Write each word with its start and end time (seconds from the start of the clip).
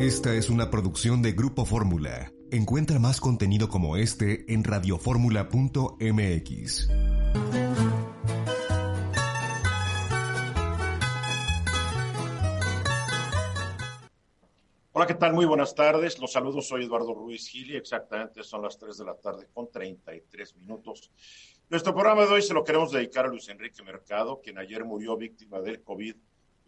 Esta 0.00 0.34
es 0.34 0.48
una 0.48 0.70
producción 0.70 1.20
de 1.20 1.32
Grupo 1.32 1.66
Fórmula. 1.66 2.32
Encuentra 2.50 2.98
más 2.98 3.20
contenido 3.20 3.68
como 3.68 3.98
este 3.98 4.50
en 4.50 4.64
radioformula.mx. 4.64 6.88
Hola, 14.92 15.06
¿qué 15.06 15.14
tal? 15.16 15.34
Muy 15.34 15.44
buenas 15.44 15.74
tardes. 15.74 16.18
Los 16.18 16.32
saludos, 16.32 16.66
soy 16.66 16.84
Eduardo 16.84 17.12
Ruiz 17.12 17.46
Gili. 17.46 17.76
Exactamente 17.76 18.42
son 18.42 18.62
las 18.62 18.78
3 18.78 18.96
de 18.96 19.04
la 19.04 19.16
tarde 19.16 19.48
con 19.52 19.70
33 19.70 20.56
minutos. 20.56 21.12
Nuestro 21.68 21.92
programa 21.92 22.24
de 22.24 22.32
hoy 22.32 22.40
se 22.40 22.54
lo 22.54 22.64
queremos 22.64 22.90
dedicar 22.90 23.26
a 23.26 23.28
Luis 23.28 23.50
Enrique 23.50 23.82
Mercado, 23.82 24.40
quien 24.42 24.56
ayer 24.56 24.82
murió 24.82 25.18
víctima 25.18 25.60
del 25.60 25.82
COVID 25.82 26.16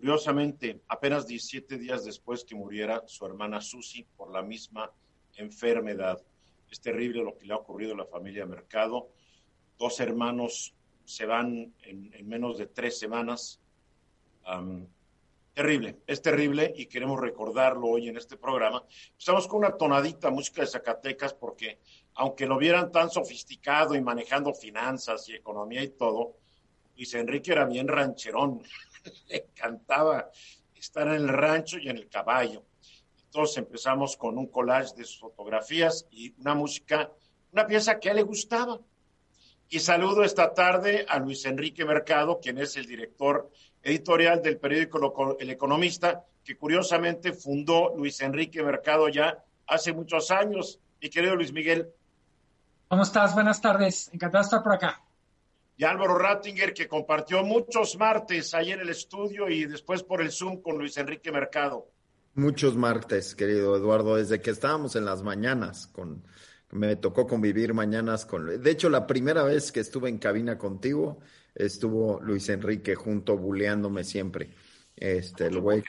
Curiosamente, 0.03 0.81
apenas 0.89 1.29
17 1.29 1.79
días 1.79 2.05
después 2.05 2.43
que 2.45 2.57
muriera 2.57 3.05
su 3.07 3.25
hermana 3.25 3.61
Susi 3.61 4.03
por 4.03 4.33
la 4.33 4.43
misma 4.43 4.91
enfermedad. 5.37 6.21
Es 6.69 6.81
terrible 6.81 7.23
lo 7.23 7.39
que 7.39 7.47
le 7.47 7.53
ha 7.53 7.59
ocurrido 7.59 7.95
a 7.95 7.99
la 7.99 8.07
familia 8.07 8.45
Mercado. 8.45 9.11
Dos 9.79 10.01
hermanos 10.01 10.75
se 11.05 11.25
van 11.25 11.73
en, 11.85 12.29
menos 12.29 12.59
de 12.59 12.67
tres 12.67 12.99
semanas. 12.99 13.61
terrible, 15.55 15.99
es 16.09 16.21
terrible 16.21 16.75
y 16.77 16.87
queremos 16.87 17.21
recordarlo 17.21 17.87
hoy 17.87 18.09
en 18.09 18.17
este 18.17 18.37
programa. 18.37 18.83
Estamos 19.17 19.47
con 19.47 19.59
una 19.61 19.77
tonadita 19.77 20.31
música 20.31 20.63
de 20.63 20.67
Zacatecas 20.67 21.33
porque 21.33 21.79
aunque 22.17 22.49
lo 22.49 22.59
vieran 22.59 22.91
tan 22.91 23.09
sofisticado 23.09 23.95
y 23.95 24.01
manejando 24.01 24.53
finanzas 24.53 25.29
y 25.29 25.35
economía 25.35 25.85
y 25.85 25.91
todo, 25.91 26.39
Luis 26.97 27.15
Enrique 27.15 27.53
era 27.53 27.67
bien 27.67 27.87
rancherón. 27.87 28.63
le 29.29 29.37
encantaba 29.37 30.31
estar 30.75 31.07
en 31.09 31.15
el 31.15 31.29
rancho 31.29 31.79
y 31.79 31.89
en 31.89 31.97
el 31.97 32.09
caballo. 32.09 32.65
Entonces 33.25 33.59
empezamos 33.59 34.17
con 34.17 34.37
un 34.37 34.49
collage 34.49 34.95
de 34.97 35.05
sus 35.05 35.21
fotografías 35.21 36.07
y 36.11 36.35
una 36.39 36.55
música, 36.55 37.11
una 37.53 37.67
pieza 37.67 37.99
que 37.99 38.09
a 38.09 38.13
él 38.13 38.19
le 38.19 38.23
gustaba. 38.25 38.79
Y 39.69 39.79
saludo 39.79 40.23
esta 40.23 40.53
tarde 40.53 41.07
a 41.09 41.19
Luis 41.19 41.47
Enrique 41.47 41.85
Mercado, 41.85 42.41
quien 42.41 42.59
es 42.59 42.77
el 42.77 42.87
director 42.87 43.51
editorial 43.83 44.43
del 44.43 44.59
periódico 44.59 45.39
El 45.41 45.51
Economista, 45.51 46.25
que 46.45 46.57
curiosamente 46.57 47.33
fundó 47.33 47.95
Luis 47.97 48.21
Enrique 48.21 48.63
Mercado 48.63 49.09
ya 49.09 49.43
hace 49.67 49.95
muchos 49.95 50.31
años. 50.31 50.79
Mi 51.01 51.09
querido 51.09 51.35
Luis 51.37 51.53
Miguel. 51.53 51.89
¿Cómo 52.89 53.03
estás? 53.03 53.35
Buenas 53.35 53.63
tardes. 53.63 54.11
Encantado 54.13 54.43
de 54.43 54.47
estar 54.47 54.63
por 54.63 54.75
acá 54.75 55.03
y 55.77 55.85
Álvaro 55.85 56.19
Rattinger, 56.19 56.75
que 56.75 56.89
compartió 56.89 57.43
muchos 57.43 57.97
martes 57.97 58.55
ahí 58.55 58.73
en 58.73 58.81
el 58.81 58.91
estudio 58.91 59.49
y 59.49 59.65
después 59.65 60.03
por 60.03 60.21
el 60.21 60.31
Zoom 60.31 60.61
con 60.61 60.79
Luis 60.79 60.97
Enrique 60.97 61.33
Mercado. 61.33 61.89
Muchos 62.35 62.77
martes, 62.77 63.35
querido 63.35 63.77
Eduardo, 63.77 64.17
desde 64.17 64.41
que 64.41 64.51
estábamos 64.51 64.97
en 64.97 65.05
las 65.05 65.23
mañanas 65.23 65.87
con 65.89 66.25
me 66.71 66.97
tocó 66.97 67.27
convivir 67.27 67.75
mañanas 67.75 68.25
con 68.25 68.63
de 68.63 68.71
hecho 68.71 68.89
la 68.89 69.07
primera 69.07 69.43
vez 69.43 69.71
que 69.71 69.81
estuve 69.81 70.09
en 70.09 70.17
cabina 70.17 70.57
contigo 70.57 71.21
estuvo 71.55 72.19
Luis 72.23 72.49
Enrique 72.49 72.95
junto 72.95 73.37
buleándome 73.37 74.05
siempre. 74.05 74.55
Este, 74.97 75.47
el 75.47 75.61
güey 75.61 75.83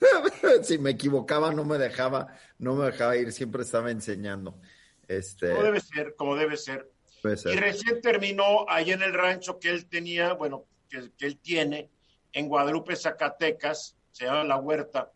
si 0.62 0.78
me 0.78 0.90
equivocaba 0.90 1.52
no 1.52 1.64
me 1.64 1.76
dejaba 1.78 2.28
no 2.58 2.76
me 2.76 2.86
dejaba 2.86 3.16
ir, 3.16 3.32
siempre 3.32 3.62
estaba 3.62 3.90
enseñando. 3.90 4.60
Este 5.08 5.50
Como 5.50 5.62
debe 5.64 5.80
ser, 5.80 6.14
como 6.14 6.36
debe 6.36 6.56
ser. 6.56 6.88
Y 7.24 7.56
recién 7.56 8.00
terminó 8.00 8.66
ahí 8.68 8.90
en 8.90 9.02
el 9.02 9.12
rancho 9.12 9.58
que 9.58 9.70
él 9.70 9.86
tenía, 9.86 10.32
bueno, 10.32 10.66
que, 10.88 11.10
él 11.24 11.38
tiene 11.38 11.90
en 12.32 12.48
Guadalupe, 12.48 12.96
Zacatecas, 12.96 13.96
se 14.10 14.24
llama 14.24 14.44
La 14.44 14.56
Huerta. 14.56 15.12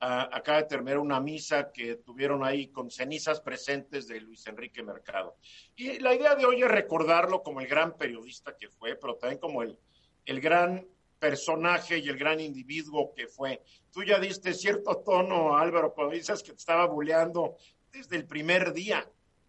acaba 0.00 0.58
de 0.58 0.68
terminar 0.68 0.98
una 0.98 1.20
misa 1.20 1.72
que 1.72 1.96
tuvieron 1.96 2.44
ahí 2.44 2.68
con 2.68 2.90
cenizas 2.90 3.40
presentes 3.40 4.06
de 4.06 4.20
Luis 4.20 4.46
Enrique 4.46 4.82
Mercado. 4.82 5.36
Y 5.74 5.98
la 6.00 6.14
idea 6.14 6.34
de 6.34 6.44
hoy 6.44 6.62
es 6.62 6.68
recordarlo 6.68 7.42
como 7.42 7.60
el 7.60 7.66
gran 7.66 7.96
periodista 7.96 8.54
que 8.56 8.68
fue, 8.68 8.96
pero 8.96 9.16
también 9.16 9.40
como 9.40 9.62
el, 9.62 9.78
el 10.26 10.40
gran 10.40 10.86
personaje 11.18 11.98
y 11.98 12.08
el 12.08 12.18
gran 12.18 12.40
individuo 12.40 13.12
que 13.14 13.26
fue. 13.26 13.62
Tú 13.90 14.04
ya 14.04 14.18
diste 14.20 14.52
cierto 14.52 14.98
tono, 14.98 15.56
Álvaro, 15.56 15.94
cuando 15.94 16.14
dices 16.14 16.42
que 16.42 16.52
te 16.52 16.58
estaba 16.58 16.86
buleando 16.86 17.56
desde 17.90 18.16
el 18.16 18.26
primer 18.26 18.72
día. 18.72 19.08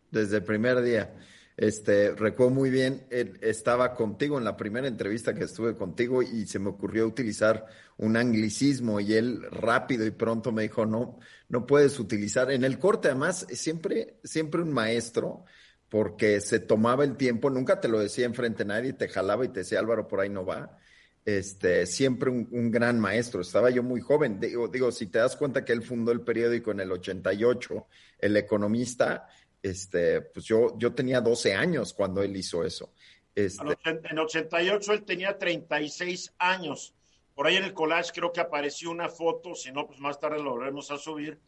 Desde 0.10 0.38
el 0.38 0.44
primer 0.44 0.82
día. 0.82 1.14
Este, 1.62 2.16
recuerdo 2.16 2.54
muy 2.54 2.70
bien, 2.70 3.06
estaba 3.42 3.94
contigo 3.94 4.38
en 4.38 4.46
la 4.46 4.56
primera 4.56 4.88
entrevista 4.88 5.34
que 5.34 5.44
estuve 5.44 5.76
contigo 5.76 6.22
y 6.24 6.46
se 6.46 6.58
me 6.58 6.70
ocurrió 6.70 7.06
utilizar 7.06 7.66
un 7.98 8.16
anglicismo 8.16 9.02
y 9.02 9.16
él 9.16 9.42
rápido 9.52 10.06
y 10.06 10.12
pronto 10.12 10.54
me 10.54 10.62
dijo, 10.62 10.86
no, 10.86 11.20
no 11.50 11.66
puedes 11.66 12.00
utilizar. 12.00 12.50
En 12.50 12.64
el 12.64 12.80
corte, 12.80 13.10
además, 13.10 13.46
siempre, 13.50 14.22
siempre 14.24 14.62
un 14.62 14.72
maestro, 14.72 15.44
porque 15.90 16.40
se 16.40 16.62
tomaba 16.62 17.04
el 17.04 17.18
tiempo, 17.18 17.50
nunca 17.50 17.82
te 17.82 17.90
lo 17.90 18.00
decía 18.00 18.26
enfrente 18.26 18.64
a 18.64 18.68
nadie, 18.68 18.94
te 18.94 19.10
jalaba 19.10 19.44
y 19.44 19.50
te 19.50 19.60
decía, 19.60 19.80
Álvaro, 19.80 20.08
por 20.08 20.22
ahí 20.22 20.30
no 20.30 20.46
va. 20.46 20.78
Este, 21.26 21.86
siempre 21.86 22.30
un, 22.30 22.48
un 22.52 22.72
gran 22.72 23.02
maestro. 23.02 23.42
Estaba 23.42 23.70
yo 23.70 23.84
muy 23.84 24.00
joven. 24.00 24.40
Digo, 24.40 24.70
digo, 24.70 24.94
si 24.94 25.08
te 25.08 25.20
das 25.20 25.36
cuenta 25.36 25.66
que 25.66 25.74
él 25.74 25.84
fundó 25.84 26.14
el 26.14 26.22
periódico 26.22 26.72
en 26.72 26.80
el 26.80 26.92
88, 26.94 27.86
El 28.18 28.38
Economista, 28.38 29.28
este, 29.62 30.22
pues 30.22 30.46
yo, 30.46 30.78
yo 30.78 30.94
tenía 30.94 31.22
12 31.22 31.54
años 31.54 31.94
cuando 31.94 32.22
él 32.22 32.36
hizo 32.36 32.64
eso. 32.64 32.94
Este... 33.36 33.64
En 33.86 34.20
88 34.20 34.94
él 34.94 35.04
tenía 35.04 35.38
36 35.38 36.34
años. 36.40 36.94
Por 37.36 37.48
ahí 37.48 37.56
en 37.56 37.64
el 37.64 37.74
collage 37.74 38.12
creo 38.14 38.32
que 38.32 38.42
apareció 38.42 38.92
una 38.92 39.08
foto, 39.08 39.56
si 39.56 39.72
no, 39.72 39.88
pues 39.88 40.00
más 40.00 40.20
tarde 40.20 40.44
lo 40.44 40.52
volvemos 40.52 40.92
a 40.92 40.98
subir, 40.98 41.40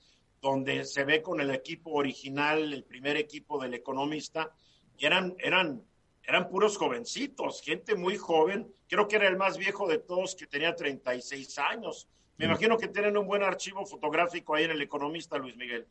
donde 0.42 0.86
se 0.86 1.04
ve 1.04 1.22
con 1.22 1.42
el 1.42 1.52
equipo 1.52 1.92
original, 1.92 2.74
el 2.74 2.84
primer 2.84 3.18
equipo 3.18 3.62
del 3.62 3.74
economista, 3.74 4.52
y 4.98 5.06
eran, 5.06 5.36
eran, 5.40 5.84
eran 6.24 6.50
puros 6.50 6.78
jovencitos, 6.78 7.62
gente 7.62 7.96
muy 7.96 8.18
joven. 8.18 8.74
Creo 8.88 9.08
que 9.08 9.18
era 9.18 9.28
el 9.28 9.38
más 9.38 9.58
viejo 9.58 9.88
de 9.88 9.98
todos 9.98 10.36
que 10.36 10.48
tenía 10.48 10.76
36 10.76 11.58
años. 11.60 12.08
Me 12.38 12.46
imagino 12.46 12.78
que 12.78 12.88
tienen 12.88 13.18
un 13.18 13.28
buen 13.28 13.44
archivo 13.44 13.86
fotográfico 13.86 14.56
ahí 14.56 14.64
en 14.64 14.72
el 14.72 14.82
economista, 14.82 15.38
Luis 15.38 15.56
Miguel. 15.58 15.86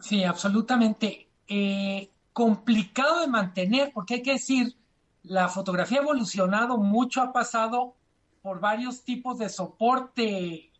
Sí, 0.00 0.24
absolutamente. 0.24 1.25
Eh, 1.48 2.10
complicado 2.32 3.20
de 3.20 3.28
mantener, 3.28 3.92
porque 3.94 4.14
hay 4.14 4.22
que 4.22 4.32
decir, 4.32 4.76
la 5.22 5.48
fotografía 5.48 5.98
ha 5.98 6.02
evolucionado 6.02 6.76
mucho, 6.76 7.22
ha 7.22 7.32
pasado 7.32 7.94
por 8.42 8.60
varios 8.60 9.02
tipos 9.02 9.38
de 9.38 9.48
soporte, 9.48 10.70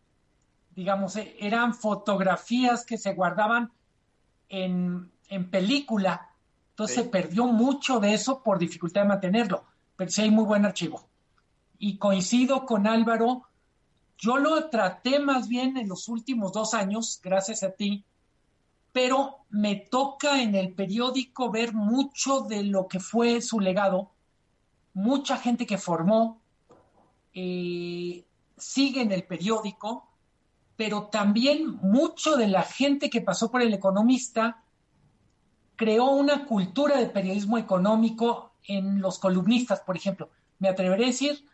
digamos, 0.75 1.15
eh, 1.15 1.35
eran 1.39 1.73
fotografías 1.73 2.85
que 2.85 2.97
se 2.97 3.13
guardaban 3.13 3.71
en, 4.49 5.11
película, 5.49 6.29
entonces 6.69 6.95
se 6.95 7.03
perdió 7.03 7.47
mucho 7.47 7.99
de 7.99 8.13
eso 8.13 8.43
por 8.43 8.59
dificultad 8.59 9.01
de 9.01 9.07
mantenerlo, 9.07 9.65
pero 9.95 10.11
sí 10.11 10.21
hay 10.21 10.31
muy 10.31 10.45
buen 10.45 10.63
archivo. 10.63 11.09
Y 11.79 11.97
coincido 11.97 12.65
con 12.65 12.87
Álvaro, 12.87 13.43
yo 14.17 14.37
lo 14.37 14.69
traté 14.69 15.19
más 15.19 15.47
bien 15.47 15.75
en 15.75 15.89
los 15.89 16.07
últimos 16.07 16.53
dos 16.53 16.73
años, 16.73 17.19
gracias 17.21 17.63
a 17.63 17.71
ti, 17.71 18.05
pero 18.97 19.45
me 19.51 19.75
toca 19.75 20.41
en 20.41 20.55
el 20.55 20.73
periódico 20.73 21.51
ver 21.51 21.71
mucho 21.71 22.41
de 22.41 22.63
lo 22.63 22.87
que 22.87 22.99
fue 22.99 23.41
su 23.41 23.59
legado, 23.59 24.09
mucha 24.95 25.37
gente 25.37 25.67
que 25.67 25.77
formó, 25.77 26.41
eh, 27.31 28.25
sigue 28.57 29.03
en 29.03 29.11
el 29.11 29.23
periódico, 29.23 30.09
pero 30.75 31.09
también 31.09 31.77
mucho 31.83 32.37
de 32.37 32.47
la 32.47 32.63
gente 32.63 33.11
que 33.11 33.21
pasó 33.21 33.51
por 33.51 33.61
el 33.61 33.71
economista 33.71 34.63
creó 35.75 36.05
una 36.05 36.47
cultura 36.47 36.97
de 36.97 37.05
periodismo 37.05 37.59
económico 37.59 38.53
en 38.63 38.99
los 38.99 39.19
columnistas, 39.19 39.81
por 39.81 39.95
ejemplo. 39.95 40.31
Me 40.57 40.69
atreveré 40.69 41.03
a 41.03 41.07
decir, 41.09 41.45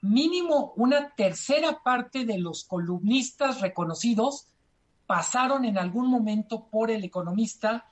mínimo 0.00 0.74
una 0.76 1.10
tercera 1.16 1.82
parte 1.82 2.24
de 2.24 2.38
los 2.38 2.62
columnistas 2.62 3.60
reconocidos 3.62 4.46
pasaron 5.08 5.64
en 5.64 5.78
algún 5.78 6.10
momento 6.10 6.68
por 6.68 6.90
el 6.90 7.02
economista 7.02 7.90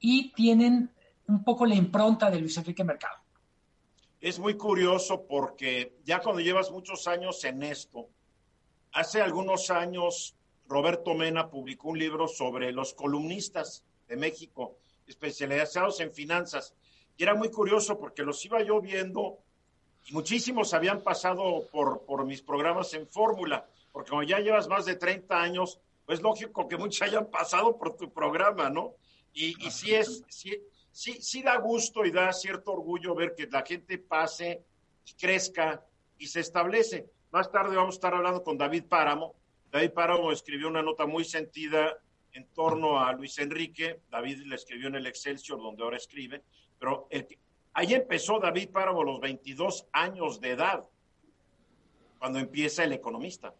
y 0.00 0.32
tienen 0.32 0.90
un 1.28 1.44
poco 1.44 1.66
la 1.66 1.74
impronta 1.74 2.30
de 2.30 2.40
Luis 2.40 2.56
Enrique 2.56 2.82
Mercado. 2.82 3.18
Es 4.22 4.38
muy 4.38 4.56
curioso 4.56 5.26
porque 5.26 5.98
ya 6.06 6.20
cuando 6.20 6.40
llevas 6.40 6.70
muchos 6.70 7.06
años 7.08 7.44
en 7.44 7.62
esto, 7.62 8.08
hace 8.92 9.20
algunos 9.20 9.70
años 9.70 10.34
Roberto 10.66 11.12
Mena 11.12 11.50
publicó 11.50 11.90
un 11.90 11.98
libro 11.98 12.26
sobre 12.26 12.72
los 12.72 12.94
columnistas 12.94 13.84
de 14.08 14.16
México, 14.16 14.78
especializados 15.06 16.00
en 16.00 16.10
finanzas. 16.10 16.72
Y 17.18 17.24
era 17.24 17.34
muy 17.34 17.50
curioso 17.50 17.98
porque 17.98 18.22
los 18.22 18.42
iba 18.46 18.62
yo 18.62 18.80
viendo 18.80 19.40
y 20.06 20.14
muchísimos 20.14 20.72
habían 20.72 21.02
pasado 21.02 21.68
por, 21.70 22.06
por 22.06 22.24
mis 22.24 22.40
programas 22.40 22.94
en 22.94 23.06
fórmula, 23.06 23.68
porque 23.92 24.08
como 24.08 24.22
ya 24.22 24.38
llevas 24.38 24.68
más 24.68 24.86
de 24.86 24.94
30 24.94 25.38
años, 25.38 25.80
pues 26.06 26.22
lógico 26.22 26.68
que 26.68 26.76
muchos 26.76 27.02
hayan 27.02 27.30
pasado 27.30 27.76
por 27.76 27.96
tu 27.96 28.12
programa, 28.12 28.70
¿no? 28.70 28.94
Y, 29.32 29.66
y 29.66 29.70
sí 29.70 29.94
es, 29.94 30.22
sí, 30.28 30.56
sí, 30.90 31.20
sí 31.20 31.42
da 31.42 31.58
gusto 31.58 32.04
y 32.04 32.10
da 32.10 32.32
cierto 32.32 32.72
orgullo 32.72 33.14
ver 33.14 33.34
que 33.34 33.46
la 33.48 33.62
gente 33.66 33.98
pase 33.98 34.64
y 35.04 35.12
crezca 35.14 35.84
y 36.16 36.28
se 36.28 36.40
establece. 36.40 37.10
Más 37.32 37.50
tarde 37.50 37.76
vamos 37.76 37.96
a 37.96 37.98
estar 37.98 38.14
hablando 38.14 38.42
con 38.42 38.56
David 38.56 38.84
Páramo. 38.84 39.34
David 39.70 39.90
Páramo 39.90 40.32
escribió 40.32 40.68
una 40.68 40.80
nota 40.80 41.06
muy 41.06 41.24
sentida 41.24 41.98
en 42.32 42.46
torno 42.54 43.00
a 43.00 43.12
Luis 43.12 43.38
Enrique. 43.38 44.00
David 44.10 44.44
le 44.46 44.54
escribió 44.54 44.88
en 44.88 44.94
el 44.94 45.06
Excelsior, 45.06 45.60
donde 45.60 45.82
ahora 45.82 45.96
escribe. 45.96 46.42
Pero 46.78 47.08
el, 47.10 47.26
ahí 47.72 47.94
empezó 47.94 48.38
David 48.38 48.70
Páramo 48.70 49.02
a 49.02 49.04
los 49.04 49.20
22 49.20 49.86
años 49.92 50.40
de 50.40 50.50
edad, 50.52 50.88
cuando 52.18 52.38
empieza 52.38 52.84
el 52.84 52.92
economista. 52.92 53.54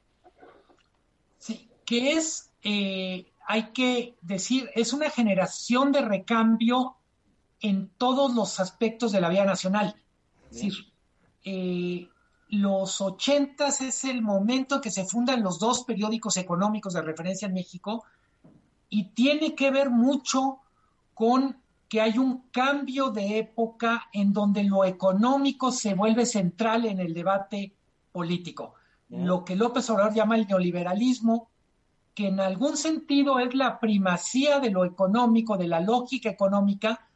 Sí, 1.39 1.69
que 1.87 2.13
es, 2.13 2.51
eh, 2.63 3.33
hay 3.47 3.71
que 3.73 4.17
decir, 4.21 4.69
es 4.75 4.93
una 4.93 5.09
generación 5.09 5.93
de 5.93 6.03
recambio 6.03 6.97
en 7.61 7.89
todos 7.97 8.35
los 8.35 8.61
aspectos 8.61 9.13
de 9.13 9.21
la 9.21 9.29
vida 9.29 9.45
nacional. 9.45 9.95
Es 10.51 10.51
decir, 10.51 10.75
eh, 11.45 12.09
los 12.49 13.01
ochentas 13.01 13.81
es 13.81 14.05
el 14.05 14.21
momento 14.21 14.77
en 14.77 14.81
que 14.81 14.91
se 14.91 15.05
fundan 15.05 15.43
los 15.43 15.59
dos 15.59 15.85
periódicos 15.85 16.37
económicos 16.37 16.93
de 16.93 17.03
referencia 17.03 17.47
en 17.47 17.55
México 17.55 18.05
y 18.89 19.05
tiene 19.11 19.55
que 19.55 19.71
ver 19.71 19.91
mucho 19.91 20.59
con 21.15 21.57
que 21.89 22.01
hay 22.01 22.19
un 22.19 22.49
cambio 22.51 23.11
de 23.11 23.39
época 23.39 24.09
en 24.13 24.33
donde 24.33 24.65
lo 24.65 24.85
económico 24.85 25.71
se 25.71 25.95
vuelve 25.95 26.27
central 26.27 26.85
en 26.85 27.01
el 27.01 27.15
debate 27.15 27.75
político. 28.13 28.75
Lo 29.09 29.45
que 29.45 29.55
López 29.55 29.89
Obrador 29.91 30.15
llama 30.15 30.37
el 30.37 30.47
neoliberalismo, 30.47 31.49
que 32.17 32.29
en 32.29 32.41
algún 32.41 32.79
sentido 32.79 33.39
es 33.39 33.55
la 33.55 33.79
primacía 33.79 34.59
de 34.59 34.71
lo 34.71 34.87
económico, 34.87 35.59
de 35.59 35.69
la 35.69 35.81
lógica 35.81 36.31
económica, 36.31 37.07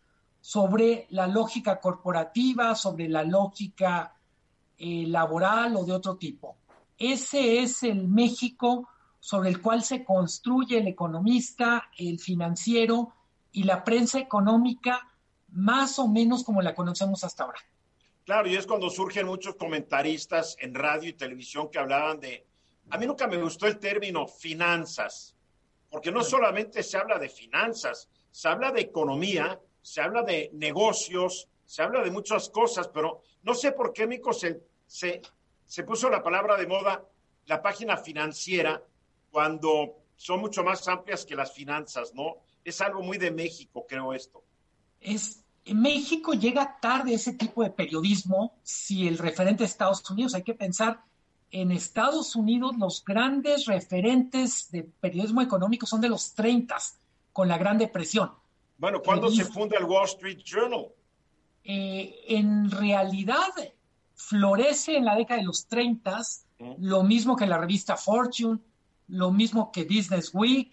sobre 0.43 1.07
la 1.09 1.27
lógica 1.27 1.81
corporativa, 1.81 2.75
sobre 2.75 3.09
la 3.09 3.25
lógica 3.25 4.15
eh, 4.77 5.05
laboral 5.07 5.75
o 5.77 5.87
de 5.87 5.93
otro 5.93 6.17
tipo. 6.17 6.59
Ese 6.99 7.61
es 7.61 7.83
el 7.83 8.09
México 8.09 8.91
sobre 9.19 9.49
el 9.49 9.63
cual 9.63 9.83
se 9.83 10.05
construye 10.05 10.77
el 10.77 10.89
economista, 10.89 11.89
el 11.97 12.19
financiero 12.19 13.15
y 13.53 13.63
la 13.63 13.83
prensa 13.85 14.19
económica, 14.19 15.09
más 15.49 15.99
o 15.99 16.09
menos 16.09 16.45
como 16.45 16.61
la 16.61 16.75
conocemos 16.75 17.25
hasta 17.25 17.45
ahora. 17.45 17.59
Claro, 18.27 18.51
y 18.51 18.55
es 18.55 18.67
cuando 18.67 18.91
surgen 18.91 19.27
muchos 19.27 19.55
comentaristas 19.55 20.59
en 20.61 20.75
radio 20.75 21.09
y 21.09 21.15
televisión 21.15 21.71
que 21.71 21.79
hablaban 21.79 22.21
de, 22.21 22.50
a 22.91 22.99
mí 22.99 23.07
nunca 23.07 23.27
me 23.27 23.37
gustó 23.37 23.67
el 23.67 23.79
término 23.79 24.27
finanzas, 24.27 25.35
porque 25.91 26.13
no 26.13 26.23
solamente 26.23 26.83
se 26.83 26.97
habla 26.97 27.19
de 27.19 27.29
finanzas, 27.29 28.09
se 28.31 28.49
habla 28.49 28.71
de 28.71 28.81
economía, 28.81 29.61
se 29.83 30.01
habla 30.01 30.23
de 30.23 30.51
negocios, 30.55 31.49
se 31.65 31.83
habla 31.83 32.03
de 32.03 32.11
muchas 32.11 32.49
cosas, 32.51 32.89
pero 32.89 33.23
no 33.43 33.55
sé 33.55 33.73
por 33.73 33.93
qué, 33.93 34.07
Mico, 34.07 34.33
se, 34.33 34.61
se, 34.87 35.23
se 35.67 35.85
puso 35.85 36.11
la 36.11 36.23
palabra 36.23 36.57
de 36.57 36.67
moda, 36.67 37.05
la 37.47 37.63
página 37.63 37.97
financiera, 37.97 38.83
cuando 39.31 39.97
son 40.17 40.41
mucho 40.41 40.63
más 40.63 40.87
amplias 40.89 41.25
que 41.25 41.37
las 41.37 41.53
finanzas, 41.53 42.13
¿no? 42.15 42.37
Es 42.65 42.81
algo 42.81 43.03
muy 43.03 43.17
de 43.17 43.31
México, 43.31 43.87
creo 43.89 44.13
esto. 44.13 44.43
Es, 45.01 45.45
en 45.65 45.81
México 45.81 46.35
llega 46.35 46.79
tarde 46.81 47.15
ese 47.15 47.33
tipo 47.33 47.63
de 47.63 47.71
periodismo 47.71 48.59
si 48.63 49.09
el 49.09 49.19
referente 49.19 49.63
de 49.63 49.69
Estados 49.69 50.09
Unidos. 50.11 50.35
Hay 50.35 50.43
que 50.43 50.55
pensar, 50.55 51.03
en 51.51 51.73
Estados 51.73 52.37
Unidos 52.37 52.77
los 52.79 53.05
grandes 53.05 53.67
referentes 53.67 54.71
de 54.71 54.85
periodismo 54.85 55.43
económico 55.43 55.87
son 55.87 56.01
de 56.01 56.09
los 56.09 56.35
30, 56.35 56.77
con 57.33 57.49
la 57.49 57.59
Gran 57.59 57.79
Depresión. 57.79 58.31
Bueno, 58.79 59.03
¿cuándo 59.03 59.31
se 59.31 59.45
funda 59.45 59.77
el 59.79 59.85
Wall 59.85 60.07
Street 60.07 60.39
Journal? 60.45 60.87
Eh, 61.65 62.25
en 62.29 62.71
realidad, 62.71 63.51
florece 64.15 64.97
en 64.97 65.05
la 65.05 65.17
década 65.17 65.41
de 65.41 65.47
los 65.47 65.67
30, 65.67 66.21
lo 66.79 67.03
mismo 67.03 67.37
que 67.37 67.47
la 67.47 67.59
revista 67.59 67.97
Fortune, 67.97 68.59
lo 69.09 69.31
mismo 69.33 69.71
que 69.73 69.85
Business 69.85 70.31
Week. 70.33 70.73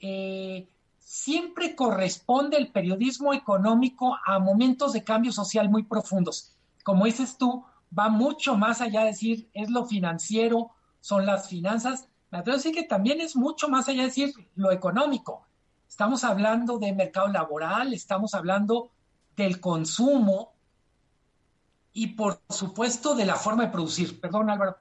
Eh, 0.00 0.66
siempre 0.98 1.76
corresponde 1.76 2.56
el 2.56 2.72
periodismo 2.72 3.34
económico 3.34 4.16
a 4.24 4.38
momentos 4.38 4.92
de 4.92 5.04
cambio 5.04 5.30
social 5.30 5.68
muy 5.68 5.82
profundos. 5.84 6.54
Como 6.82 7.04
dices 7.04 7.36
tú, 7.36 7.64
va 7.96 8.08
mucho 8.08 8.56
más 8.56 8.80
allá 8.80 9.00
de 9.00 9.06
decir 9.06 9.48
es 9.54 9.70
lo 9.70 9.86
financiero, 9.86 10.70
son 11.00 11.26
las 11.26 11.48
finanzas. 11.48 12.08
Me 12.30 12.38
atrevo 12.38 12.54
a 12.54 12.58
decir 12.58 12.74
que 12.74 12.84
también 12.84 13.20
es 13.20 13.36
mucho 13.36 13.68
más 13.68 13.88
allá 13.88 14.02
de 14.02 14.08
decir 14.08 14.34
lo 14.54 14.72
económico. 14.72 15.46
Estamos 15.88 16.24
hablando 16.24 16.78
de 16.78 16.92
mercado 16.92 17.28
laboral, 17.28 17.92
estamos 17.92 18.34
hablando 18.34 18.90
del 19.36 19.60
consumo, 19.60 20.52
y 21.92 22.08
por 22.08 22.40
supuesto 22.48 23.14
de 23.14 23.26
la 23.26 23.36
forma 23.36 23.66
de 23.66 23.72
producir. 23.72 24.20
Perdón, 24.20 24.50
Álvaro. 24.50 24.76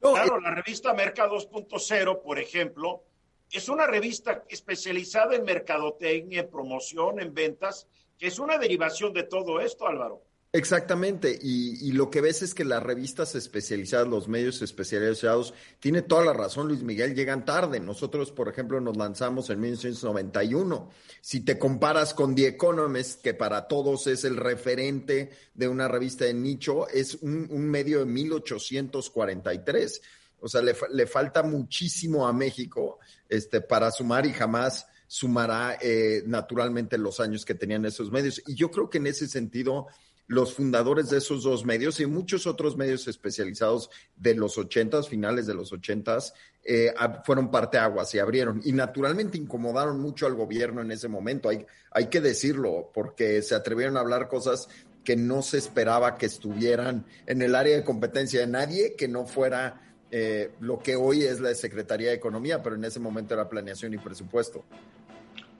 claro, 0.00 0.40
la 0.40 0.50
revista 0.50 0.92
Merca 0.92 1.28
2.0, 1.28 2.22
por 2.22 2.38
ejemplo, 2.38 3.04
es 3.50 3.68
una 3.68 3.86
revista 3.86 4.44
especializada 4.48 5.34
en 5.34 5.44
mercadotecnia, 5.44 6.40
en 6.40 6.50
promoción, 6.50 7.20
en 7.20 7.34
ventas, 7.34 7.86
que 8.18 8.26
es 8.26 8.38
una 8.38 8.58
derivación 8.58 9.12
de 9.12 9.24
todo 9.24 9.60
esto, 9.60 9.86
Álvaro. 9.86 10.22
Exactamente, 10.54 11.38
y, 11.40 11.92
lo 11.92 12.10
que 12.10 12.20
ves 12.20 12.42
es 12.42 12.54
que 12.54 12.66
las 12.66 12.82
revistas 12.82 13.34
especializadas, 13.34 14.06
los 14.06 14.28
medios 14.28 14.60
especializados, 14.60 15.54
tiene 15.80 16.02
toda 16.02 16.26
la 16.26 16.34
razón 16.34 16.68
Luis 16.68 16.82
Miguel, 16.82 17.14
llegan 17.14 17.46
tarde. 17.46 17.80
Nosotros, 17.80 18.32
por 18.32 18.50
ejemplo, 18.50 18.78
nos 18.78 18.98
lanzamos 18.98 19.48
en 19.48 19.60
1991. 19.60 20.90
Si 21.22 21.40
te 21.40 21.58
comparas 21.58 22.12
con 22.12 22.34
The 22.34 22.48
Economist, 22.48 23.22
que 23.22 23.32
para 23.32 23.66
todos 23.66 24.06
es 24.06 24.24
el 24.24 24.36
referente 24.36 25.30
de 25.54 25.68
una 25.68 25.88
revista 25.88 26.26
de 26.26 26.34
nicho, 26.34 26.86
es 26.88 27.14
un, 27.22 27.48
medio 27.70 28.00
de 28.00 28.04
1843. 28.04 30.02
O 30.38 30.48
sea, 30.48 30.60
le, 30.60 30.76
le, 30.90 31.06
falta 31.06 31.42
muchísimo 31.42 32.28
a 32.28 32.32
México 32.34 32.98
este, 33.26 33.62
para 33.62 33.90
sumar 33.90 34.26
y 34.26 34.34
jamás 34.34 34.86
sumará 35.06 35.78
eh, 35.80 36.22
naturalmente 36.26 36.98
los 36.98 37.20
años 37.20 37.46
que 37.46 37.54
tenían 37.54 37.86
esos 37.86 38.10
medios. 38.10 38.42
Y 38.46 38.54
yo 38.54 38.70
creo 38.70 38.90
que 38.90 38.98
en 38.98 39.06
ese 39.06 39.28
sentido 39.28 39.86
los 40.26 40.54
fundadores 40.54 41.10
de 41.10 41.18
esos 41.18 41.42
dos 41.42 41.64
medios 41.64 42.00
y 42.00 42.06
muchos 42.06 42.46
otros 42.46 42.76
medios 42.76 43.06
especializados 43.08 43.90
de 44.16 44.34
los 44.34 44.56
ochentas, 44.56 45.08
finales 45.08 45.46
de 45.46 45.54
los 45.54 45.72
ochentas, 45.72 46.34
eh, 46.64 46.92
fueron 47.24 47.50
parteaguas 47.50 48.14
y 48.14 48.18
abrieron. 48.18 48.60
Y 48.64 48.72
naturalmente 48.72 49.36
incomodaron 49.36 50.00
mucho 50.00 50.26
al 50.26 50.34
gobierno 50.34 50.80
en 50.80 50.90
ese 50.92 51.08
momento, 51.08 51.48
hay, 51.48 51.66
hay 51.90 52.06
que 52.06 52.20
decirlo, 52.20 52.90
porque 52.94 53.42
se 53.42 53.54
atrevieron 53.54 53.96
a 53.96 54.00
hablar 54.00 54.28
cosas 54.28 54.68
que 55.04 55.16
no 55.16 55.42
se 55.42 55.58
esperaba 55.58 56.16
que 56.16 56.26
estuvieran 56.26 57.04
en 57.26 57.42
el 57.42 57.54
área 57.54 57.76
de 57.76 57.84
competencia 57.84 58.40
de 58.40 58.46
nadie 58.46 58.94
que 58.94 59.08
no 59.08 59.26
fuera 59.26 59.80
eh, 60.14 60.50
lo 60.60 60.78
que 60.78 60.94
hoy 60.94 61.22
es 61.22 61.40
la 61.40 61.54
Secretaría 61.54 62.10
de 62.10 62.14
Economía, 62.14 62.62
pero 62.62 62.76
en 62.76 62.84
ese 62.84 63.00
momento 63.00 63.34
era 63.34 63.48
planeación 63.48 63.94
y 63.94 63.98
presupuesto. 63.98 64.62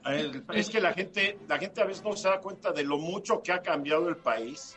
Es 0.05 0.69
que 0.69 0.81
la 0.81 0.93
gente, 0.93 1.39
la 1.47 1.57
gente 1.57 1.81
a 1.81 1.85
veces 1.85 2.03
no 2.03 2.15
se 2.15 2.27
da 2.27 2.39
cuenta 2.39 2.71
de 2.71 2.83
lo 2.83 2.97
mucho 2.97 3.41
que 3.41 3.51
ha 3.51 3.61
cambiado 3.61 4.09
el 4.09 4.17
país, 4.17 4.75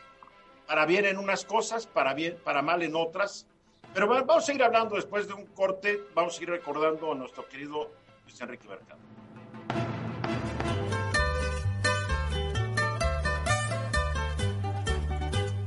para 0.65 0.85
bien 0.85 1.05
en 1.05 1.17
unas 1.17 1.43
cosas, 1.43 1.85
para 1.85 2.13
bien, 2.13 2.37
para 2.43 2.61
mal 2.61 2.81
en 2.81 2.95
otras. 2.95 3.47
Pero 3.93 4.07
vamos 4.07 4.37
a 4.37 4.41
seguir 4.41 4.63
hablando 4.63 4.95
después 4.95 5.27
de 5.27 5.33
un 5.33 5.45
corte, 5.47 6.01
vamos 6.13 6.33
a 6.33 6.35
seguir 6.35 6.49
recordando 6.51 7.11
a 7.11 7.15
nuestro 7.15 7.47
querido 7.47 7.91
Luis 8.23 8.39
Enrique 8.39 8.67
Mercado. 8.67 8.99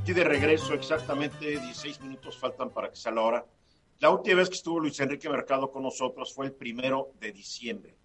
Y 0.05 0.13
de 0.13 0.23
regreso, 0.25 0.73
exactamente 0.73 1.45
16 1.45 2.01
minutos 2.01 2.37
faltan 2.37 2.71
para 2.71 2.89
que 2.89 2.97
sea 2.97 3.11
la 3.11 3.21
hora. 3.21 3.45
La 3.99 4.09
última 4.09 4.37
vez 4.37 4.49
que 4.49 4.55
estuvo 4.55 4.79
Luis 4.79 4.99
Enrique 4.99 5.29
Mercado 5.29 5.71
con 5.71 5.83
nosotros 5.83 6.33
fue 6.33 6.47
el 6.47 6.51
primero 6.51 7.11
de 7.19 7.31
diciembre. 7.31 7.95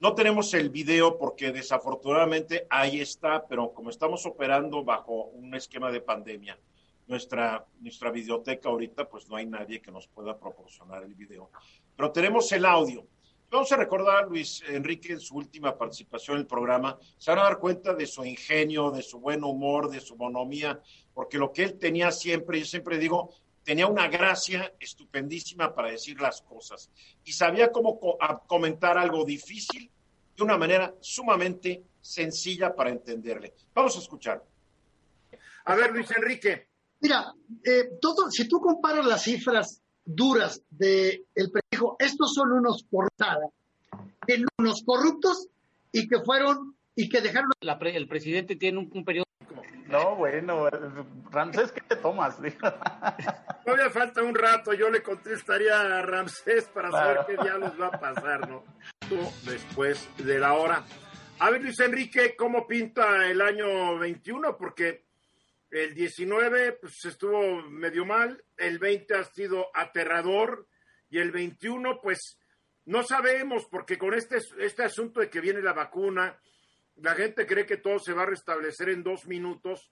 No 0.00 0.14
tenemos 0.14 0.54
el 0.54 0.70
video 0.70 1.18
porque 1.18 1.52
desafortunadamente 1.52 2.66
ahí 2.70 3.02
está, 3.02 3.46
pero 3.46 3.74
como 3.74 3.90
estamos 3.90 4.24
operando 4.24 4.82
bajo 4.82 5.24
un 5.24 5.54
esquema 5.54 5.92
de 5.92 6.00
pandemia, 6.00 6.58
nuestra, 7.06 7.66
nuestra 7.80 8.10
videoteca 8.10 8.70
ahorita, 8.70 9.06
pues 9.06 9.28
no 9.28 9.36
hay 9.36 9.44
nadie 9.44 9.82
que 9.82 9.92
nos 9.92 10.08
pueda 10.08 10.38
proporcionar 10.38 11.02
el 11.02 11.14
video. 11.14 11.50
Pero 11.94 12.10
tenemos 12.12 12.50
el 12.52 12.64
audio. 12.64 13.06
Vamos 13.50 13.70
a 13.72 13.76
recordar 13.76 14.24
a 14.24 14.26
Luis 14.26 14.62
Enrique 14.68 15.12
en 15.12 15.20
su 15.20 15.36
última 15.36 15.76
participación 15.76 16.36
en 16.36 16.40
el 16.42 16.46
programa. 16.46 16.98
Se 17.18 17.30
van 17.30 17.40
a 17.40 17.42
dar 17.42 17.58
cuenta 17.58 17.92
de 17.92 18.06
su 18.06 18.24
ingenio, 18.24 18.90
de 18.90 19.02
su 19.02 19.20
buen 19.20 19.44
humor, 19.44 19.90
de 19.90 20.00
su 20.00 20.16
bonomía, 20.16 20.80
porque 21.12 21.36
lo 21.36 21.52
que 21.52 21.64
él 21.64 21.78
tenía 21.78 22.10
siempre, 22.10 22.58
yo 22.58 22.64
siempre 22.64 22.96
digo, 22.96 23.34
tenía 23.64 23.86
una 23.86 24.08
gracia 24.08 24.72
estupendísima 24.78 25.74
para 25.74 25.90
decir 25.90 26.20
las 26.20 26.42
cosas 26.42 26.90
y 27.24 27.32
sabía 27.32 27.70
cómo 27.70 27.98
comentar 28.46 28.98
algo 28.98 29.24
difícil 29.24 29.90
de 30.36 30.42
una 30.42 30.56
manera 30.56 30.94
sumamente 31.00 31.82
sencilla 32.00 32.74
para 32.74 32.90
entenderle. 32.90 33.54
Vamos 33.74 33.96
a 33.96 34.00
escuchar. 34.00 34.42
A 35.64 35.74
ver, 35.74 35.92
Luis 35.92 36.10
Enrique. 36.10 36.68
Mira, 37.00 37.32
eh, 37.64 37.90
todo, 38.00 38.30
si 38.30 38.48
tú 38.48 38.60
comparas 38.60 39.06
las 39.06 39.22
cifras 39.22 39.82
duras 40.04 40.62
del 40.70 41.24
el 41.34 41.50
prefijo, 41.50 41.96
estos 41.98 42.34
son 42.34 42.52
unos 42.52 42.82
portada, 42.84 43.48
unos 44.58 44.82
corruptos 44.84 45.48
y 45.92 46.08
que 46.08 46.20
fueron 46.20 46.76
y 46.94 47.08
que 47.08 47.20
dejaron. 47.20 47.50
el 47.60 48.08
presidente 48.08 48.56
tiene 48.56 48.78
un, 48.78 49.04
periodo. 49.04 49.26
No, 49.90 50.14
bueno, 50.14 50.68
Ramsés, 51.30 51.72
¿qué 51.72 51.80
te 51.80 51.96
tomas? 51.96 52.36
Todavía 53.64 53.90
falta 53.90 54.22
un 54.22 54.36
rato, 54.36 54.72
yo 54.72 54.88
le 54.88 55.02
contestaría 55.02 55.80
a 55.80 56.02
Ramsés 56.02 56.68
para 56.68 56.92
saber 56.92 57.18
qué 57.26 57.36
diablos 57.42 57.72
va 57.80 57.88
a 57.88 58.00
pasar, 58.00 58.48
¿no? 58.48 58.64
Después 59.44 60.08
de 60.18 60.38
la 60.38 60.52
hora. 60.54 60.84
A 61.40 61.50
ver, 61.50 61.62
Luis 61.62 61.80
Enrique, 61.80 62.36
¿cómo 62.36 62.68
pinta 62.68 63.26
el 63.26 63.40
año 63.40 63.98
21? 63.98 64.56
Porque 64.56 65.06
el 65.70 65.94
19 65.94 66.72
pues, 66.80 67.04
estuvo 67.04 67.62
medio 67.62 68.04
mal, 68.04 68.44
el 68.56 68.78
20 68.78 69.14
ha 69.14 69.24
sido 69.24 69.70
aterrador 69.74 70.68
y 71.08 71.18
el 71.18 71.32
21 71.32 72.00
pues 72.00 72.38
no 72.84 73.02
sabemos 73.02 73.66
porque 73.68 73.98
con 73.98 74.14
este, 74.14 74.38
este 74.58 74.84
asunto 74.84 75.18
de 75.18 75.30
que 75.30 75.40
viene 75.40 75.62
la 75.62 75.72
vacuna, 75.72 76.38
la 77.02 77.14
gente 77.14 77.46
cree 77.46 77.66
que 77.66 77.78
todo 77.78 77.98
se 77.98 78.12
va 78.12 78.22
a 78.22 78.26
restablecer 78.26 78.90
en 78.90 79.02
dos 79.02 79.26
minutos 79.26 79.90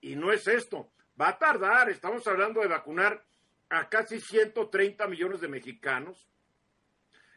y 0.00 0.16
no 0.16 0.32
es 0.32 0.46
esto. 0.46 0.90
Va 1.20 1.28
a 1.28 1.38
tardar, 1.38 1.90
estamos 1.90 2.26
hablando 2.26 2.60
de 2.60 2.68
vacunar 2.68 3.24
a 3.70 3.88
casi 3.88 4.20
130 4.20 5.06
millones 5.08 5.40
de 5.40 5.48
mexicanos. 5.48 6.28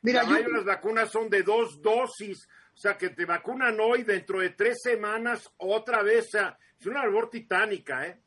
Mira, 0.01 0.23
la 0.23 0.39
las 0.47 0.65
vacunas 0.65 1.11
son 1.11 1.29
de 1.29 1.43
dos 1.43 1.81
dosis, 1.81 2.47
o 2.73 2.77
sea 2.77 2.97
que 2.97 3.09
te 3.09 3.25
vacunan 3.25 3.77
hoy, 3.79 4.03
dentro 4.03 4.39
de 4.39 4.51
tres 4.51 4.77
semanas 4.81 5.49
otra 5.57 6.01
vez, 6.03 6.27
o 6.27 6.29
sea, 6.29 6.57
es 6.79 6.85
una 6.85 7.03
labor 7.03 7.29
titánica, 7.29 8.07
¿eh? 8.07 8.19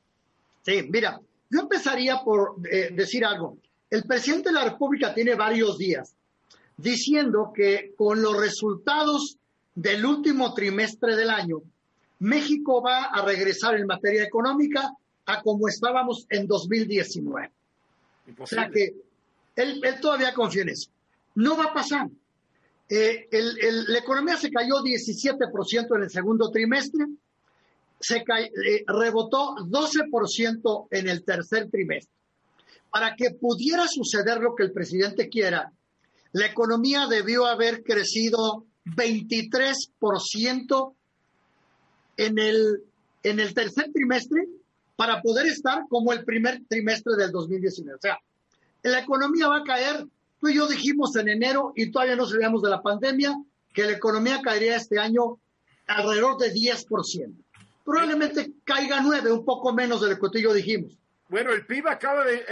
Sí, 0.62 0.87
mira, 0.90 1.19
yo 1.49 1.61
empezaría 1.61 2.19
por 2.23 2.57
eh, 2.71 2.90
decir 2.92 3.25
algo. 3.25 3.59
El 3.88 4.04
presidente 4.04 4.50
de 4.50 4.54
la 4.54 4.64
República 4.64 5.14
tiene 5.14 5.35
varios 5.35 5.76
días 5.78 6.14
diciendo 6.76 7.52
que 7.54 7.95
con 7.97 8.21
los 8.23 8.38
resultados 8.38 9.38
del 9.75 10.05
último 10.05 10.52
trimestre 10.55 11.17
del 11.17 11.31
año, 11.31 11.62
México 12.19 12.83
va 12.83 13.05
a 13.05 13.25
regresar 13.25 13.75
en 13.76 13.87
materia 13.87 14.23
económica 14.23 14.93
a 15.26 15.43
como 15.43 15.69
estábamos 15.69 16.26
en 16.31 16.47
2019. 16.47 17.50
O 18.38 18.47
sea 18.47 18.69
que 18.71 18.95
él, 19.57 19.83
todavía 20.00 20.33
confía 20.33 20.62
en 20.62 20.71
eso. 20.71 20.91
No 21.35 21.57
va 21.57 21.64
a 21.64 21.75
pasar. 21.75 22.09
Eh, 22.88 23.29
la 23.31 23.99
economía 23.99 24.37
se 24.37 24.50
cayó 24.50 24.76
17% 24.83 25.97
en 25.97 26.02
el 26.02 26.11
segundo 26.11 26.50
trimestre, 26.50 27.07
se 27.99 28.19
eh, 28.19 28.85
rebotó 28.87 29.57
12% 29.57 30.88
en 30.91 31.09
el 31.09 31.25
tercer 31.25 31.71
trimestre. 31.71 32.12
Para 32.91 33.17
que 33.17 33.31
pudiera 33.31 33.88
suceder 33.88 34.38
lo 34.41 34.55
que 34.55 34.64
el 34.64 34.73
presidente 34.73 35.29
quiera, 35.29 35.73
la 36.33 36.47
economía 36.47 37.07
debió 37.07 37.47
haber 37.47 37.83
crecido 37.83 38.67
23% 38.85 40.95
en 42.17 42.39
el, 42.39 42.83
en 43.23 43.41
el 43.41 43.55
tercer 43.55 43.91
trimestre 43.93 44.47
para 44.97 45.23
poder 45.23 45.47
estar 45.47 45.85
como 45.89 46.12
el 46.12 46.25
primer 46.25 46.62
trimestre 46.69 47.15
del 47.17 47.31
2019. 47.31 47.97
O 47.97 48.01
sea, 48.01 48.19
la 48.83 49.01
economía 49.01 49.49
va 49.49 49.59
a 49.59 49.65
caer. 49.65 50.07
Tú 50.41 50.49
y 50.49 50.57
yo 50.57 50.67
dijimos 50.67 51.15
en 51.17 51.29
enero, 51.29 51.73
y 51.77 51.91
todavía 51.91 52.17
no 52.17 52.27
sabíamos 52.27 52.62
de 52.62 52.71
la 52.71 52.83
pandemia, 52.83 53.35
que 53.73 53.85
la 53.85 53.93
economía 53.93 54.43
caería 54.43 54.77
este 54.77 54.99
año 54.99 55.39
alrededor 55.87 56.37
de 56.39 56.53
10%. 56.53 57.33
Probablemente 57.85 58.53
caiga 58.65 59.01
9, 59.01 59.33
un 59.33 59.45
poco 59.45 59.73
menos 59.73 60.01
de 60.01 60.11
lo 60.11 60.19
que 60.19 60.29
tú 60.29 60.39
y 60.39 60.43
yo 60.43 60.53
dijimos. 60.53 60.99
Bueno, 61.33 61.55
el 61.55 61.65
PIB 61.65 61.89
acaba 61.89 62.27
de, 62.27 62.45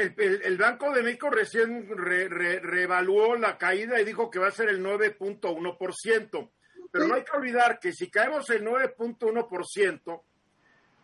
el, 0.43 0.57
Banco 0.57 0.91
de 0.91 1.03
México 1.03 1.29
recién 1.29 1.87
reevaluó 1.87 3.37
la 3.37 3.59
caída 3.59 4.01
y 4.01 4.07
dijo 4.07 4.31
que 4.31 4.39
va 4.39 4.47
a 4.47 4.53
ser 4.53 4.71
el 4.71 4.83
9.1%. 4.83 6.51
Pero 6.91 7.07
no 7.07 7.15
hay 7.15 7.23
que 7.23 7.37
olvidar 7.37 7.79
que 7.79 7.93
si 7.93 8.11
caemos 8.11 8.49
el 8.49 8.65
9.1%, 8.65 10.23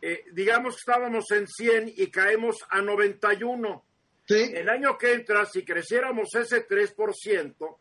eh, 0.00 0.24
digamos 0.32 0.74
que 0.74 0.78
estábamos 0.78 1.30
en 1.32 1.46
100 1.46 1.92
y 1.94 2.10
caemos 2.10 2.56
a 2.70 2.80
91. 2.80 3.84
¿Sí? 4.26 4.52
El 4.54 4.70
año 4.70 4.96
que 4.96 5.12
entra, 5.12 5.44
si 5.44 5.62
creciéramos 5.62 6.34
ese 6.34 6.66
3%, 6.66 7.76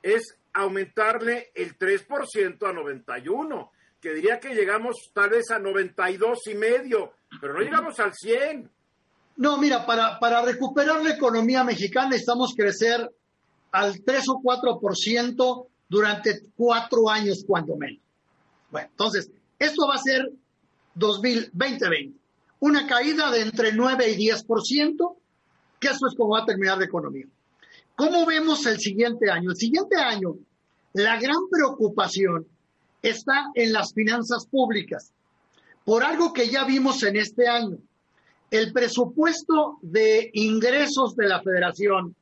es 0.00 0.38
aumentarle 0.54 1.52
el 1.54 1.76
3% 1.76 2.66
a 2.66 2.72
91, 2.72 3.72
que 4.00 4.14
diría 4.14 4.40
que 4.40 4.54
llegamos 4.54 5.10
tal 5.12 5.28
vez 5.28 5.50
a 5.50 5.58
92 5.58 6.46
y 6.46 6.54
medio, 6.54 7.12
pero 7.42 7.52
no 7.52 7.60
llegamos 7.60 8.00
al 8.00 8.14
100. 8.14 8.70
No, 9.36 9.58
mira, 9.58 9.86
para, 9.86 10.42
recuperar 10.42 11.02
la 11.02 11.14
economía 11.14 11.64
mexicana 11.64 12.10
necesitamos 12.10 12.54
crecer 12.54 13.10
al 13.70 14.02
3 14.02 14.28
o 14.28 14.40
4% 14.42 15.66
durante 15.88 16.42
cuatro 16.56 17.08
años, 17.08 17.44
cuando 17.46 17.76
menos. 17.76 18.00
Bueno, 18.70 18.88
entonces, 18.90 19.30
esto 19.58 19.86
va 19.86 19.94
a 19.94 19.98
ser 19.98 20.30
2020. 20.94 22.12
Una 22.60 22.86
caída 22.86 23.30
de 23.30 23.40
entre 23.40 23.72
9 23.72 24.10
y 24.10 24.28
10%, 24.28 25.16
que 25.80 25.88
eso 25.88 26.06
es 26.06 26.14
como 26.16 26.34
va 26.34 26.40
a 26.40 26.46
terminar 26.46 26.78
la 26.78 26.84
economía. 26.84 27.26
¿Cómo 27.96 28.24
vemos 28.24 28.64
el 28.66 28.78
siguiente 28.78 29.30
año? 29.30 29.50
El 29.50 29.56
siguiente 29.56 29.96
año, 29.96 30.36
la 30.92 31.18
gran 31.18 31.48
preocupación 31.50 32.46
está 33.00 33.50
en 33.54 33.72
las 33.72 33.92
finanzas 33.92 34.46
públicas, 34.46 35.12
por 35.84 36.04
algo 36.04 36.32
que 36.32 36.48
ya 36.48 36.64
vimos 36.64 37.02
en 37.02 37.16
este 37.16 37.48
año 37.48 37.78
el 38.52 38.70
presupuesto 38.70 39.78
de 39.80 40.30
ingresos 40.34 41.16
de 41.16 41.26
la 41.26 41.42
federación 41.42 42.14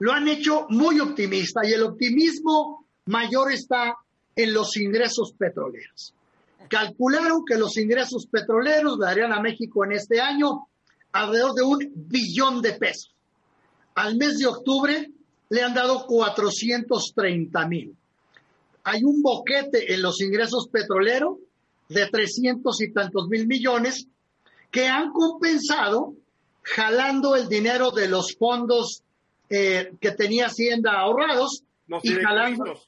lo 0.00 0.12
han 0.12 0.26
hecho 0.26 0.66
muy 0.68 0.98
optimista 0.98 1.60
y 1.64 1.72
el 1.72 1.84
optimismo 1.84 2.84
mayor 3.06 3.52
está 3.52 3.96
en 4.34 4.52
los 4.52 4.76
ingresos 4.76 5.32
petroleros. 5.38 6.12
Calcularon 6.68 7.44
que 7.44 7.56
los 7.56 7.76
ingresos 7.76 8.26
petroleros 8.26 8.98
darían 8.98 9.32
a 9.32 9.40
México 9.40 9.84
en 9.84 9.92
este 9.92 10.20
año 10.20 10.66
alrededor 11.12 11.54
de 11.54 11.62
un 11.62 11.92
billón 11.94 12.60
de 12.60 12.72
pesos. 12.72 13.14
Al 13.94 14.16
mes 14.16 14.38
de 14.38 14.46
octubre 14.46 15.08
le 15.50 15.62
han 15.62 15.72
dado 15.72 16.04
430 16.04 17.68
mil. 17.68 17.96
Hay 18.82 19.04
un 19.04 19.22
boquete 19.22 19.94
en 19.94 20.02
los 20.02 20.20
ingresos 20.20 20.66
petroleros 20.68 21.38
de 21.88 22.08
300 22.08 22.80
y 22.80 22.92
tantos 22.92 23.28
mil 23.28 23.46
millones 23.46 24.08
que 24.70 24.88
han 24.88 25.12
compensado 25.12 26.14
jalando 26.62 27.36
el 27.36 27.48
dinero 27.48 27.90
de 27.90 28.08
los 28.08 28.36
fondos 28.36 29.02
eh, 29.48 29.92
que 30.00 30.10
tenía 30.12 30.46
Hacienda 30.46 30.92
ahorrados 30.98 31.62
y 32.02 32.12
jalando. 32.14 32.80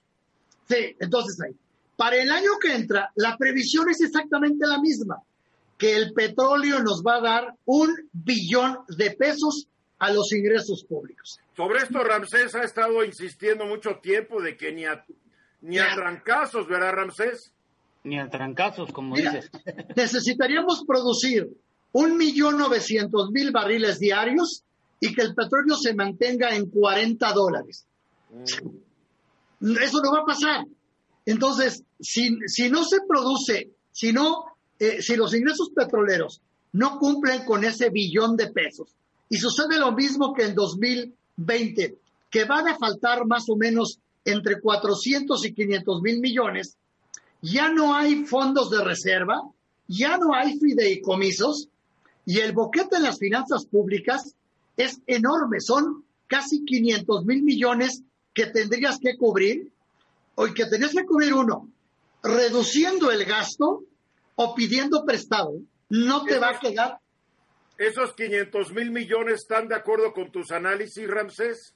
Sí, 0.68 0.97
entonces 0.99 1.40
ahí. 1.40 1.54
Para 1.97 2.16
el 2.16 2.30
año 2.30 2.52
que 2.61 2.75
entra, 2.75 3.11
la 3.16 3.37
previsión 3.37 3.88
es 3.88 4.00
exactamente 4.00 4.66
la 4.66 4.80
misma, 4.80 5.23
que 5.76 5.97
el 5.97 6.12
petróleo 6.12 6.80
nos 6.80 7.02
va 7.02 7.16
a 7.16 7.20
dar 7.20 7.54
un 7.64 7.94
billón 8.12 8.78
de 8.88 9.12
pesos 9.12 9.68
a 9.99 10.12
los 10.12 10.32
ingresos 10.32 10.85
públicos. 10.85 11.40
Sobre 11.56 11.80
esto 11.80 12.02
Ramsés 12.04 12.54
ha 12.54 12.62
estado 12.62 13.04
insistiendo 13.04 13.66
mucho 13.66 13.97
tiempo 14.00 14.40
de 14.40 14.56
que 14.56 14.73
ni 14.73 14.85
a, 14.85 15.04
ni 15.61 15.78
a 15.78 15.94
trancazos, 15.94 16.68
¿verdad 16.68 16.92
Ramsés? 16.92 17.52
Ni 18.04 18.18
a 18.18 18.28
trancazos, 18.28 18.92
como 18.92 19.16
dices. 19.16 19.50
Necesitaríamos 19.97 20.85
producir 20.87 21.49
un 21.92 22.16
millón 22.16 22.59
novecientos 22.59 23.30
mil 23.30 23.50
barriles 23.50 23.99
diarios 23.99 24.62
y 25.00 25.14
que 25.14 25.23
el 25.23 25.35
petróleo 25.35 25.76
se 25.76 25.95
mantenga 25.95 26.54
en 26.54 26.71
40 26.71 27.33
dólares. 27.33 27.87
Eso 29.61 30.00
no 30.02 30.12
va 30.12 30.21
a 30.21 30.26
pasar. 30.26 30.66
Entonces, 31.25 31.83
si, 32.00 32.37
si 32.47 32.71
no 32.71 32.85
se 32.85 32.99
produce, 33.07 33.71
si, 33.92 34.12
no, 34.12 34.45
eh, 34.78 35.02
si 35.02 35.16
los 35.16 35.35
ingresos 35.35 35.71
petroleros 35.75 36.40
no 36.73 36.99
cumplen 36.99 37.45
con 37.45 37.64
ese 37.64 37.90
billón 37.90 38.37
de 38.37 38.49
pesos, 38.49 38.95
y 39.28 39.37
sucede 39.37 39.78
lo 39.78 39.92
mismo 39.92 40.33
que 40.33 40.45
en 40.45 40.54
2020, 40.54 41.99
que 42.30 42.45
van 42.45 42.68
a 42.68 42.78
faltar 42.78 43.26
más 43.26 43.45
o 43.49 43.57
menos 43.57 43.99
entre 44.25 44.61
400 44.61 45.45
y 45.45 45.52
500 45.52 46.02
mil 46.02 46.21
millones, 46.21 46.76
ya 47.40 47.71
no 47.71 47.95
hay 47.95 48.25
fondos 48.25 48.71
de 48.71 48.83
reserva, 48.83 49.42
ya 49.87 50.16
no 50.18 50.35
hay 50.35 50.59
fideicomisos, 50.59 51.68
y 52.28 52.40
el 52.40 52.52
boquete 52.52 52.97
en 52.97 53.04
las 53.04 53.18
finanzas 53.18 53.64
públicas 53.64 54.35
es 54.76 55.00
enorme, 55.06 55.61
son 55.61 56.04
casi 56.26 56.62
500 56.62 57.25
mil 57.25 57.42
millones 57.42 58.02
que 58.35 58.44
tendrías 58.44 58.99
que 58.99 59.16
cubrir, 59.16 59.73
o 60.35 60.44
que 60.44 60.66
tendrías 60.66 60.92
que 60.92 61.06
cubrir 61.06 61.32
uno, 61.32 61.70
reduciendo 62.23 63.11
el 63.11 63.25
gasto 63.25 63.82
o 64.35 64.54
pidiendo 64.54 65.06
prestado. 65.06 65.54
No 65.88 66.25
te 66.25 66.38
va 66.38 66.50
a 66.50 66.61
quedar, 66.61 66.99
¿Esos 67.78 68.12
500 68.12 68.73
mil 68.73 68.90
millones 68.90 69.37
están 69.37 69.66
de 69.66 69.76
acuerdo 69.76 70.12
con 70.12 70.30
tus 70.30 70.50
análisis, 70.50 71.08
Ramsés? 71.08 71.75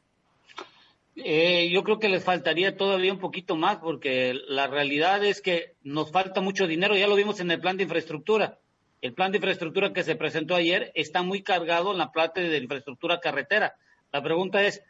Eh, 1.17 1.71
yo 1.73 1.83
creo 1.83 1.99
que 1.99 2.11
les 2.11 2.25
faltaría 2.25 2.77
todavía 2.77 3.15
un 3.15 3.21
poquito 3.21 3.57
más 3.57 3.79
porque 3.79 4.35
la 4.49 4.67
realidad 4.67 5.25
es 5.25 5.41
que 5.41 5.77
nos 5.83 6.13
falta 6.13 6.43
mucho 6.43 6.67
dinero, 6.67 6.95
ya 6.95 7.07
lo 7.07 7.17
vimos 7.17 7.41
en 7.41 7.53
el 7.53 7.61
plan 7.61 7.79
de 7.79 7.85
infraestructura. 7.85 8.59
El 9.03 9.15
plan 9.15 9.33
de 9.33 9.39
infraestructura 9.39 9.93
que 9.93 10.05
se 10.05 10.15
presentó 10.15 10.55
ayer 10.55 10.93
está 10.95 11.23
muy 11.23 11.43
cargado 11.43 11.91
en 11.91 11.99
la 11.99 12.13
parte 12.13 12.41
de 12.41 12.59
infraestructura 12.59 13.19
carretera. 13.19 13.75
La 14.13 14.23
pregunta 14.23 14.63
es, 14.63 14.81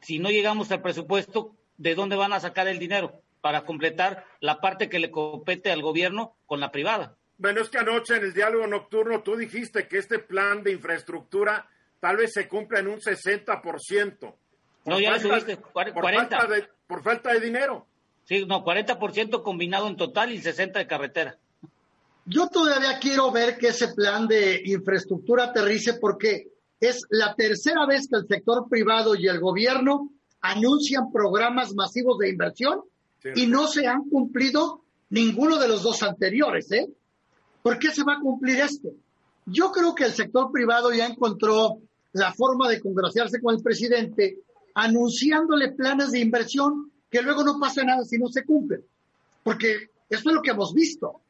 si 0.00 0.18
no 0.18 0.30
llegamos 0.30 0.72
al 0.72 0.80
presupuesto, 0.80 1.54
¿de 1.76 1.94
dónde 1.94 2.16
van 2.16 2.32
a 2.32 2.40
sacar 2.40 2.68
el 2.68 2.78
dinero 2.78 3.20
para 3.42 3.66
completar 3.66 4.24
la 4.40 4.62
parte 4.62 4.88
que 4.88 4.98
le 4.98 5.10
compete 5.10 5.70
al 5.70 5.82
gobierno 5.82 6.36
con 6.46 6.58
la 6.58 6.72
privada? 6.72 7.18
Bueno, 7.36 7.60
es 7.60 7.68
que 7.68 7.76
anoche 7.76 8.16
en 8.16 8.24
el 8.24 8.32
diálogo 8.32 8.66
nocturno 8.66 9.22
tú 9.22 9.36
dijiste 9.36 9.86
que 9.86 9.98
este 9.98 10.18
plan 10.18 10.62
de 10.62 10.72
infraestructura 10.72 11.68
tal 12.00 12.16
vez 12.16 12.32
se 12.32 12.48
cumpla 12.48 12.78
en 12.78 12.88
un 12.88 12.98
60%. 12.98 14.34
No, 14.86 15.00
ya 15.00 15.10
lo 15.12 15.20
subiste, 15.20 15.58
40. 15.58 16.00
Por 16.00 16.14
falta, 16.14 16.46
de, 16.46 16.68
por 16.86 17.02
falta 17.02 17.34
de 17.34 17.40
dinero. 17.40 17.86
Sí, 18.24 18.46
no, 18.46 18.64
40% 18.64 19.42
combinado 19.42 19.86
en 19.86 19.96
total 19.96 20.32
y 20.32 20.40
60% 20.40 20.72
de 20.72 20.86
carretera. 20.86 21.38
Yo 22.26 22.48
todavía 22.48 22.98
quiero 23.00 23.30
ver 23.32 23.56
que 23.56 23.68
ese 23.68 23.88
plan 23.88 24.28
de 24.28 24.62
infraestructura 24.64 25.44
aterrice 25.44 25.94
porque 25.94 26.48
es 26.78 27.02
la 27.10 27.34
tercera 27.34 27.86
vez 27.86 28.08
que 28.08 28.16
el 28.16 28.26
sector 28.26 28.68
privado 28.68 29.14
y 29.14 29.26
el 29.26 29.40
gobierno 29.40 30.10
anuncian 30.40 31.12
programas 31.12 31.74
masivos 31.74 32.18
de 32.18 32.30
inversión 32.30 32.80
y 33.34 33.46
no 33.46 33.66
se 33.66 33.86
han 33.86 34.08
cumplido 34.08 34.82
ninguno 35.10 35.58
de 35.58 35.68
los 35.68 35.82
dos 35.82 36.02
anteriores. 36.02 36.70
¿eh? 36.72 36.88
¿Por 37.62 37.78
qué 37.78 37.90
se 37.90 38.04
va 38.04 38.14
a 38.14 38.20
cumplir 38.20 38.60
este? 38.60 38.94
Yo 39.46 39.70
creo 39.72 39.94
que 39.94 40.04
el 40.04 40.12
sector 40.12 40.50
privado 40.50 40.92
ya 40.92 41.06
encontró 41.06 41.78
la 42.12 42.32
forma 42.32 42.68
de 42.68 42.80
congraciarse 42.80 43.40
con 43.40 43.54
el 43.54 43.62
presidente 43.62 44.38
anunciándole 44.74 45.72
planes 45.72 46.12
de 46.12 46.20
inversión 46.20 46.90
que 47.10 47.22
luego 47.22 47.42
no 47.44 47.58
pasa 47.58 47.82
nada 47.82 48.04
si 48.04 48.18
no 48.18 48.28
se 48.28 48.44
cumplen. 48.44 48.82
Porque 49.42 49.90
eso 50.08 50.28
es 50.28 50.34
lo 50.34 50.42
que 50.42 50.50
hemos 50.50 50.72
visto. 50.72 51.20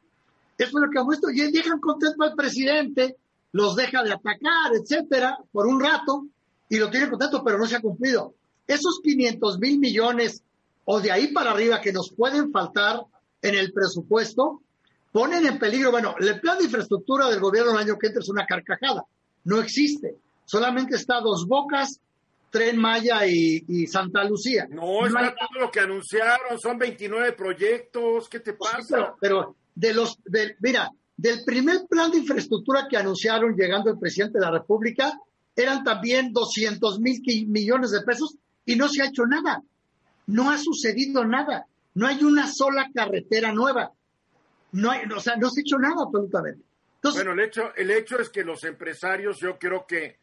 Eso 0.57 0.77
es 0.77 0.83
lo 0.83 0.89
que 0.89 0.99
hemos 0.99 1.09
visto. 1.09 1.29
Y 1.29 1.51
dejan 1.51 1.79
contento 1.79 2.23
al 2.23 2.35
presidente, 2.35 3.17
los 3.51 3.75
deja 3.75 4.03
de 4.03 4.13
atacar, 4.13 4.71
etcétera, 4.73 5.37
por 5.51 5.67
un 5.67 5.81
rato, 5.81 6.25
y 6.69 6.77
lo 6.77 6.89
tiene 6.89 7.09
contento, 7.09 7.43
pero 7.43 7.57
no 7.57 7.65
se 7.65 7.75
ha 7.75 7.81
cumplido. 7.81 8.33
Esos 8.67 8.99
500 9.03 9.59
mil 9.59 9.79
millones 9.79 10.43
o 10.85 10.99
de 10.99 11.11
ahí 11.11 11.27
para 11.27 11.51
arriba 11.51 11.81
que 11.81 11.93
nos 11.93 12.11
pueden 12.11 12.51
faltar 12.51 13.01
en 13.41 13.55
el 13.55 13.71
presupuesto, 13.71 14.61
ponen 15.11 15.45
en 15.45 15.59
peligro, 15.59 15.91
bueno, 15.91 16.15
el 16.19 16.39
plan 16.39 16.57
de 16.57 16.65
infraestructura 16.65 17.29
del 17.29 17.39
gobierno 17.39 17.71
el 17.71 17.77
año 17.77 17.97
que 17.97 18.07
entra 18.07 18.21
es 18.21 18.29
una 18.29 18.45
carcajada, 18.45 19.03
no 19.43 19.59
existe, 19.59 20.15
solamente 20.45 20.95
está 20.95 21.19
dos 21.19 21.47
bocas, 21.47 21.99
Tren 22.49 22.77
Maya 22.77 23.25
y, 23.25 23.87
Santa 23.87 24.25
Lucía. 24.25 24.67
No, 24.69 25.07
está 25.07 25.33
todo 25.33 25.61
lo 25.61 25.71
que 25.71 25.79
anunciaron, 25.79 26.59
son 26.59 26.77
29 26.77 27.31
proyectos, 27.31 28.27
¿qué 28.27 28.41
te 28.41 28.53
pasa? 28.53 28.81
pero, 28.89 29.15
pero, 29.19 29.55
de 29.75 29.93
los, 29.93 30.19
de, 30.25 30.55
mira, 30.59 30.91
del 31.17 31.43
primer 31.45 31.85
plan 31.87 32.11
de 32.11 32.17
infraestructura 32.19 32.87
que 32.89 32.97
anunciaron 32.97 33.55
llegando 33.55 33.91
el 33.91 33.99
presidente 33.99 34.39
de 34.39 34.45
la 34.45 34.51
República, 34.51 35.19
eran 35.55 35.83
también 35.83 36.33
200 36.33 36.99
mil 36.99 37.21
millones 37.47 37.91
de 37.91 38.01
pesos 38.01 38.37
y 38.65 38.75
no 38.75 38.87
se 38.87 39.01
ha 39.01 39.07
hecho 39.07 39.25
nada. 39.25 39.61
No 40.27 40.49
ha 40.49 40.57
sucedido 40.57 41.25
nada. 41.25 41.65
No 41.93 42.07
hay 42.07 42.23
una 42.23 42.47
sola 42.47 42.89
carretera 42.93 43.51
nueva. 43.51 43.91
No 44.71 44.91
hay, 44.91 45.01
o 45.05 45.19
sea, 45.19 45.35
no 45.35 45.49
se 45.49 45.61
ha 45.61 45.63
hecho 45.63 45.77
nada 45.77 46.03
absolutamente. 46.05 46.63
bueno, 47.03 47.33
el 47.33 47.39
hecho, 47.41 47.75
el 47.75 47.91
hecho 47.91 48.19
es 48.19 48.29
que 48.29 48.43
los 48.43 48.63
empresarios, 48.63 49.39
yo 49.39 49.59
creo 49.59 49.85
que 49.85 50.17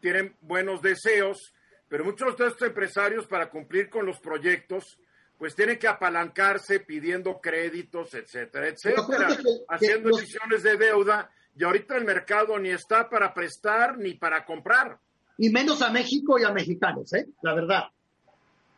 tienen 0.00 0.36
buenos 0.42 0.82
deseos, 0.82 1.54
pero 1.88 2.04
muchos 2.04 2.36
de 2.36 2.48
estos 2.48 2.68
empresarios 2.68 3.26
para 3.26 3.48
cumplir 3.48 3.88
con 3.88 4.04
los 4.04 4.18
proyectos, 4.18 4.98
pues 5.42 5.56
tienen 5.56 5.76
que 5.76 5.88
apalancarse 5.88 6.78
pidiendo 6.78 7.40
créditos, 7.40 8.14
etcétera, 8.14 8.68
etcétera, 8.68 9.36
haciendo 9.68 10.16
emisiones 10.16 10.62
de 10.62 10.76
deuda 10.76 11.32
y 11.58 11.64
ahorita 11.64 11.96
el 11.96 12.04
mercado 12.04 12.56
ni 12.60 12.68
está 12.68 13.10
para 13.10 13.34
prestar 13.34 13.98
ni 13.98 14.14
para 14.14 14.44
comprar. 14.44 15.00
Y 15.36 15.50
menos 15.50 15.82
a 15.82 15.90
México 15.90 16.38
y 16.38 16.44
a 16.44 16.52
mexicanos, 16.52 17.12
¿eh? 17.14 17.26
La 17.42 17.54
verdad. 17.54 17.86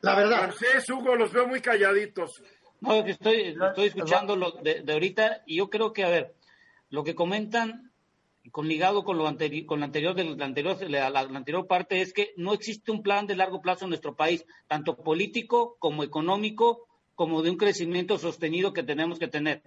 La 0.00 0.14
verdad. 0.14 0.38
Francés, 0.38 0.88
Hugo, 0.88 1.14
los 1.16 1.34
veo 1.34 1.46
muy 1.46 1.60
calladitos. 1.60 2.42
No, 2.80 3.04
estoy, 3.04 3.58
estoy 3.62 3.88
escuchando 3.88 4.34
lo 4.34 4.52
de, 4.52 4.80
de 4.80 4.92
ahorita 4.94 5.42
y 5.44 5.58
yo 5.58 5.68
creo 5.68 5.92
que, 5.92 6.04
a 6.04 6.08
ver, 6.08 6.34
lo 6.88 7.04
que 7.04 7.14
comentan 7.14 7.92
con 8.50 8.68
ligado 8.68 9.04
con 9.04 9.16
lo 9.18 9.26
anterior, 9.26 9.66
con 9.66 9.80
la 9.80 9.86
anterior, 9.86 10.14
de 10.14 10.24
la 10.24 10.44
anterior, 10.44 10.78
la, 10.90 11.10
la, 11.10 11.20
anterior 11.20 11.66
parte 11.66 12.00
es 12.02 12.12
que 12.12 12.34
no 12.36 12.52
existe 12.52 12.90
un 12.90 13.02
plan 13.02 13.26
de 13.26 13.36
largo 13.36 13.60
plazo 13.62 13.84
en 13.84 13.90
nuestro 13.90 14.14
país, 14.14 14.44
tanto 14.66 14.96
político 14.96 15.76
como 15.78 16.04
económico, 16.04 16.86
como 17.14 17.42
de 17.42 17.50
un 17.50 17.56
crecimiento 17.56 18.18
sostenido 18.18 18.72
que 18.72 18.82
tenemos 18.82 19.18
que 19.18 19.28
tener. 19.28 19.62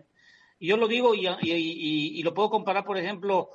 Y 0.59 0.67
yo 0.67 0.77
lo 0.77 0.87
digo 0.87 1.15
y, 1.15 1.27
y, 1.27 2.19
y 2.19 2.23
lo 2.23 2.33
puedo 2.33 2.49
comparar, 2.49 2.83
por 2.83 2.97
ejemplo, 2.97 3.49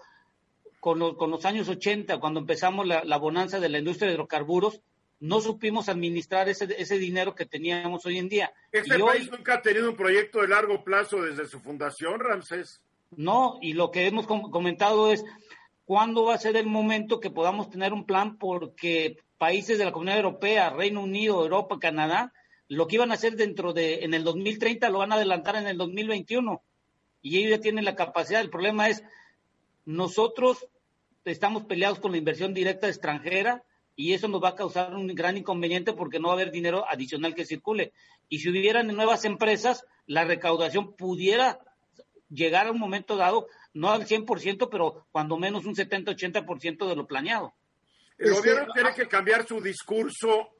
con, 0.80 0.98
lo, 0.98 1.16
con, 1.16 1.30
los 1.30 1.44
años 1.44 1.68
80, 1.68 2.18
cuando 2.18 2.40
empezamos 2.40 2.87
la, 2.87 3.04
la, 3.04 3.16
bonanza 3.16 3.61
de 3.61 3.68
la 3.68 3.78
industria 3.78 4.08
de 4.08 4.14
hidrocarburos, 4.14 4.80
no 5.20 5.40
supimos 5.40 5.88
administrar 5.88 6.48
ese, 6.48 6.74
ese 6.76 6.98
dinero 6.98 7.37
que 7.37 7.46
teníamos 7.46 8.04
hoy 8.06 8.18
en 8.18 8.28
día. 8.28 8.52
¿Este 8.72 8.98
país 8.98 9.30
nunca 9.30 9.54
ha 9.54 9.62
tenido 9.62 9.88
un 9.88 9.96
proyecto 9.96 10.40
de 10.40 10.48
largo 10.48 10.82
plazo 10.82 11.22
desde 11.22 11.46
su 11.46 11.61
fundación, 11.61 12.18
Ramsés? 12.18 12.82
No, 13.16 13.59
y 13.61 13.75
lo 13.75 13.90
que 13.90 14.07
hemos 14.07 14.27
comentado 14.27 15.12
es 15.12 15.25
cuándo 15.85 16.25
va 16.25 16.35
a 16.35 16.38
ser 16.38 16.57
el 16.57 16.66
momento 16.66 17.20
que 17.20 17.31
podamos 17.31 17.68
tener 17.68 17.92
un 17.92 18.07
plan 18.07 18.38
porque 18.38 19.18
países 19.38 19.79
de 19.79 19.85
la 19.85 19.92
Comunidad 19.92 20.18
Europea, 20.18 20.70
Reino 20.70 21.03
Unido, 21.03 21.42
Europa, 21.42 21.79
Canadá, 21.79 22.33
lo 22.68 22.87
que 22.87 22.96
iban 22.96 23.11
a 23.11 23.14
hacer 23.14 23.37
dentro 23.37 23.72
de 23.72 24.05
en 24.05 24.14
el 24.14 24.25
2030 24.25 24.88
lo 24.88 25.01
van 25.01 25.12
a 25.12 25.16
adelantar 25.16 25.57
en 25.57 25.66
el 25.66 25.77
2021 25.77 26.62
y 27.20 27.38
ellos 27.38 27.51
ya 27.51 27.61
tienen 27.61 27.85
la 27.85 27.96
capacidad. 27.96 28.40
El 28.40 28.51
problema 28.51 28.88
es 28.88 29.03
nosotros 29.85 30.66
estamos 31.25 31.64
peleados 31.64 32.01
con 32.01 32.12
la 32.12 32.18
inversión 32.18 32.55
directa 32.55 32.88
extranjera 32.88 33.62
y 33.94 34.14
eso 34.14 34.27
nos 34.29 34.42
va 34.42 34.51
a 34.51 34.55
causar 34.55 34.94
un 34.94 35.07
gran 35.09 35.37
inconveniente 35.37 35.92
porque 35.92 36.18
no 36.18 36.29
va 36.29 36.35
a 36.35 36.37
haber 36.37 36.51
dinero 36.51 36.87
adicional 36.88 37.35
que 37.35 37.44
circule. 37.44 37.92
Y 38.29 38.38
si 38.38 38.48
hubieran 38.48 38.87
nuevas 38.88 39.25
empresas, 39.27 39.85
la 40.07 40.25
recaudación 40.25 40.94
pudiera 40.94 41.61
llegar 42.32 42.66
a 42.66 42.70
un 42.70 42.78
momento 42.78 43.16
dado, 43.16 43.46
no 43.74 43.90
al 43.90 44.06
100%, 44.06 44.68
pero 44.70 45.06
cuando 45.10 45.36
menos 45.36 45.64
un 45.64 45.74
70-80% 45.74 46.88
de 46.88 46.96
lo 46.96 47.06
planeado. 47.06 47.52
El 48.18 48.34
gobierno 48.34 48.72
tiene 48.72 48.94
que 48.94 49.08
cambiar 49.08 49.46
su 49.46 49.60
discurso 49.60 50.50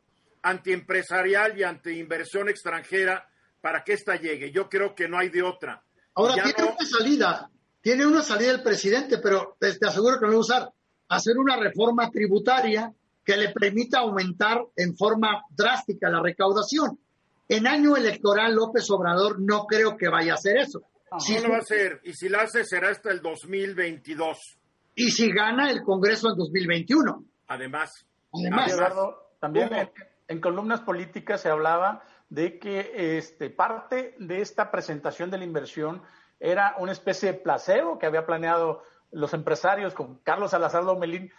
antiempresarial 0.43 1.59
y 1.59 1.63
antiinversión 1.63 2.49
extranjera 2.49 3.29
para 3.61 3.85
que 3.85 3.93
ésta 3.93 4.17
llegue. 4.17 4.51
Yo 4.51 4.69
creo 4.69 4.95
que 4.95 5.09
no 5.09 5.19
hay 5.19 5.29
de 5.29 5.43
otra. 5.43 5.83
Ahora, 6.15 6.35
tiene 6.35 6.71
una 6.71 6.87
salida, 6.87 7.51
tiene 7.81 8.07
una 8.07 8.23
salida 8.23 8.51
el 8.51 8.63
presidente, 8.63 9.19
pero 9.19 9.57
te, 9.59 9.79
te 9.79 9.87
aseguro 9.87 10.19
que 10.19 10.27
no 10.27 10.33
va 10.33 10.37
a 10.37 10.41
usar. 10.41 10.73
Hacer 11.09 11.39
una 11.39 11.57
reforma 11.57 12.11
tributaria 12.11 12.93
que 13.25 13.37
le 13.37 13.51
permita 13.51 14.01
aumentar 14.01 14.65
en 14.77 14.97
forma 14.97 15.45
drástica 15.51 16.11
la 16.11 16.21
recaudación. 16.21 16.99
En 17.49 17.67
año 17.67 17.97
electoral, 17.97 18.55
López 18.55 18.91
Obrador 18.91 19.41
no 19.41 19.67
creo 19.67 19.97
que 19.97 20.09
vaya 20.09 20.33
a 20.33 20.37
hacer 20.37 20.57
eso. 20.57 20.83
Sí 21.19 21.39
lo 21.41 21.51
va 21.51 21.57
a 21.57 21.61
hacer. 21.61 22.01
Y 22.05 22.13
si 22.13 22.29
lo 22.29 22.41
hace, 22.41 22.65
será 22.65 22.91
hasta 22.91 23.11
el 23.11 23.21
2022. 23.21 24.59
Y 24.95 25.11
si 25.11 25.33
gana 25.33 25.71
el 25.71 25.83
Congreso 25.83 26.31
en 26.31 26.37
2021. 26.37 27.25
Además. 27.49 28.07
Además. 28.33 28.75
también 29.41 29.71
en, 30.29 30.41
columnas 30.41 30.81
políticas 30.81 31.41
se 31.41 31.51
hablaba 31.51 32.03
de 32.31 32.59
que 32.59 33.19
este, 33.19 33.51
parte 33.51 34.15
de 34.19 34.41
esta 34.41 34.71
presentación 34.71 35.31
de 35.31 35.39
la 35.39 35.45
inversión 35.45 36.03
era 36.41 36.75
una 36.79 36.93
especie 36.93 37.33
de 37.33 37.39
placebo 37.39 37.99
que 37.99 38.07
había 38.07 38.25
planeado 38.25 38.83
los 39.11 39.35
empresarios 39.35 39.93
con 39.93 40.19
Carlos 40.21 40.53
Salazar 40.53 40.83
Lomelín, 40.83 41.31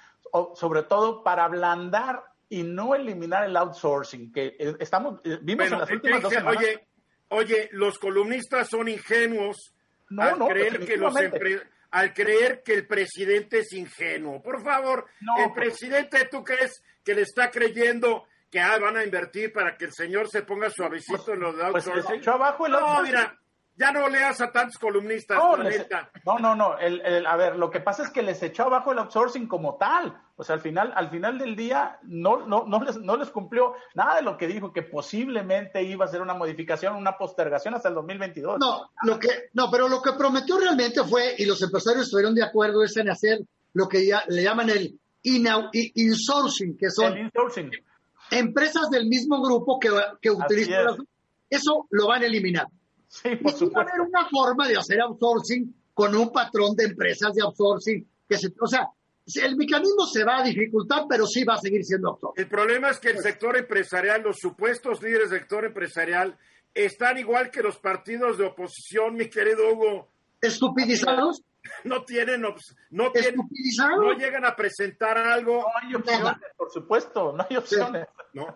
sobre 0.56 0.84
todo 0.84 1.24
para 1.24 1.46
ablandar 1.46 2.24
y 2.48 2.62
no 2.62 2.94
eliminar 2.94 3.44
el 3.46 3.58
outsourcing, 3.58 4.32
que 4.32 4.56
eh, 4.60 4.76
estamos, 4.80 5.20
eh, 5.24 5.40
vimos 5.42 5.72
en 5.72 5.80
las 5.80 5.90
últimas 5.90 6.22
dos 6.22 6.32
semanas. 6.32 6.58
Oye, 6.58 6.88
Oye, 7.34 7.70
los 7.72 7.98
columnistas 8.00 8.68
son 8.70 8.88
ingenuos 8.88 9.74
al, 10.18 10.38
creer 10.48 10.86
que 10.86 10.98
los 10.98 11.16
al 11.92 12.14
creer 12.14 12.64
que 12.64 12.74
el 12.74 12.88
presidente 12.88 13.60
es 13.60 13.74
ingenuo. 13.74 14.42
Por 14.42 14.64
favor, 14.64 15.06
el 15.38 15.54
presidente, 15.54 16.28
¿tú 16.30 16.44
crees 16.44 16.84
que 17.04 17.14
le 17.14 17.22
está 17.22 17.52
creyendo 17.52 18.26
que 18.50 18.60
ah, 18.60 18.78
van 18.80 18.98
a 18.98 19.04
invertir 19.04 19.52
para 19.52 19.76
que 19.76 19.86
el 19.86 19.94
señor 19.94 20.30
se 20.30 20.44
ponga 20.44 20.70
suavecito 20.70 21.24
pues, 21.26 21.36
en 21.36 21.40
los 21.40 21.58
de 21.58 21.72
pues 21.72 21.88
abajo 22.28 22.68
el 22.68 22.72
No, 22.72 23.02
mira, 23.02 23.40
ya 23.76 23.92
no 23.92 24.08
leas 24.08 24.40
a 24.42 24.52
tantos 24.52 24.78
columnistas. 24.78 25.38
No, 26.26 26.40
no, 26.40 26.56
no, 26.56 26.78
El, 26.78 27.26
a 27.26 27.36
ver, 27.36 27.56
lo 27.56 27.70
que 27.70 27.80
pasa 27.80 28.04
es 28.04 28.10
que 28.10 28.22
les 28.22 28.42
echó 28.44 28.64
abajo 28.64 28.92
el 28.92 29.00
outsourcing 29.00 29.48
como 29.48 29.76
tal. 29.78 30.16
O 30.36 30.44
sea, 30.44 30.56
al 30.56 30.62
final, 30.62 30.92
al 30.96 31.10
final 31.10 31.38
del 31.38 31.56
día 31.56 32.00
no, 32.04 32.46
no, 32.46 32.66
no, 32.68 32.84
les, 32.84 32.98
no 32.98 33.18
les 33.18 33.30
cumplió 33.30 33.74
nada 33.96 34.18
de 34.18 34.22
lo 34.22 34.38
que 34.38 34.48
dijo, 34.48 34.74
que 34.74 34.84
posiblemente 34.84 35.84
iba 35.84 36.06
a 36.06 36.08
ser 36.08 36.22
una 36.22 36.34
modificación, 36.34 36.96
una 36.96 37.18
postergación 37.18 37.74
hasta 37.74 37.90
el 37.90 37.96
2022. 37.96 38.60
No, 38.60 38.92
lo 39.04 39.20
que, 39.20 39.50
no, 39.54 39.70
pero 39.72 39.88
lo 39.88 40.02
que 40.02 40.14
prometió 40.14 40.60
realmente 40.60 41.04
fue, 41.04 41.36
y 41.38 41.46
los 41.46 41.62
empresarios 41.62 42.06
estuvieron 42.06 42.36
de 42.36 42.44
acuerdo, 42.44 42.84
es 42.84 42.96
en 42.98 43.10
hacer 43.10 43.40
lo 43.74 43.88
que 43.88 44.06
ya, 44.06 44.24
le 44.28 44.44
llaman 44.44 44.70
el 44.70 45.00
insourcing, 45.24 46.78
que 46.78 46.90
son 46.90 47.32
empresas 48.32 48.90
del 48.90 49.08
mismo 49.08 49.42
grupo 49.42 49.80
que, 49.80 49.90
que 50.22 50.32
utilizan 50.32 50.98
eso 51.54 51.88
lo 51.92 52.08
van 52.08 52.24
a 52.24 52.26
eliminar. 52.26 52.68
Sí, 53.14 53.36
por 53.36 53.54
y 53.54 53.66
va 53.70 53.82
a 53.82 53.84
haber 53.84 54.02
una 54.02 54.28
forma 54.28 54.68
de 54.68 54.76
hacer 54.76 55.00
outsourcing 55.00 55.72
con 55.94 56.16
un 56.16 56.32
patrón 56.32 56.76
de 56.76 56.86
empresas 56.86 57.36
de 57.36 57.44
outsourcing 57.44 58.08
que 58.28 58.38
se, 58.38 58.52
o 58.60 58.66
sea, 58.66 58.90
el 59.36 59.56
mecanismo 59.56 60.08
se 60.08 60.24
va 60.24 60.40
a 60.40 60.44
dificultar, 60.44 61.04
pero 61.08 61.28
sí 61.28 61.44
va 61.44 61.54
a 61.54 61.60
seguir 61.60 61.84
siendo 61.86 62.10
outsourcing. 62.10 62.44
El 62.44 62.50
problema 62.50 62.90
es 62.90 63.00
que 63.00 63.12
el 63.12 63.20
sector 63.20 63.56
empresarial, 63.56 64.24
los 64.24 64.38
supuestos 64.40 65.04
líderes 65.04 65.30
del 65.30 65.42
sector 65.42 65.64
empresarial, 65.64 66.36
están 66.74 67.20
igual 67.20 67.52
que 67.52 67.62
los 67.62 67.78
partidos 67.78 68.40
de 68.40 68.48
oposición, 68.48 69.14
mi 69.14 69.30
querido 69.30 69.72
Hugo. 69.72 70.10
¿Estupidizados? 70.42 71.44
No 71.84 72.04
tienen, 72.04 72.42
no, 72.42 72.56
tienen, 73.12 73.36
no 73.36 74.14
llegan 74.14 74.44
a 74.44 74.56
presentar 74.56 75.20
algo. 75.20 75.60
No 75.60 75.88
hay 75.88 75.96
opciones, 75.96 76.34
por 76.58 76.72
supuesto, 76.72 77.32
no 77.32 77.46
hay 77.48 77.58
opciones. 77.58 78.08
No, 78.34 78.48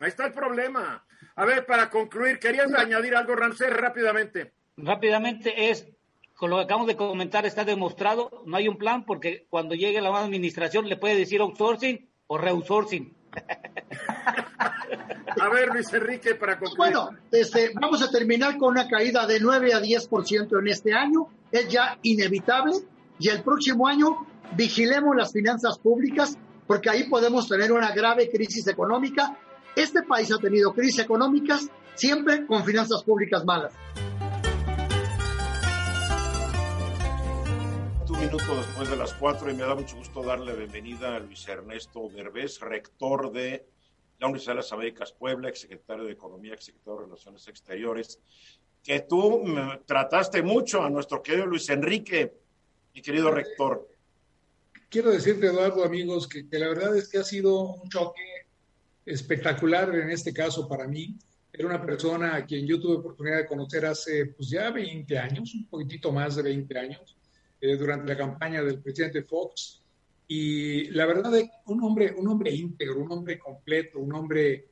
ahí 0.00 0.08
está 0.08 0.26
el 0.26 0.32
problema. 0.32 1.04
A 1.38 1.44
ver, 1.44 1.64
para 1.66 1.88
concluir, 1.88 2.40
¿querías 2.40 2.72
añadir 2.74 3.14
algo, 3.14 3.36
Ramsés, 3.36 3.70
rápidamente? 3.70 4.50
Rápidamente 4.76 5.70
es, 5.70 5.86
con 6.34 6.50
lo 6.50 6.56
que 6.56 6.64
acabamos 6.64 6.88
de 6.88 6.96
comentar, 6.96 7.46
está 7.46 7.64
demostrado, 7.64 8.42
no 8.44 8.56
hay 8.56 8.66
un 8.66 8.76
plan 8.76 9.06
porque 9.06 9.46
cuando 9.48 9.76
llegue 9.76 10.00
la 10.00 10.10
nueva 10.10 10.24
administración 10.24 10.88
le 10.88 10.96
puede 10.96 11.14
decir 11.14 11.40
outsourcing 11.40 12.08
o 12.26 12.38
reoutsourcing. 12.38 13.14
a 15.40 15.48
ver, 15.48 15.68
Luis 15.68 15.92
Enrique, 15.92 16.34
para 16.34 16.58
concluir. 16.58 16.76
Bueno, 16.76 17.10
este, 17.30 17.70
vamos 17.80 18.02
a 18.02 18.10
terminar 18.10 18.58
con 18.58 18.70
una 18.70 18.88
caída 18.88 19.24
de 19.24 19.38
9 19.38 19.74
a 19.74 19.80
10% 19.80 20.58
en 20.58 20.66
este 20.66 20.92
año. 20.92 21.28
Es 21.52 21.68
ya 21.68 22.00
inevitable. 22.02 22.78
Y 23.20 23.28
el 23.28 23.44
próximo 23.44 23.86
año 23.86 24.26
vigilemos 24.56 25.14
las 25.14 25.32
finanzas 25.32 25.78
públicas 25.78 26.36
porque 26.66 26.90
ahí 26.90 27.04
podemos 27.04 27.48
tener 27.48 27.70
una 27.70 27.92
grave 27.92 28.28
crisis 28.28 28.66
económica 28.66 29.38
este 29.78 30.02
país 30.02 30.30
ha 30.32 30.38
tenido 30.38 30.74
crisis 30.74 30.98
económicas 30.98 31.70
siempre 31.94 32.44
con 32.46 32.64
finanzas 32.64 33.02
públicas 33.04 33.44
malas. 33.44 33.72
Un 38.08 38.20
minuto 38.24 38.56
después 38.56 38.90
de 38.90 38.96
las 38.96 39.14
cuatro 39.14 39.48
y 39.48 39.54
me 39.54 39.62
da 39.62 39.76
mucho 39.76 39.96
gusto 39.96 40.22
darle 40.24 40.52
bienvenida 40.54 41.14
a 41.14 41.20
Luis 41.20 41.46
Ernesto 41.46 42.08
Derbez, 42.08 42.58
rector 42.58 43.30
de 43.30 43.68
la 44.18 44.26
Universidad 44.26 44.54
de 44.54 44.56
las 44.56 44.72
Américas 44.72 45.12
Puebla, 45.12 45.48
exsecretario 45.48 46.04
de 46.04 46.12
Economía, 46.12 46.54
exsecretario 46.54 46.98
de 46.98 47.04
Relaciones 47.06 47.46
Exteriores, 47.46 48.18
que 48.82 49.00
tú 49.00 49.44
trataste 49.86 50.42
mucho 50.42 50.82
a 50.82 50.90
nuestro 50.90 51.22
querido 51.22 51.46
Luis 51.46 51.68
Enrique, 51.68 52.34
mi 52.92 53.00
querido 53.00 53.30
rector. 53.30 53.88
Quiero 54.88 55.10
decirte, 55.10 55.46
Eduardo, 55.46 55.84
amigos, 55.84 56.26
que, 56.26 56.48
que 56.48 56.58
la 56.58 56.68
verdad 56.68 56.96
es 56.96 57.08
que 57.08 57.18
ha 57.18 57.24
sido 57.24 57.60
un 57.60 57.88
choque 57.88 58.37
espectacular 59.08 59.94
en 59.94 60.10
este 60.10 60.32
caso 60.32 60.68
para 60.68 60.86
mí. 60.86 61.16
Era 61.52 61.66
una 61.66 61.84
persona 61.84 62.36
a 62.36 62.44
quien 62.44 62.66
yo 62.66 62.78
tuve 62.78 62.96
oportunidad 62.96 63.38
de 63.38 63.46
conocer 63.46 63.86
hace 63.86 64.26
pues 64.26 64.50
ya 64.50 64.70
20 64.70 65.18
años, 65.18 65.54
un 65.54 65.66
poquitito 65.66 66.12
más 66.12 66.36
de 66.36 66.42
20 66.42 66.78
años, 66.78 67.16
eh, 67.60 67.76
durante 67.76 68.06
la 68.06 68.16
campaña 68.16 68.62
del 68.62 68.80
presidente 68.80 69.22
Fox. 69.22 69.82
Y 70.28 70.90
la 70.90 71.06
verdad, 71.06 71.32
un 71.66 71.82
hombre, 71.82 72.14
un 72.16 72.28
hombre 72.28 72.54
íntegro, 72.54 73.00
un 73.00 73.10
hombre 73.10 73.38
completo, 73.38 73.98
un 73.98 74.14
hombre 74.14 74.66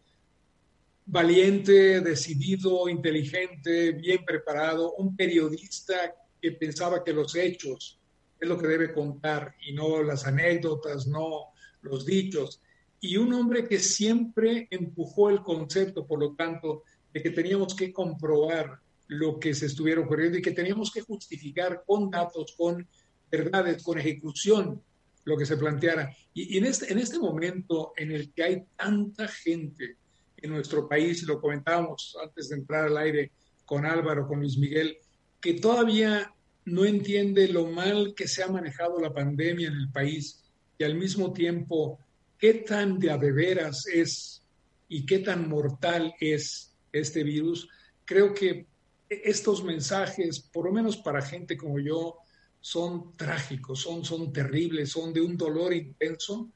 valiente, 1.07 2.03
decidido, 2.03 2.88
inteligente, 2.90 3.92
bien 3.92 4.22
preparado, 4.25 4.92
un 4.96 5.16
periodista 5.16 6.14
que 6.40 6.53
pensaba 6.53 7.03
que 7.03 7.14
los 7.14 7.35
hechos 7.35 7.99
es 8.38 8.49
lo 8.49 8.59
que 8.59 8.66
debe 8.66 8.92
contar 8.92 9.55
y 9.66 9.72
no 9.72 10.03
las 10.03 10.27
anécdotas, 10.27 11.07
no 11.07 11.55
los 11.81 12.05
dichos 12.05 12.61
y 13.00 13.16
un 13.16 13.32
hombre 13.35 13.68
que 13.68 13.78
siempre 13.78 14.68
empujó 14.70 15.30
el 15.30 15.42
concepto, 15.42 16.06
por 16.06 16.20
lo 16.20 16.35
tanto, 16.35 16.82
de 17.12 17.22
que 17.22 17.30
teníamos 17.30 17.74
que 17.74 17.92
comprobar 17.92 18.78
lo 19.09 19.38
que 19.38 19.54
se 19.54 19.66
estuviera 19.66 20.00
ocurriendo 20.00 20.38
y 20.38 20.42
que 20.42 20.50
teníamos 20.50 20.90
que 20.90 21.02
justificar 21.02 21.82
con 21.87 22.11
datos, 22.11 22.54
con 22.56 22.87
verdades, 23.30 23.82
con 23.82 23.98
ejecución 23.98 24.82
lo 25.24 25.37
que 25.37 25.46
se 25.46 25.56
planteara. 25.56 26.14
Y, 26.35 26.56
en, 26.59 26.66
este, 26.66 26.92
en 26.92 26.98
este 26.98 27.18
momento 27.18 27.92
en 27.96 28.12
el 28.12 28.32
que 28.32 28.42
hay 28.42 28.64
tanta 28.76 29.28
gente 29.28 29.96
en 30.37 30.50
nuestro 30.50 30.88
país, 30.88 31.22
lo 31.24 31.40
comentábamos 31.40 32.16
antes 32.22 32.48
de 32.48 32.56
entrar 32.56 32.87
al 32.87 32.96
aire 32.98 33.32
con 33.64 33.85
Álvaro, 33.85 34.26
con 34.28 34.40
Luis 34.40 34.56
Miguel, 34.56 34.96
que 35.40 35.54
todavía 35.54 36.32
no 36.64 36.85
entiende 36.85 37.48
lo 37.48 37.66
mal 37.66 38.14
que 38.16 38.28
se 38.28 38.42
ha 38.42 38.48
manejado 38.48 39.00
la 39.00 39.12
pandemia 39.12 39.68
en 39.68 39.74
el 39.74 39.90
país 39.90 40.44
y 40.78 40.85
al 40.85 40.94
mismo 40.94 41.32
tiempo 41.32 41.98
qué 42.38 42.55
tan 42.55 42.99
de 42.99 43.11
a 43.11 43.16
veras 43.16 43.87
es 43.87 44.42
y 44.88 45.05
qué 45.05 45.18
tan 45.18 45.49
mortal 45.49 46.14
es 46.20 46.75
este 46.92 47.22
virus, 47.25 47.68
creo 48.05 48.33
que 48.33 48.66
estos 49.09 49.62
mensajes, 49.62 50.40
por 50.40 50.66
lo 50.66 50.72
menos 50.72 50.96
para 50.96 51.22
gente 51.22 51.57
como 51.57 51.79
yo, 51.79 52.18
son 52.61 53.12
trágicos, 53.16 53.81
son, 53.81 54.05
son 54.05 54.33
terribles, 54.33 54.90
son 54.90 55.12
de 55.12 55.20
un 55.20 55.37
dolor 55.37 55.72
intenso, 55.72 56.51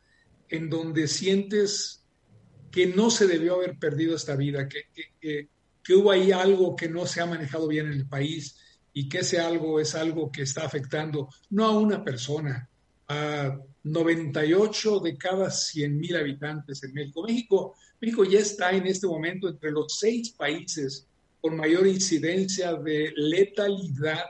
en 0.49 0.69
donde 0.69 1.07
sientes 1.07 2.05
que 2.71 2.87
no 2.87 3.11
se 3.11 3.27
debió 3.27 3.55
haber 3.55 3.79
perdido 3.79 4.17
esta 4.17 4.37
vida, 4.37 4.69
que, 4.69 4.85
que, 5.21 5.49
que, 5.83 5.95
hubo 5.95 6.11
ahí 6.11 6.33
algo 6.33 6.77
que 6.77 6.89
no 6.89 7.07
se 7.07 7.21
ha 7.21 7.27
manejado 7.27 7.67
bien 7.69 7.87
en 7.87 7.93
el 7.93 8.07
país 8.09 8.57
y 8.93 9.09
que 9.09 9.19
ese 9.19 9.41
algo 9.41 9.81
es 9.81 9.95
algo 9.95 10.31
que 10.31 10.43
está 10.43 10.65
afectando 10.65 11.29
no 11.51 11.67
a 11.67 11.79
una 11.79 12.05
persona, 12.05 12.69
a 13.09 13.59
98 13.83 15.01
de 15.01 15.17
cada 15.17 15.51
100 15.51 15.99
mil 15.99 16.17
habitantes 16.17 16.83
en 16.85 16.93
México. 16.93 17.75
México. 18.01 18.25
Ya 18.25 18.41
está 18.41 18.73
en 18.73 18.87
este 18.87 19.07
momento 19.07 19.49
entre 19.49 19.71
los 19.71 19.99
seis 19.99 20.31
países 20.31 21.07
con 21.41 21.57
mayor 21.57 21.87
incidencia 21.87 22.75
de 22.75 23.13
letalidad 23.17 24.25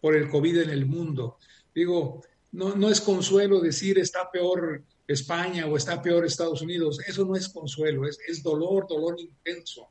por 0.00 0.16
el 0.16 0.28
COVID 0.28 0.62
en 0.62 0.70
el 0.70 0.86
mundo. 0.86 1.38
Digo, 1.74 2.22
no, 2.52 2.74
no 2.74 2.90
es 2.90 3.00
consuelo 3.00 3.60
decir 3.60 3.98
está 3.98 4.30
peor 4.30 4.82
España 5.06 5.66
o 5.66 5.76
está 5.76 6.02
peor 6.02 6.24
Estados 6.24 6.62
Unidos. 6.62 6.98
Eso 7.06 7.24
no 7.24 7.36
es 7.36 7.48
consuelo, 7.48 8.08
es, 8.08 8.18
es 8.26 8.42
dolor, 8.42 8.86
dolor 8.88 9.16
intenso. 9.20 9.88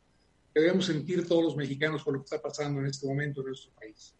Debemos 0.53 0.85
sentir 0.85 1.27
todos 1.27 1.43
los 1.43 1.55
mexicanos 1.55 2.03
por 2.03 2.13
lo 2.13 2.19
que 2.19 2.25
está 2.25 2.41
pasando 2.41 2.81
en 2.81 2.87
este 2.87 3.07
momento 3.07 3.41
en 3.41 3.47
nuestro 3.47 3.71
país 3.73 4.13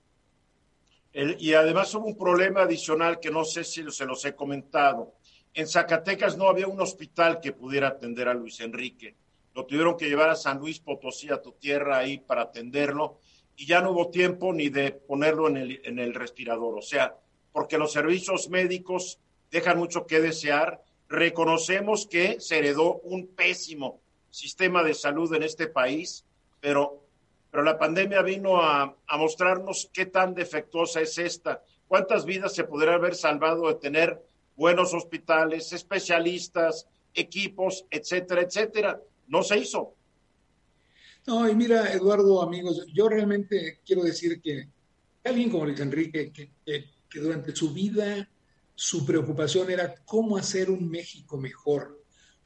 y 1.13 1.53
además 1.53 1.93
hubo 1.95 2.05
un 2.05 2.17
problema 2.17 2.61
adicional 2.61 3.19
que 3.19 3.31
no 3.31 3.43
sé 3.43 3.63
si 3.63 3.83
se 3.91 4.05
los 4.05 4.23
he 4.25 4.35
comentado. 4.35 5.15
En 5.53 5.67
Zacatecas 5.67 6.37
no 6.37 6.47
había 6.47 6.67
un 6.67 6.79
hospital 6.79 7.39
que 7.41 7.51
pudiera 7.51 7.87
atender 7.87 8.27
a 8.27 8.33
Luis 8.33 8.59
Enrique. 8.59 9.15
Lo 9.55 9.65
tuvieron 9.65 9.97
que 9.97 10.07
llevar 10.07 10.29
a 10.29 10.35
San 10.35 10.59
Luis 10.59 10.79
Potosí, 10.79 11.29
a 11.29 11.41
tu 11.41 11.53
tierra, 11.53 11.97
ahí 11.97 12.19
para 12.19 12.43
atenderlo. 12.43 13.19
Y 13.55 13.65
ya 13.65 13.81
no 13.81 13.91
hubo 13.91 14.09
tiempo 14.09 14.53
ni 14.53 14.69
de 14.69 14.91
ponerlo 14.91 15.47
en 15.47 15.57
el, 15.57 15.81
en 15.83 15.99
el 15.99 16.13
respirador. 16.13 16.77
O 16.77 16.81
sea, 16.81 17.15
porque 17.51 17.77
los 17.77 17.91
servicios 17.91 18.49
médicos 18.49 19.19
dejan 19.51 19.79
mucho 19.79 20.05
que 20.05 20.21
desear. 20.21 20.81
Reconocemos 21.09 22.05
que 22.05 22.39
se 22.39 22.59
heredó 22.59 22.99
un 22.99 23.27
pésimo 23.27 23.99
sistema 24.29 24.83
de 24.83 24.93
salud 24.93 25.33
en 25.33 25.43
este 25.43 25.67
país, 25.67 26.23
pero 26.61 27.08
pero 27.51 27.63
la 27.63 27.77
pandemia 27.77 28.21
vino 28.21 28.61
a, 28.61 28.95
mostrarnos 29.17 29.89
qué 29.91 30.05
tan 30.05 30.33
defectuosa 30.33 31.01
es 31.01 31.17
esta, 31.17 31.63
cuántas 31.87 32.25
vidas 32.25 32.53
se 32.53 32.63
podría 32.63 32.93
haber 32.93 33.15
salvado 33.15 33.67
de 33.67 33.75
tener 33.75 34.21
buenos 34.55 34.93
hospitales, 34.93 35.73
especialistas, 35.73 36.87
equipos, 37.13 37.85
etcétera, 37.89 38.41
etcétera. 38.41 39.01
No 39.27 39.41
se 39.41 39.57
hizo. 39.57 39.93
No, 41.25 41.49
y 41.49 41.55
mira, 41.55 41.91
Eduardo, 41.91 42.41
amigos, 42.41 42.85
yo 42.93 43.09
realmente 43.09 43.79
quiero 43.85 44.03
decir 44.03 44.41
que 44.41 44.67
alguien 45.23 45.49
como 45.49 45.65
Luis 45.65 45.79
Enrique, 45.79 46.31
que, 46.31 46.51
que 46.65 47.19
durante 47.19 47.55
su 47.55 47.73
vida 47.73 48.27
su 48.75 49.05
preocupación 49.05 49.69
era 49.69 49.93
cómo 50.05 50.37
hacer 50.37 50.69
un 50.69 50.89
México 50.89 51.37
mejor, 51.37 52.01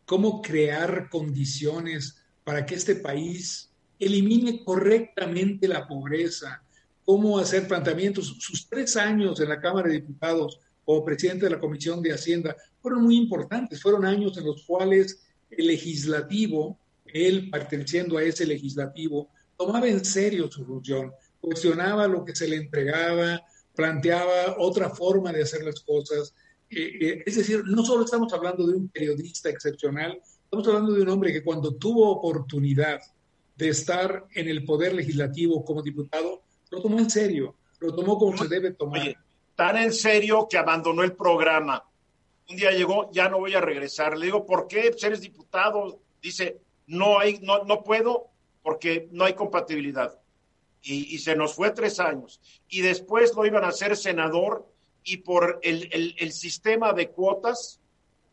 cómo 0.06 0.42
crear 0.42 1.10
condiciones 1.10 2.18
para 2.44 2.66
que 2.66 2.76
este 2.76 2.96
país 2.96 3.70
elimine 4.06 4.64
correctamente 4.64 5.68
la 5.68 5.88
pobreza, 5.88 6.64
cómo 7.06 7.40
hacer 7.40 7.68
planteamientos. 7.68 8.36
Sus 8.40 8.68
tres 8.68 8.96
años 8.96 9.40
en 9.40 9.50
la 9.50 9.60
Cámara 9.60 9.88
de 9.88 9.96
Diputados 9.96 10.60
como 10.86 11.06
presidente 11.06 11.46
de 11.46 11.52
la 11.52 11.60
Comisión 11.60 12.02
de 12.02 12.14
Hacienda 12.14 12.56
fueron 12.82 13.04
muy 13.04 13.18
importantes, 13.18 13.82
fueron 13.82 14.06
años 14.06 14.38
en 14.38 14.46
los 14.46 14.64
cuales 14.64 15.24
el 15.50 15.68
legislativo, 15.68 16.78
él 17.06 17.50
perteneciendo 17.50 18.18
a 18.18 18.24
ese 18.24 18.46
legislativo, 18.46 19.30
tomaba 19.58 19.88
en 19.88 20.04
serio 20.04 20.52
su 20.52 20.66
función, 20.66 21.12
cuestionaba 21.40 22.08
lo 22.08 22.26
que 22.26 22.36
se 22.36 22.48
le 22.48 22.58
entregaba, 22.58 23.42
planteaba 23.76 24.56
otra 24.58 24.90
forma 24.90 25.32
de 25.32 25.44
hacer 25.44 25.64
las 25.64 25.80
cosas. 25.82 26.34
Eh, 26.70 26.98
eh, 27.02 27.24
es 27.26 27.36
decir, 27.36 27.64
no 27.66 27.86
solo 27.86 28.06
estamos 28.06 28.34
hablando 28.34 28.66
de 28.66 28.74
un 28.76 28.90
periodista 28.90 29.50
excepcional, 29.50 30.20
estamos 30.44 30.68
hablando 30.68 30.94
de 30.94 31.02
un 31.02 31.10
hombre 31.10 31.32
que 31.32 31.44
cuando 31.44 31.76
tuvo 31.76 32.10
oportunidad 32.12 33.00
de 33.56 33.70
estar 33.70 34.26
en 34.34 34.48
el 34.48 34.66
poder 34.66 34.94
legislativo 34.94 35.64
como 35.64 35.82
diputado, 35.82 36.44
lo 36.70 36.82
tomó 36.82 37.00
en 37.00 37.10
serio, 37.10 37.56
lo 37.80 37.94
tomó 37.94 38.18
como 38.18 38.38
se 38.38 38.48
debe 38.48 38.72
tomar. 38.72 39.16
tan 39.56 39.78
en 39.78 39.94
serio 39.94 40.48
que 40.50 40.58
abandonó 40.58 41.04
el 41.04 41.14
programa. 41.14 41.86
Un 42.50 42.58
día 42.58 42.72
llegó, 42.72 43.12
ya 43.12 43.30
no 43.30 43.40
voy 43.40 43.54
a 43.54 43.62
regresar. 43.62 44.18
Le 44.18 44.26
digo, 44.26 44.46
¿por 44.46 44.68
qué? 44.68 44.90
Pues 44.92 45.04
eres 45.04 45.22
diputado. 45.22 46.00
Dice, 46.22 46.60
no 46.88 47.20
hay, 47.20 47.40
no, 47.42 47.64
no 47.64 47.84
puedo 47.84 48.28
porque 48.62 49.08
no 49.12 49.26
hay 49.26 49.34
compatibilidad. 49.34 50.20
Y, 50.82 51.18
se 51.20 51.36
nos 51.36 51.54
fue 51.54 51.72
tres 51.72 52.02
años. 52.02 52.42
Y 52.68 52.82
después 52.82 53.34
lo 53.36 53.46
iban 53.46 53.64
a 53.64 53.70
hacer 53.70 53.96
senador 53.96 54.68
y 55.06 55.18
por 55.18 55.60
el, 55.64 56.16
el 56.18 56.32
sistema 56.34 56.92
de 56.92 57.10
cuotas 57.10 57.80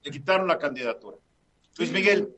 le 0.03 0.11
quitaron 0.11 0.49
la 0.49 0.59
candidatura. 0.59 1.17
Luis 1.77 1.93
Miguel. 1.93 2.35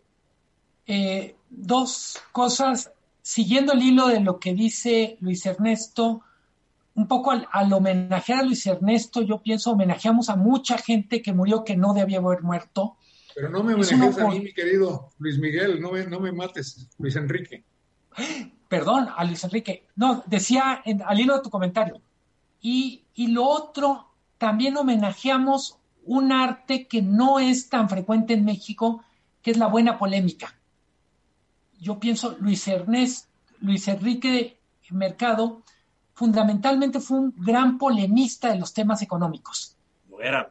Eh, 0.87 1.35
dos 1.55 2.19
cosas, 2.33 2.93
siguiendo 3.21 3.73
el 3.73 3.83
hilo 3.83 4.09
de 4.09 4.21
lo 4.21 4.39
que 4.39 4.55
dice 4.55 5.17
Luis 5.21 5.45
Ernesto, 5.47 6.23
un 6.95 7.09
poco 7.09 7.31
al, 7.31 7.73
homenajear 7.73 8.41
a 8.41 8.43
Luis 8.43 8.67
Ernesto, 8.67 9.23
yo 9.23 9.43
pienso 9.43 9.73
homenajeamos 9.73 10.29
a 10.29 10.37
mucha 10.37 10.79
gente 10.79 11.23
que 11.23 11.33
murió 11.33 11.65
que 11.65 11.77
no 11.77 11.95
debía 11.95 12.19
haber 12.19 12.43
muerto. 12.43 12.97
Pero 13.35 13.49
no 13.49 13.63
me 13.63 13.75
homenajees 13.75 14.19
a 14.19 14.29
mí, 14.29 14.41
mi 14.41 14.53
querido 14.53 15.11
Luis 15.19 15.39
Miguel, 15.39 15.81
no 15.81 15.93
me, 15.93 16.07
no 16.07 16.21
me 16.21 16.33
mates, 16.33 16.89
Luis 16.99 17.17
Enrique. 17.17 17.65
Perdón, 18.69 19.09
a 19.15 19.25
Luis 19.25 19.43
Enrique. 19.45 19.87
No, 19.97 20.23
decía 20.27 20.83
al 21.07 21.21
hilo 21.21 21.37
de 21.37 21.43
tu 21.43 21.51
comentario. 21.51 22.01
Y, 22.61 23.05
y 23.15 23.29
lo 23.29 23.45
otro, 23.45 24.09
también 24.39 24.77
homenajeamos 24.77 25.79
un 26.05 26.33
arte 26.33 26.87
que 26.87 27.01
no 27.01 27.39
es 27.39 27.69
tan 27.69 27.89
frecuente 27.89 28.35
en 28.35 28.45
México, 28.45 29.03
que 29.41 29.51
es 29.51 29.57
la 29.57 29.67
buena 29.67 29.99
polémica. 29.99 30.55
Yo 31.83 31.99
pienso, 31.99 32.37
Luis 32.39 32.69
Ernest, 32.69 33.27
Luis 33.59 33.89
Enrique 33.89 34.57
Mercado, 34.91 35.63
fundamentalmente 36.15 37.01
fue 37.01 37.19
un 37.19 37.35
gran 37.37 37.77
polemista 37.77 38.53
de 38.53 38.61
los 38.61 38.73
temas 38.73 39.03
económicos. 39.03 39.77
era. 40.23 40.49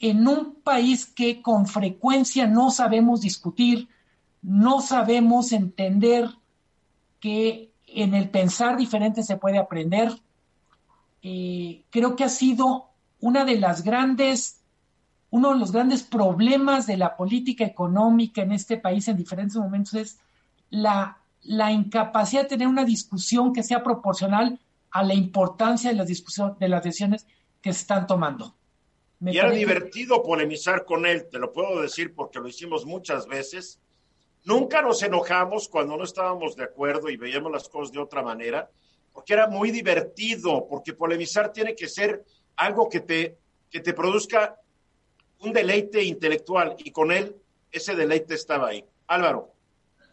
En 0.00 0.26
un 0.26 0.56
país 0.56 1.06
que 1.06 1.40
con 1.42 1.66
frecuencia 1.66 2.48
no 2.48 2.72
sabemos 2.72 3.20
discutir, 3.20 3.88
no 4.42 4.80
sabemos 4.80 5.52
entender 5.52 6.28
que 7.20 7.70
en 7.86 8.14
el 8.14 8.28
pensar 8.28 8.76
diferente 8.76 9.22
se 9.22 9.36
puede 9.36 9.58
aprender, 9.58 10.12
eh, 11.22 11.84
creo 11.90 12.16
que 12.16 12.24
ha 12.24 12.28
sido 12.28 12.88
una 13.20 13.44
de 13.44 13.58
las 13.58 13.84
grandes 13.84 14.56
uno 15.30 15.52
de 15.52 15.58
los 15.58 15.72
grandes 15.72 16.02
problemas 16.02 16.86
de 16.86 16.96
la 16.96 17.14
política 17.16 17.64
económica 17.64 18.42
en 18.42 18.52
este 18.52 18.78
país 18.78 19.06
en 19.08 19.16
diferentes 19.18 19.56
momentos 19.56 19.92
es 19.94 20.18
la, 20.70 21.18
la 21.42 21.72
incapacidad 21.72 22.42
de 22.42 22.48
tener 22.48 22.68
una 22.68 22.84
discusión 22.84 23.52
que 23.52 23.62
sea 23.62 23.82
proporcional 23.82 24.60
a 24.90 25.02
la 25.02 25.14
importancia 25.14 25.90
de 25.90 25.96
las 25.96 26.08
de 26.58 26.68
las 26.68 26.82
decisiones 26.82 27.26
que 27.60 27.72
se 27.72 27.80
están 27.80 28.06
tomando. 28.06 28.54
y 29.20 29.36
era 29.36 29.50
divertido 29.50 30.22
polemizar 30.22 30.84
con 30.84 31.04
él, 31.06 31.28
te 31.30 31.38
lo 31.38 31.52
puedo 31.52 31.80
decir 31.80 32.14
porque 32.14 32.38
lo 32.38 32.48
hicimos 32.48 32.86
muchas 32.86 33.26
veces. 33.26 33.80
Nunca 34.44 34.80
nos 34.80 35.02
enojamos 35.02 35.68
cuando 35.68 35.96
no 35.96 36.04
estábamos 36.04 36.56
de 36.56 36.64
acuerdo 36.64 37.10
y 37.10 37.16
veíamos 37.16 37.52
las 37.52 37.68
cosas 37.68 37.92
de 37.92 37.98
otra 37.98 38.22
manera, 38.22 38.70
porque 39.12 39.32
era 39.32 39.48
muy 39.48 39.70
divertido, 39.70 40.66
porque 40.68 40.94
polemizar 40.94 41.52
tiene 41.52 41.74
que 41.74 41.88
ser 41.88 42.24
algo 42.56 42.88
que 42.88 43.00
te, 43.00 43.36
que 43.70 43.80
te 43.80 43.92
produzca 43.92 44.58
un 45.40 45.52
deleite 45.52 46.02
intelectual 46.02 46.76
y 46.78 46.90
con 46.90 47.12
él 47.12 47.36
ese 47.70 47.94
deleite 47.94 48.34
estaba 48.34 48.68
ahí. 48.68 48.84
Álvaro. 49.06 49.52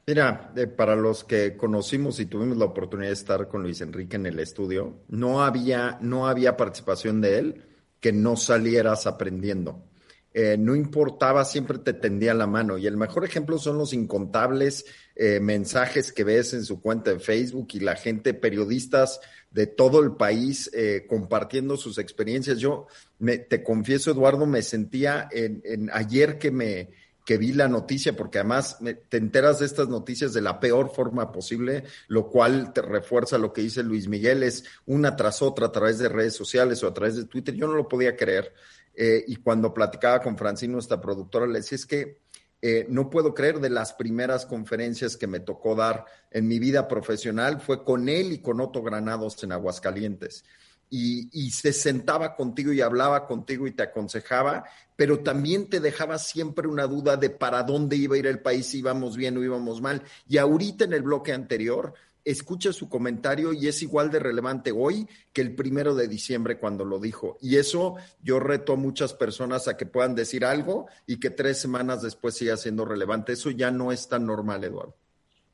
Mira, 0.07 0.53
para 0.77 0.95
los 0.95 1.23
que 1.23 1.57
conocimos 1.57 2.19
y 2.19 2.27
tuvimos 2.27 2.57
la 2.57 2.65
oportunidad 2.65 3.09
de 3.09 3.13
estar 3.13 3.47
con 3.47 3.63
Luis 3.63 3.81
Enrique 3.81 4.17
en 4.17 4.27
el 4.27 4.39
estudio, 4.39 5.01
no 5.07 5.43
había, 5.43 5.97
no 5.99 6.27
había 6.27 6.55
participación 6.55 7.21
de 7.21 7.39
él 7.39 7.65
que 7.99 8.13
no 8.13 8.37
salieras 8.37 9.07
aprendiendo. 9.07 9.83
Eh, 10.31 10.57
no 10.59 10.75
importaba, 10.75 11.45
siempre 11.45 11.79
te 11.79 11.93
tendía 11.93 12.33
la 12.33 12.45
mano. 12.45 12.77
Y 12.77 12.85
el 12.85 12.97
mejor 12.97 13.23
ejemplo 13.23 13.57
son 13.57 13.77
los 13.77 13.93
incontables 13.93 14.85
eh, 15.15 15.39
mensajes 15.39 16.11
que 16.11 16.25
ves 16.25 16.53
en 16.53 16.65
su 16.65 16.81
cuenta 16.81 17.11
de 17.11 17.19
Facebook 17.19 17.69
y 17.71 17.79
la 17.79 17.95
gente, 17.95 18.33
periodistas 18.33 19.21
de 19.49 19.65
todo 19.65 20.03
el 20.03 20.17
país 20.17 20.69
eh, 20.73 21.05
compartiendo 21.07 21.77
sus 21.77 21.97
experiencias. 21.97 22.59
Yo 22.59 22.87
me, 23.17 23.37
te 23.37 23.63
confieso, 23.63 24.11
Eduardo, 24.11 24.45
me 24.45 24.61
sentía 24.61 25.29
en, 25.31 25.89
ayer 25.93 26.37
que 26.37 26.51
me 26.51 26.89
que 27.25 27.37
vi 27.37 27.53
la 27.53 27.67
noticia, 27.67 28.15
porque 28.15 28.37
además 28.37 28.77
te 29.09 29.17
enteras 29.17 29.59
de 29.59 29.65
estas 29.65 29.89
noticias 29.89 30.31
de 30.31 30.41
la 30.41 30.59
peor 30.59 30.91
forma 30.93 31.31
posible, 31.31 31.83
lo 32.07 32.29
cual 32.29 32.71
te 32.71 32.83
refuerza 32.83 33.39
lo 33.39 33.51
que 33.51 33.61
dice 33.61 33.83
Luis 33.83 34.07
Miguel, 34.07 34.43
es 34.43 34.63
una 34.85 35.15
tras 35.15 35.41
otra 35.41 35.65
a 35.67 35.71
través 35.71 35.97
de 35.97 36.07
redes 36.07 36.35
sociales 36.35 36.83
o 36.83 36.87
a 36.87 36.93
través 36.93 37.15
de 37.15 37.25
Twitter. 37.25 37.55
Yo 37.55 37.67
no 37.67 37.73
lo 37.73 37.87
podía 37.87 38.15
creer. 38.15 38.53
Eh, 38.93 39.25
y 39.27 39.37
cuando 39.37 39.73
platicaba 39.73 40.21
con 40.21 40.37
Francino, 40.37 40.77
esta 40.77 41.01
productora, 41.01 41.47
le 41.47 41.59
decía, 41.59 41.75
es 41.75 41.85
que 41.87 42.19
eh, 42.61 42.85
no 42.89 43.09
puedo 43.09 43.33
creer 43.33 43.59
de 43.59 43.69
las 43.69 43.93
primeras 43.93 44.45
conferencias 44.45 45.17
que 45.17 45.27
me 45.27 45.39
tocó 45.39 45.75
dar 45.75 46.05
en 46.31 46.47
mi 46.47 46.59
vida 46.59 46.87
profesional, 46.87 47.59
fue 47.59 47.83
con 47.83 48.07
él 48.07 48.31
y 48.31 48.39
con 48.39 48.61
Otto 48.61 48.81
Granados 48.83 49.43
en 49.43 49.51
Aguascalientes. 49.51 50.45
Y, 50.89 51.51
se 51.51 51.73
sentaba 51.73 52.35
contigo 52.35 52.71
y 52.71 52.81
hablaba 52.81 53.27
contigo 53.27 53.67
y 53.67 53.71
te 53.71 53.83
aconsejaba, 53.83 54.63
pero 54.95 55.19
también 55.19 55.69
te 55.69 55.79
dejaba 55.79 56.17
siempre 56.17 56.67
una 56.67 56.87
duda 56.87 57.17
de 57.17 57.29
para 57.29 57.63
dónde 57.63 57.97
iba 57.97 58.15
a 58.15 58.19
ir 58.19 58.27
el 58.27 58.39
país, 58.39 58.67
si 58.67 58.79
íbamos 58.79 59.17
bien 59.17 59.37
o 59.37 59.43
íbamos 59.43 59.81
mal. 59.81 60.03
Y 60.27 60.37
ahorita 60.37 60.85
en 60.85 60.93
el 60.93 61.01
bloque 61.01 61.33
anterior 61.33 61.93
escucha 62.25 62.73
su 62.73 62.89
comentario 62.89 63.53
y 63.53 63.67
es 63.67 63.83
igual 63.83 64.09
de 64.09 64.19
relevante 64.19 64.71
hoy 64.71 65.07
que 65.31 65.41
el 65.41 65.53
primero 65.53 65.93
de 65.93 66.07
diciembre 66.07 66.57
cuando 66.57 66.83
lo 66.83 66.99
dijo. 66.99 67.37
Y 67.39 67.57
eso 67.57 67.95
yo 68.23 68.39
reto 68.39 68.73
a 68.73 68.77
muchas 68.77 69.13
personas 69.13 69.67
a 69.67 69.77
que 69.77 69.85
puedan 69.85 70.15
decir 70.15 70.43
algo 70.43 70.87
y 71.05 71.19
que 71.19 71.29
tres 71.29 71.59
semanas 71.59 72.01
después 72.01 72.35
siga 72.35 72.57
siendo 72.57 72.83
relevante. 72.83 73.33
Eso 73.33 73.51
ya 73.51 73.69
no 73.69 73.91
es 73.91 74.07
tan 74.07 74.25
normal, 74.25 74.63
Eduardo. 74.63 74.95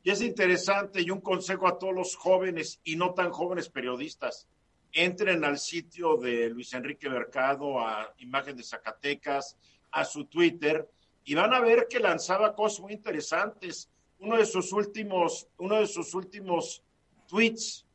Y 0.04 0.10
es 0.10 0.22
interesante 0.22 1.02
y 1.02 1.12
un 1.12 1.22
consejo 1.22 1.68
a 1.68 1.78
todos 1.78 1.94
los 1.94 2.16
jóvenes 2.16 2.80
y 2.84 2.96
no 2.96 3.14
tan 3.14 3.32
jóvenes 3.32 3.70
periodistas. 3.70 4.48
Entren 4.94 5.44
al 5.44 5.58
sitio 5.58 6.18
de 6.18 6.50
Luis 6.50 6.74
Enrique 6.74 7.10
Mercado, 7.10 7.80
a 7.80 8.14
Imagen 8.18 8.56
de 8.56 8.64
Zacatecas, 8.64 9.58
a 9.92 10.06
su 10.06 10.26
Twitter 10.26 10.88
y 11.24 11.36
van 11.36 11.54
a 11.54 11.60
ver 11.60 11.88
que 11.90 12.00
lanzaba 12.00 12.56
cosas 12.56 12.82
muy 12.82 12.94
interesantes 12.94 13.90
uno 14.22 14.38
de 14.38 14.46
sus 14.46 14.72
últimos, 14.72 15.48
uno 15.58 15.80
de 15.80 15.88
sus 15.88 16.14
últimos 16.14 16.84
tweets 17.28 17.86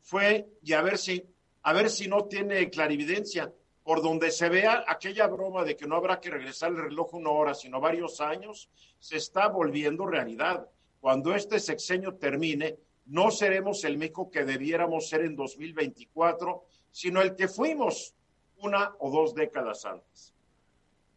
fue, 0.00 0.48
y 0.62 0.72
a 0.72 0.82
ver 0.82 0.98
si, 0.98 1.24
a 1.62 1.72
ver 1.72 1.88
si 1.88 2.08
no 2.08 2.24
tiene 2.24 2.68
clarividencia, 2.68 3.52
por 3.84 4.02
donde 4.02 4.30
se 4.32 4.48
vea 4.48 4.84
aquella 4.86 5.28
broma 5.28 5.64
de 5.64 5.76
que 5.76 5.86
no 5.86 5.96
habrá 5.96 6.20
que 6.20 6.30
regresar 6.30 6.70
el 6.70 6.78
reloj 6.78 7.14
una 7.14 7.30
hora, 7.30 7.54
sino 7.54 7.80
varios 7.80 8.20
años, 8.20 8.70
se 8.98 9.16
está 9.16 9.48
volviendo 9.48 10.06
realidad. 10.06 10.68
Cuando 11.00 11.34
este 11.34 11.60
sexenio 11.60 12.14
termine, 12.14 12.76
no 13.06 13.30
seremos 13.30 13.84
el 13.84 13.98
México 13.98 14.30
que 14.30 14.44
debiéramos 14.44 15.08
ser 15.08 15.22
en 15.22 15.36
2024, 15.36 16.64
sino 16.90 17.20
el 17.20 17.34
que 17.34 17.48
fuimos 17.48 18.14
una 18.58 18.94
o 19.00 19.10
dos 19.10 19.34
décadas 19.34 19.84
antes. 19.84 20.32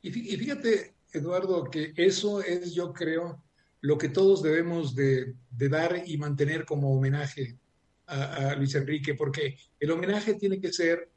Y 0.02 0.12
fíjate, 0.12 0.94
Eduardo, 1.12 1.64
que 1.70 1.94
eso 1.96 2.42
es, 2.42 2.74
yo 2.74 2.94
creo, 2.94 3.42
lo 3.86 4.00
que 4.00 4.10
todos 4.10 4.42
debemos 4.42 4.96
de, 4.96 5.36
dar 5.52 6.04
y 6.08 6.18
mantener 6.18 6.66
como 6.66 6.96
homenaje 6.96 7.60
a, 8.08 8.56
Luis 8.56 8.74
Enrique, 8.74 9.14
porque 9.14 9.58
el 9.80 9.92
homenaje 9.92 10.34
tiene 10.34 10.60
que 10.60 10.74
ser 10.74 11.12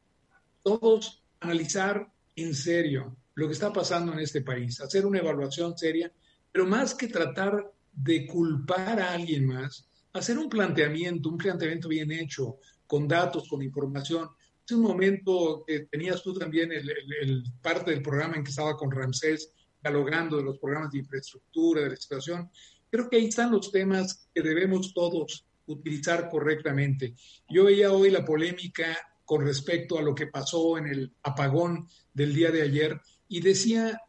todos 0.62 1.24
analizar 1.40 2.10
en 2.36 2.54
serio 2.54 3.16
lo 3.34 3.46
que 3.46 3.54
está 3.54 3.72
pasando 3.72 4.12
en 4.12 4.18
este 4.18 4.42
país, 4.42 4.82
hacer 4.82 5.06
una 5.06 5.20
evaluación 5.20 5.78
seria, 5.78 6.12
pero 6.52 6.66
más 6.66 6.94
que 6.94 7.08
tratar 7.08 7.72
de 7.90 8.26
culpar 8.26 9.00
a 9.00 9.12
alguien 9.12 9.46
más, 9.46 9.87
hacer 10.18 10.38
un 10.38 10.48
planteamiento, 10.48 11.28
un 11.28 11.38
planteamiento 11.38 11.88
bien 11.88 12.10
hecho, 12.12 12.58
con 12.86 13.06
datos, 13.06 13.48
con 13.48 13.62
información. 13.62 14.28
Es 14.64 14.72
un 14.72 14.82
momento 14.82 15.64
que 15.66 15.80
tenías 15.80 16.22
tú 16.22 16.34
también 16.34 16.72
el, 16.72 17.44
parte 17.62 17.90
del 17.90 18.02
programa 18.02 18.36
en 18.36 18.44
que 18.44 18.50
estaba 18.50 18.76
con 18.76 18.90
Ramsés, 18.90 19.52
dialogando 19.82 20.36
de 20.36 20.44
los 20.44 20.58
programas 20.58 20.92
de 20.92 20.98
infraestructura, 20.98 21.82
de 21.82 21.90
la 21.90 21.96
situación. 21.96 22.50
Creo 22.90 23.08
que 23.08 23.16
ahí 23.16 23.26
están 23.26 23.52
los 23.52 23.70
temas 23.70 24.28
que 24.34 24.42
debemos 24.42 24.92
todos 24.92 25.46
utilizar 25.66 26.28
correctamente. 26.28 27.14
Yo 27.48 27.64
veía 27.64 27.92
hoy 27.92 28.10
la 28.10 28.24
polémica 28.24 28.96
con 29.24 29.44
respecto 29.44 29.98
a 29.98 30.02
lo 30.02 30.14
que 30.14 30.26
pasó 30.26 30.78
en 30.78 30.86
el 30.86 31.12
apagón 31.22 31.86
del 32.14 32.34
día 32.34 32.50
de 32.50 32.62
ayer 32.62 33.00
y 33.28 33.40
decía 33.40 34.00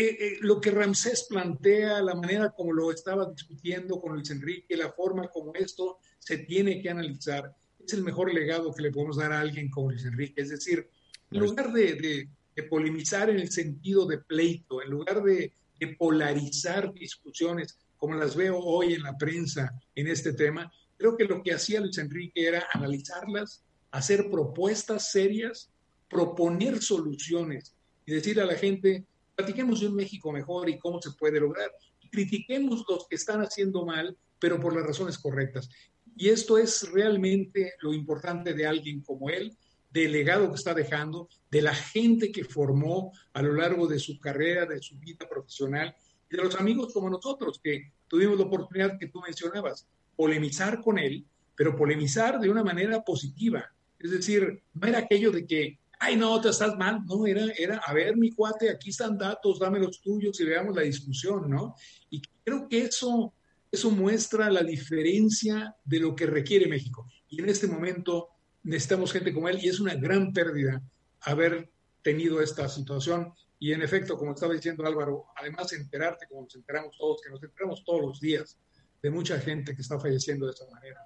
eh, 0.00 0.16
eh, 0.20 0.36
lo 0.40 0.60
que 0.60 0.70
Ramsés 0.70 1.26
plantea, 1.28 2.02
la 2.02 2.14
manera 2.14 2.50
como 2.50 2.72
lo 2.72 2.90
estaba 2.90 3.30
discutiendo 3.30 4.00
con 4.00 4.14
Luis 4.14 4.30
Enrique, 4.30 4.76
la 4.76 4.92
forma 4.92 5.28
como 5.28 5.54
esto 5.54 5.98
se 6.18 6.38
tiene 6.38 6.80
que 6.80 6.90
analizar, 6.90 7.54
es 7.84 7.92
el 7.92 8.02
mejor 8.02 8.32
legado 8.32 8.72
que 8.72 8.82
le 8.82 8.92
podemos 8.92 9.16
dar 9.16 9.32
a 9.32 9.40
alguien 9.40 9.70
como 9.70 9.90
Luis 9.90 10.04
Enrique. 10.04 10.42
Es 10.42 10.50
decir, 10.50 10.88
en 11.30 11.40
lugar 11.40 11.72
de 11.72 12.28
de 12.56 12.62
polemizar 12.62 13.28
en 13.28 13.38
el 13.38 13.52
sentido 13.52 14.06
de 14.06 14.18
pleito, 14.18 14.82
en 14.82 14.90
lugar 14.90 15.22
de, 15.22 15.52
polarizar 15.98 16.90
discusiones 16.94 17.78
como 17.98 18.14
las 18.14 18.34
veo 18.34 18.58
hoy 18.58 18.94
en 18.94 19.02
la 19.02 19.18
prensa 19.18 19.78
en 19.94 20.06
este 20.06 20.32
tema, 20.32 20.72
creo 20.96 21.18
que 21.18 21.26
lo 21.26 21.42
que 21.42 21.52
hacía 21.52 21.82
Luis 21.82 21.98
Enrique 21.98 22.46
era 22.48 22.66
analizarlas, 22.72 23.62
hacer 23.90 24.30
propuestas 24.30 25.12
serias 25.12 25.70
proponer 26.08 26.80
soluciones 26.80 27.74
y 28.06 28.14
decir 28.14 28.40
a 28.40 28.46
la 28.46 28.54
gente, 28.54 29.04
platiquemos 29.36 29.80
de 29.80 29.88
un 29.88 29.94
México 29.94 30.32
mejor 30.32 30.68
y 30.68 30.78
cómo 30.78 31.00
se 31.00 31.12
puede 31.12 31.38
lograr. 31.38 31.70
Critiquemos 32.10 32.84
los 32.88 33.06
que 33.06 33.16
están 33.16 33.42
haciendo 33.42 33.84
mal, 33.84 34.16
pero 34.38 34.58
por 34.58 34.74
las 34.74 34.84
razones 34.84 35.18
correctas. 35.18 35.68
Y 36.16 36.30
esto 36.30 36.56
es 36.56 36.90
realmente 36.90 37.74
lo 37.80 37.92
importante 37.92 38.54
de 38.54 38.66
alguien 38.66 39.02
como 39.02 39.28
él, 39.28 39.54
del 39.90 40.12
legado 40.12 40.48
que 40.48 40.56
está 40.56 40.72
dejando, 40.72 41.28
de 41.50 41.62
la 41.62 41.74
gente 41.74 42.32
que 42.32 42.44
formó 42.44 43.12
a 43.34 43.42
lo 43.42 43.52
largo 43.52 43.86
de 43.86 43.98
su 43.98 44.18
carrera, 44.18 44.64
de 44.64 44.80
su 44.80 44.98
vida 44.98 45.28
profesional, 45.28 45.94
y 46.30 46.36
de 46.36 46.42
los 46.42 46.56
amigos 46.56 46.92
como 46.92 47.10
nosotros, 47.10 47.60
que 47.62 47.92
tuvimos 48.08 48.38
la 48.38 48.46
oportunidad 48.46 48.98
que 48.98 49.08
tú 49.08 49.20
mencionabas, 49.20 49.86
polemizar 50.16 50.80
con 50.80 50.98
él, 50.98 51.26
pero 51.54 51.76
polemizar 51.76 52.40
de 52.40 52.48
una 52.48 52.64
manera 52.64 53.02
positiva. 53.04 53.70
Es 53.98 54.10
decir, 54.10 54.62
no 54.74 54.86
era 54.86 55.00
aquello 55.00 55.30
de 55.30 55.46
que, 55.46 55.78
ay, 55.98 56.16
no, 56.16 56.40
te 56.40 56.50
estás 56.50 56.76
mal, 56.76 57.04
no, 57.06 57.26
era, 57.26 57.46
era, 57.56 57.78
a 57.78 57.92
ver, 57.92 58.16
mi 58.16 58.32
cuate, 58.32 58.70
aquí 58.70 58.90
están 58.90 59.16
datos, 59.16 59.58
dame 59.58 59.78
los 59.78 60.00
tuyos 60.00 60.38
y 60.40 60.44
veamos 60.44 60.74
la 60.76 60.82
discusión, 60.82 61.48
¿no? 61.48 61.74
Y 62.10 62.20
creo 62.44 62.68
que 62.68 62.82
eso 62.82 63.34
eso 63.70 63.90
muestra 63.90 64.50
la 64.50 64.62
diferencia 64.62 65.74
de 65.84 66.00
lo 66.00 66.14
que 66.14 66.26
requiere 66.26 66.66
México. 66.66 67.06
Y 67.28 67.40
en 67.40 67.48
este 67.48 67.66
momento 67.66 68.28
necesitamos 68.62 69.12
gente 69.12 69.34
como 69.34 69.48
él 69.48 69.58
y 69.60 69.68
es 69.68 69.80
una 69.80 69.94
gran 69.94 70.32
pérdida 70.32 70.82
haber 71.20 71.70
tenido 72.02 72.40
esta 72.40 72.68
situación. 72.68 73.32
Y 73.58 73.72
en 73.72 73.82
efecto, 73.82 74.16
como 74.16 74.32
estaba 74.32 74.54
diciendo 74.54 74.86
Álvaro, 74.86 75.26
además 75.36 75.72
enterarte, 75.72 76.26
como 76.28 76.42
nos 76.42 76.54
enteramos 76.54 76.96
todos, 76.96 77.20
que 77.22 77.30
nos 77.30 77.42
enteramos 77.42 77.84
todos 77.84 78.00
los 78.00 78.20
días 78.20 78.58
de 79.02 79.10
mucha 79.10 79.38
gente 79.40 79.74
que 79.74 79.82
está 79.82 79.98
falleciendo 79.98 80.46
de 80.46 80.52
esa 80.52 80.66
manera. 80.70 81.00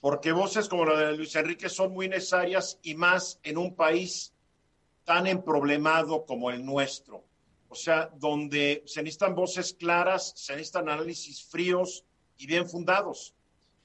Porque 0.00 0.32
voces 0.32 0.68
como 0.68 0.84
la 0.84 0.98
de 0.98 1.16
Luis 1.16 1.34
Enrique 1.36 1.68
son 1.68 1.92
muy 1.92 2.08
necesarias 2.08 2.78
y 2.82 2.94
más 2.94 3.38
en 3.42 3.58
un 3.58 3.74
país 3.74 4.32
tan 5.04 5.26
emproblemado 5.26 6.24
como 6.24 6.50
el 6.50 6.64
nuestro 6.64 7.24
o 7.70 7.74
sea, 7.76 8.10
donde 8.18 8.82
se 8.84 9.00
necesitan 9.00 9.34
voces 9.34 9.74
claras, 9.74 10.32
se 10.34 10.54
necesitan 10.54 10.88
análisis 10.88 11.44
fríos 11.44 12.04
y 12.36 12.46
bien 12.46 12.68
fundados. 12.68 13.32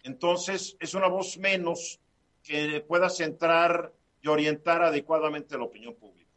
Entonces, 0.03 0.75
es 0.79 0.95
una 0.95 1.07
voz 1.07 1.37
menos 1.37 1.99
que 2.43 2.81
pueda 2.81 3.09
centrar 3.09 3.93
y 4.23 4.27
orientar 4.27 4.81
adecuadamente 4.81 5.55
la 5.55 5.65
opinión 5.65 5.93
pública. 5.93 6.29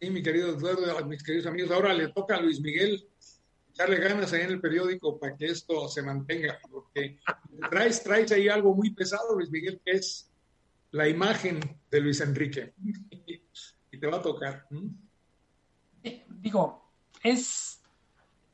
Sí, 0.00 0.08
mi 0.10 0.22
querido 0.22 0.50
Eduardo, 0.50 1.04
mis 1.06 1.22
queridos 1.22 1.46
amigos, 1.46 1.72
ahora 1.72 1.92
le 1.92 2.08
toca 2.08 2.36
a 2.36 2.40
Luis 2.40 2.60
Miguel 2.60 3.08
echarle 3.72 3.96
ganas 3.96 4.32
ahí 4.32 4.42
en 4.42 4.50
el 4.50 4.60
periódico 4.60 5.18
para 5.18 5.36
que 5.36 5.46
esto 5.46 5.88
se 5.88 6.02
mantenga, 6.02 6.58
porque 6.70 7.18
traes, 7.70 8.02
traes 8.02 8.32
ahí 8.32 8.48
algo 8.48 8.74
muy 8.74 8.90
pesado, 8.90 9.34
Luis 9.36 9.50
Miguel, 9.50 9.80
que 9.84 9.92
es 9.92 10.30
la 10.92 11.08
imagen 11.08 11.60
de 11.90 12.00
Luis 12.00 12.20
Enrique. 12.20 12.74
y 13.92 13.98
te 13.98 14.06
va 14.06 14.18
a 14.18 14.22
tocar 14.22 14.66
digo, 16.40 16.90
es, 17.22 17.80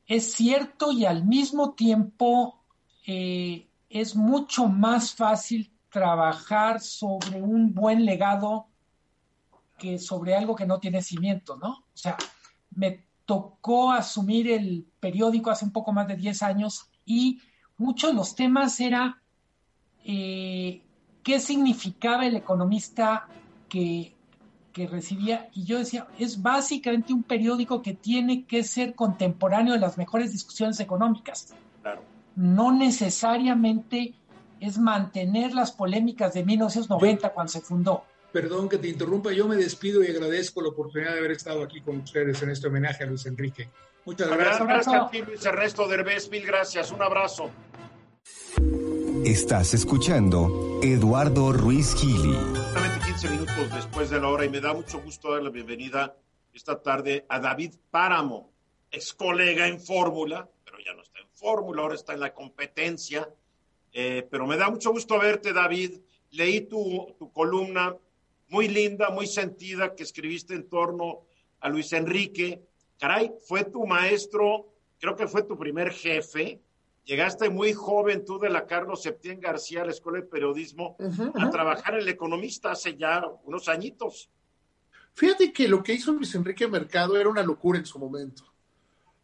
es 0.06 0.32
cierto 0.32 0.92
y 0.92 1.04
al 1.04 1.24
mismo 1.24 1.74
tiempo 1.74 2.62
eh, 3.06 3.68
es 3.88 4.16
mucho 4.16 4.68
más 4.68 5.14
fácil 5.14 5.72
trabajar 5.90 6.80
sobre 6.80 7.40
un 7.40 7.72
buen 7.72 8.04
legado 8.04 8.68
que 9.78 9.98
sobre 9.98 10.34
algo 10.34 10.56
que 10.56 10.66
no 10.66 10.80
tiene 10.80 11.02
cimiento, 11.02 11.56
¿no? 11.56 11.68
O 11.70 11.96
sea, 11.96 12.16
me 12.70 13.05
tocó 13.26 13.92
asumir 13.92 14.50
el 14.50 14.86
periódico 14.98 15.50
hace 15.50 15.64
un 15.64 15.72
poco 15.72 15.92
más 15.92 16.08
de 16.08 16.16
10 16.16 16.42
años 16.42 16.90
y 17.04 17.40
muchos 17.76 18.10
de 18.10 18.16
los 18.16 18.34
temas 18.34 18.80
era 18.80 19.20
eh, 20.04 20.82
qué 21.22 21.40
significaba 21.40 22.24
el 22.24 22.36
economista 22.36 23.28
que 23.68 24.16
que 24.76 24.86
recibía 24.86 25.48
y 25.54 25.64
yo 25.64 25.78
decía, 25.78 26.06
es 26.18 26.42
básicamente 26.42 27.14
un 27.14 27.22
periódico 27.22 27.80
que 27.80 27.94
tiene 27.94 28.44
que 28.44 28.62
ser 28.62 28.94
contemporáneo 28.94 29.72
de 29.72 29.80
las 29.80 29.96
mejores 29.96 30.32
discusiones 30.32 30.78
económicas. 30.80 31.54
No 32.34 32.72
necesariamente 32.72 34.12
es 34.60 34.76
mantener 34.76 35.54
las 35.54 35.72
polémicas 35.72 36.34
de 36.34 36.44
1990 36.44 37.32
cuando 37.32 37.50
se 37.50 37.62
fundó. 37.62 38.04
Perdón 38.36 38.68
que 38.68 38.76
te 38.76 38.88
interrumpa, 38.88 39.32
yo 39.32 39.48
me 39.48 39.56
despido 39.56 40.04
y 40.04 40.08
agradezco 40.08 40.60
la 40.60 40.68
oportunidad 40.68 41.14
de 41.14 41.20
haber 41.20 41.30
estado 41.30 41.62
aquí 41.62 41.80
con 41.80 41.96
ustedes 42.00 42.42
en 42.42 42.50
este 42.50 42.66
homenaje 42.66 43.02
a 43.02 43.06
Luis 43.06 43.24
Enrique. 43.24 43.70
Muchas 44.04 44.28
gracias. 44.28 44.68
Gracias 44.68 44.94
a 44.94 45.08
ti, 45.08 45.22
Luis 45.22 45.42
Ernesto 45.46 45.88
Derbez, 45.88 46.28
mil 46.28 46.44
gracias, 46.44 46.90
un 46.90 47.00
abrazo. 47.00 47.50
Estás 49.24 49.72
escuchando 49.72 50.80
Eduardo 50.82 51.50
Ruiz 51.54 51.94
Gili 51.94 52.36
minutos 53.30 53.74
después 53.74 54.10
de 54.10 54.20
la 54.20 54.28
hora 54.28 54.44
y 54.44 54.50
me 54.50 54.60
da 54.60 54.74
mucho 54.74 55.00
gusto 55.00 55.32
dar 55.32 55.42
la 55.42 55.48
bienvenida 55.48 56.14
esta 56.52 56.82
tarde 56.82 57.24
a 57.30 57.40
David 57.40 57.72
Páramo, 57.90 58.52
ex 58.90 59.14
colega 59.14 59.66
en 59.66 59.80
Fórmula, 59.80 60.46
pero 60.62 60.76
ya 60.84 60.92
no 60.92 61.00
está 61.00 61.20
en 61.20 61.28
Fórmula, 61.32 61.80
ahora 61.80 61.94
está 61.94 62.12
en 62.12 62.20
la 62.20 62.34
competencia. 62.34 63.30
Eh, 63.94 64.28
pero 64.30 64.46
me 64.46 64.58
da 64.58 64.68
mucho 64.68 64.90
gusto 64.90 65.18
verte, 65.18 65.54
David. 65.54 66.00
Leí 66.32 66.60
tu, 66.66 67.14
tu 67.18 67.32
columna 67.32 67.96
muy 68.48 68.68
linda, 68.68 69.10
muy 69.10 69.26
sentida 69.26 69.94
que 69.94 70.02
escribiste 70.02 70.54
en 70.54 70.68
torno 70.68 71.22
a 71.60 71.68
Luis 71.68 71.92
Enrique. 71.92 72.62
Caray, 72.98 73.32
fue 73.46 73.64
tu 73.64 73.86
maestro, 73.86 74.72
creo 74.98 75.16
que 75.16 75.26
fue 75.26 75.42
tu 75.42 75.58
primer 75.58 75.92
jefe, 75.92 76.60
Llegaste 77.06 77.48
muy 77.50 77.72
joven 77.72 78.24
tú 78.24 78.40
de 78.40 78.50
la 78.50 78.66
Carlos 78.66 79.02
Septién 79.02 79.38
García, 79.38 79.84
la 79.84 79.92
Escuela 79.92 80.18
de 80.18 80.26
Periodismo, 80.26 80.96
a 81.34 81.50
trabajar 81.50 81.94
en 81.94 82.00
el 82.00 82.08
economista 82.08 82.72
hace 82.72 82.96
ya 82.96 83.22
unos 83.44 83.68
añitos. 83.68 84.28
Fíjate 85.12 85.52
que 85.52 85.68
lo 85.68 85.84
que 85.84 85.94
hizo 85.94 86.12
Luis 86.12 86.34
Enrique 86.34 86.66
Mercado 86.66 87.16
era 87.16 87.28
una 87.28 87.44
locura 87.44 87.78
en 87.78 87.86
su 87.86 88.00
momento. 88.00 88.42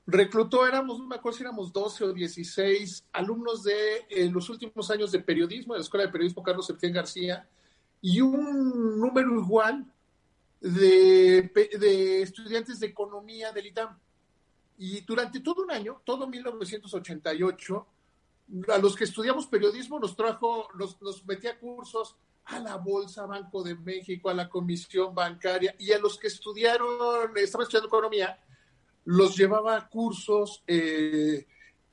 Reclutó, 0.06 0.64
éramos, 0.64 1.00
no 1.00 1.08
me 1.08 1.16
acuerdo 1.16 1.38
si 1.38 1.42
éramos 1.42 1.72
12 1.72 2.04
o 2.04 2.12
16 2.12 3.04
alumnos 3.12 3.64
de 3.64 4.06
eh, 4.08 4.30
los 4.30 4.48
últimos 4.48 4.88
años 4.92 5.10
de 5.10 5.18
periodismo, 5.18 5.74
de 5.74 5.80
la 5.80 5.84
Escuela 5.84 6.06
de 6.06 6.12
Periodismo 6.12 6.42
Carlos 6.44 6.66
Septién 6.68 6.92
García, 6.92 7.48
y 8.02 8.20
un 8.20 9.00
número 9.00 9.34
igual 9.40 9.90
de, 10.60 11.50
de 11.78 12.22
estudiantes 12.22 12.80
de 12.80 12.88
economía 12.88 13.52
del 13.52 13.66
ITAM. 13.66 13.98
Y 14.76 15.00
durante 15.02 15.40
todo 15.40 15.62
un 15.62 15.70
año, 15.70 16.02
todo 16.04 16.26
1988, 16.26 17.86
a 18.68 18.78
los 18.78 18.96
que 18.96 19.04
estudiamos 19.04 19.46
periodismo 19.46 19.98
nos 19.98 20.16
trajo, 20.16 20.68
nos, 20.74 21.00
nos 21.00 21.24
metía 21.24 21.58
cursos 21.58 22.16
a 22.44 22.58
la 22.58 22.76
Bolsa 22.76 23.24
Banco 23.26 23.62
de 23.62 23.76
México, 23.76 24.28
a 24.28 24.34
la 24.34 24.48
Comisión 24.48 25.14
Bancaria, 25.14 25.74
y 25.78 25.92
a 25.92 25.98
los 25.98 26.18
que 26.18 26.26
estudiaron, 26.26 27.36
estaban 27.36 27.64
estudiando 27.64 27.86
economía, 27.86 28.38
los 29.04 29.36
llevaba 29.36 29.88
cursos, 29.88 30.62
eh, 30.66 31.46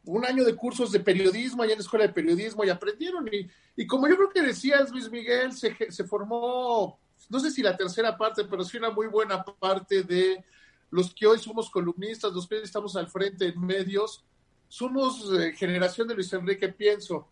un 0.05 0.25
año 0.25 0.43
de 0.43 0.55
cursos 0.55 0.91
de 0.91 0.99
periodismo 0.99 1.63
allá 1.63 1.73
en 1.73 1.79
la 1.79 1.83
Escuela 1.83 2.07
de 2.07 2.13
Periodismo 2.13 2.63
y 2.63 2.69
aprendieron. 2.69 3.27
Y, 3.31 3.47
y 3.75 3.87
como 3.87 4.07
yo 4.07 4.15
creo 4.15 4.29
que 4.29 4.41
decías, 4.41 4.91
Luis 4.91 5.09
Miguel, 5.09 5.53
se, 5.53 5.75
se 5.91 6.03
formó, 6.03 6.99
no 7.29 7.39
sé 7.39 7.51
si 7.51 7.61
la 7.61 7.77
tercera 7.77 8.17
parte, 8.17 8.45
pero 8.45 8.63
sí 8.63 8.77
una 8.77 8.89
muy 8.89 9.07
buena 9.07 9.43
parte 9.43 10.03
de 10.03 10.43
los 10.91 11.13
que 11.13 11.27
hoy 11.27 11.39
somos 11.39 11.69
columnistas, 11.69 12.33
los 12.33 12.47
que 12.47 12.61
estamos 12.61 12.95
al 12.95 13.07
frente 13.07 13.47
en 13.47 13.59
medios, 13.59 14.23
somos 14.67 15.31
eh, 15.33 15.53
generación 15.53 16.07
de 16.07 16.15
Luis 16.15 16.31
Enrique 16.33 16.69
Pienso. 16.69 17.27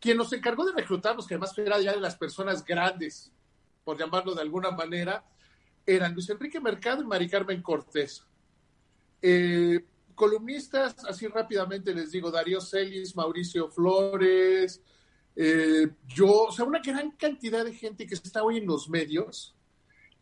Quien 0.00 0.16
nos 0.16 0.32
encargó 0.32 0.64
de 0.64 0.72
reclutarnos, 0.72 1.26
que 1.26 1.34
además 1.34 1.56
era 1.58 1.80
ya 1.80 1.92
de 1.92 2.00
las 2.00 2.16
personas 2.16 2.64
grandes, 2.64 3.30
por 3.84 3.98
llamarlo 3.98 4.34
de 4.34 4.42
alguna 4.42 4.70
manera, 4.70 5.24
eran 5.86 6.14
Luis 6.14 6.28
Enrique 6.28 6.60
Mercado 6.60 7.02
y 7.02 7.06
Mari 7.06 7.28
Carmen 7.28 7.62
Cortés. 7.62 8.24
Eh, 9.22 9.84
columnistas, 10.16 11.04
así 11.04 11.28
rápidamente 11.28 11.94
les 11.94 12.10
digo, 12.10 12.32
Darío 12.32 12.60
Celis, 12.60 13.14
Mauricio 13.14 13.68
Flores, 13.68 14.80
eh, 15.36 15.88
yo, 16.08 16.44
o 16.44 16.52
sea, 16.52 16.64
una 16.64 16.80
gran 16.80 17.12
cantidad 17.12 17.64
de 17.64 17.74
gente 17.74 18.06
que 18.06 18.14
está 18.14 18.42
hoy 18.42 18.56
en 18.56 18.66
los 18.66 18.88
medios, 18.88 19.54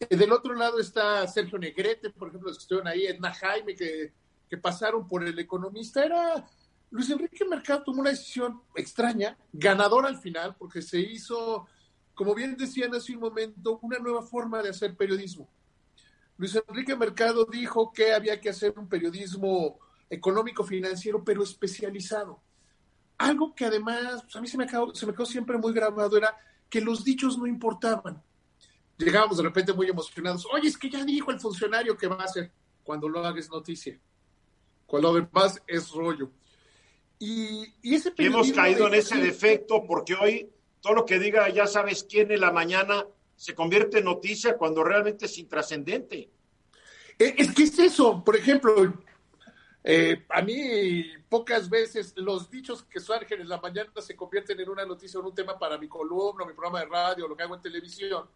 eh, 0.00 0.16
del 0.16 0.32
otro 0.32 0.54
lado 0.54 0.80
está 0.80 1.26
Sergio 1.28 1.58
Negrete, 1.58 2.10
por 2.10 2.28
ejemplo, 2.28 2.48
los 2.48 2.58
que 2.58 2.62
estuvieron 2.62 2.88
ahí, 2.88 3.06
Edna 3.06 3.32
Jaime, 3.32 3.74
que, 3.74 4.12
que 4.50 4.58
pasaron 4.58 5.08
por 5.08 5.24
el 5.24 5.38
economista. 5.38 6.04
Era 6.04 6.46
Luis 6.90 7.10
Enrique 7.10 7.44
Mercado 7.44 7.84
tomó 7.84 8.00
una 8.00 8.10
decisión 8.10 8.60
extraña, 8.74 9.38
ganadora 9.52 10.08
al 10.08 10.18
final, 10.18 10.56
porque 10.58 10.82
se 10.82 10.98
hizo, 10.98 11.66
como 12.14 12.34
bien 12.34 12.56
decían 12.56 12.94
hace 12.94 13.14
un 13.14 13.20
momento, 13.20 13.78
una 13.82 13.98
nueva 13.98 14.22
forma 14.22 14.62
de 14.62 14.70
hacer 14.70 14.96
periodismo. 14.96 15.48
Luis 16.36 16.56
Enrique 16.68 16.96
Mercado 16.96 17.44
dijo 17.44 17.92
que 17.92 18.12
había 18.12 18.40
que 18.40 18.50
hacer 18.50 18.74
un 18.76 18.88
periodismo 18.88 19.78
económico 20.10 20.64
financiero, 20.64 21.22
pero 21.24 21.42
especializado. 21.42 22.40
Algo 23.18 23.54
que 23.54 23.64
además 23.64 24.22
pues, 24.22 24.36
a 24.36 24.40
mí 24.40 24.48
se 24.48 24.58
me, 24.58 24.66
se 24.68 25.06
me 25.06 25.12
quedó 25.12 25.26
siempre 25.26 25.58
muy 25.58 25.72
grabado 25.72 26.16
era 26.16 26.36
que 26.68 26.80
los 26.80 27.04
dichos 27.04 27.38
no 27.38 27.46
importaban 27.46 28.22
llegábamos 28.96 29.36
de 29.36 29.42
repente 29.42 29.72
muy 29.72 29.88
emocionados. 29.88 30.46
Oye, 30.52 30.68
es 30.68 30.78
que 30.78 30.90
ya 30.90 31.04
dijo 31.04 31.30
el 31.30 31.40
funcionario 31.40 31.96
que 31.96 32.06
va 32.06 32.16
a 32.16 32.24
hacer. 32.24 32.50
Cuando 32.82 33.08
lo 33.08 33.24
hagas 33.24 33.48
noticia. 33.48 33.98
Cuando 34.86 35.12
lo 35.12 35.20
demás 35.20 35.62
es 35.66 35.90
rollo. 35.90 36.30
Y, 37.18 37.72
ese 37.82 38.12
Hemos 38.18 38.52
caído 38.52 38.86
en 38.88 38.94
ese 38.94 39.16
defecto 39.16 39.84
porque 39.86 40.14
hoy 40.14 40.50
todo 40.80 40.94
lo 40.94 41.06
que 41.06 41.18
diga 41.18 41.48
ya 41.48 41.66
sabes 41.66 42.04
quién 42.04 42.30
en 42.30 42.40
la 42.40 42.52
mañana 42.52 43.06
se 43.36 43.54
convierte 43.54 43.98
en 43.98 44.04
noticia 44.04 44.56
cuando 44.58 44.84
realmente 44.84 45.24
es 45.26 45.38
intrascendente. 45.38 46.28
Eh, 47.18 47.34
es 47.38 47.54
que 47.54 47.62
es 47.62 47.78
eso, 47.78 48.22
por 48.22 48.36
ejemplo, 48.36 48.92
eh, 49.86 50.24
a 50.30 50.40
mí 50.40 51.04
pocas 51.28 51.68
veces 51.68 52.14
los 52.16 52.50
dichos 52.50 52.82
que 52.84 52.98
surgen 52.98 53.42
en 53.42 53.48
la 53.50 53.60
mañana 53.60 53.90
se 54.00 54.16
convierten 54.16 54.58
en 54.58 54.70
una 54.70 54.86
noticia 54.86 55.20
o 55.20 55.22
en 55.22 55.28
un 55.28 55.34
tema 55.34 55.58
para 55.58 55.76
mi 55.76 55.88
columna, 55.88 56.46
mi 56.46 56.54
programa 56.54 56.80
de 56.80 56.86
radio, 56.86 57.28
lo 57.28 57.36
que 57.36 57.42
hago 57.42 57.54
en 57.54 57.60
televisión, 57.60 58.26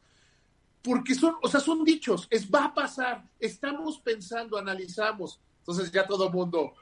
porque 0.83 1.15
son, 1.15 1.37
o 1.41 1.49
sea, 1.49 1.61
son 1.61 1.85
dichos, 1.85 2.29
es 2.31 2.51
va 2.51 2.67
a 2.67 2.75
pasar, 2.75 3.25
estamos 3.41 3.99
pensando, 3.99 4.59
analizamos, 4.59 5.41
entonces 5.61 5.91
ya 5.91 6.07
todo 6.07 6.27
el 6.27 6.35
mundo, 6.35 6.75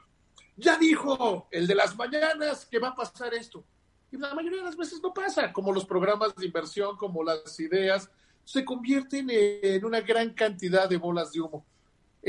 ya 0.57 0.77
dijo 0.77 1.47
el 1.49 1.65
de 1.65 1.75
las 1.75 1.95
mañanas 1.95 2.65
que 2.65 2.79
va 2.79 2.89
a 2.89 2.95
pasar 2.95 3.33
esto. 3.33 3.63
Y 4.11 4.17
la 4.17 4.33
mayoría 4.33 4.59
de 4.59 4.65
las 4.65 4.77
veces 4.77 5.01
no 5.01 5.13
pasa, 5.13 5.53
como 5.53 5.73
los 5.73 5.85
programas 5.85 6.35
de 6.35 6.45
inversión, 6.45 6.97
como 6.97 7.23
las 7.23 7.57
ideas, 7.59 8.09
se 8.43 8.65
convierten 8.65 9.29
en 9.29 9.85
una 9.85 10.01
gran 10.01 10.33
cantidad 10.33 10.89
de 10.89 10.97
bolas 10.97 11.31
de 11.31 11.41
humo. 11.41 11.65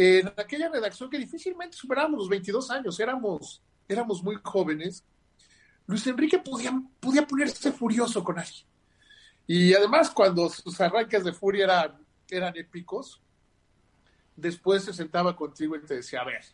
En 0.00 0.28
aquella 0.28 0.68
redacción 0.68 1.10
que 1.10 1.18
difícilmente 1.18 1.76
superábamos 1.76 2.20
los 2.20 2.28
22 2.28 2.70
años, 2.70 3.00
éramos, 3.00 3.60
éramos 3.88 4.22
muy 4.22 4.38
jóvenes, 4.44 5.04
Luis 5.88 6.06
Enrique 6.06 6.38
podía, 6.38 6.80
podía 7.00 7.26
ponerse 7.26 7.72
furioso 7.72 8.22
con 8.22 8.38
alguien. 8.38 8.64
Y 9.48 9.74
además, 9.74 10.10
cuando 10.10 10.48
sus 10.50 10.80
arranques 10.80 11.24
de 11.24 11.32
furia 11.32 11.64
eran, 11.64 12.06
eran 12.30 12.56
épicos, 12.56 13.20
después 14.36 14.84
se 14.84 14.92
sentaba 14.92 15.34
contigo 15.34 15.74
y 15.74 15.84
te 15.84 15.96
decía, 15.96 16.20
a 16.20 16.26
ver, 16.26 16.44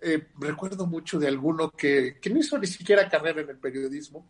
eh, 0.00 0.28
recuerdo 0.38 0.86
mucho 0.86 1.18
de 1.18 1.28
alguno 1.28 1.70
que, 1.72 2.16
que, 2.22 2.30
no 2.30 2.38
hizo 2.40 2.56
ni 2.56 2.68
siquiera 2.68 3.06
carrera 3.06 3.42
en 3.42 3.50
el 3.50 3.58
periodismo, 3.58 4.26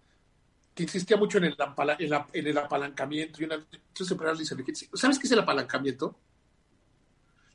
que 0.75 0.83
insistía 0.83 1.17
mucho 1.17 1.39
en 1.39 1.45
el, 1.45 1.57
en, 2.01 2.47
el 2.49 2.59
apalancamiento. 2.59 3.41
Y 3.41 3.45
una, 3.45 3.55
entonces, 3.55 4.19
¿sabes 4.95 5.19
qué 5.21 5.27
es 5.29 5.33
el 5.33 5.39
apalancamiento? 5.39 6.19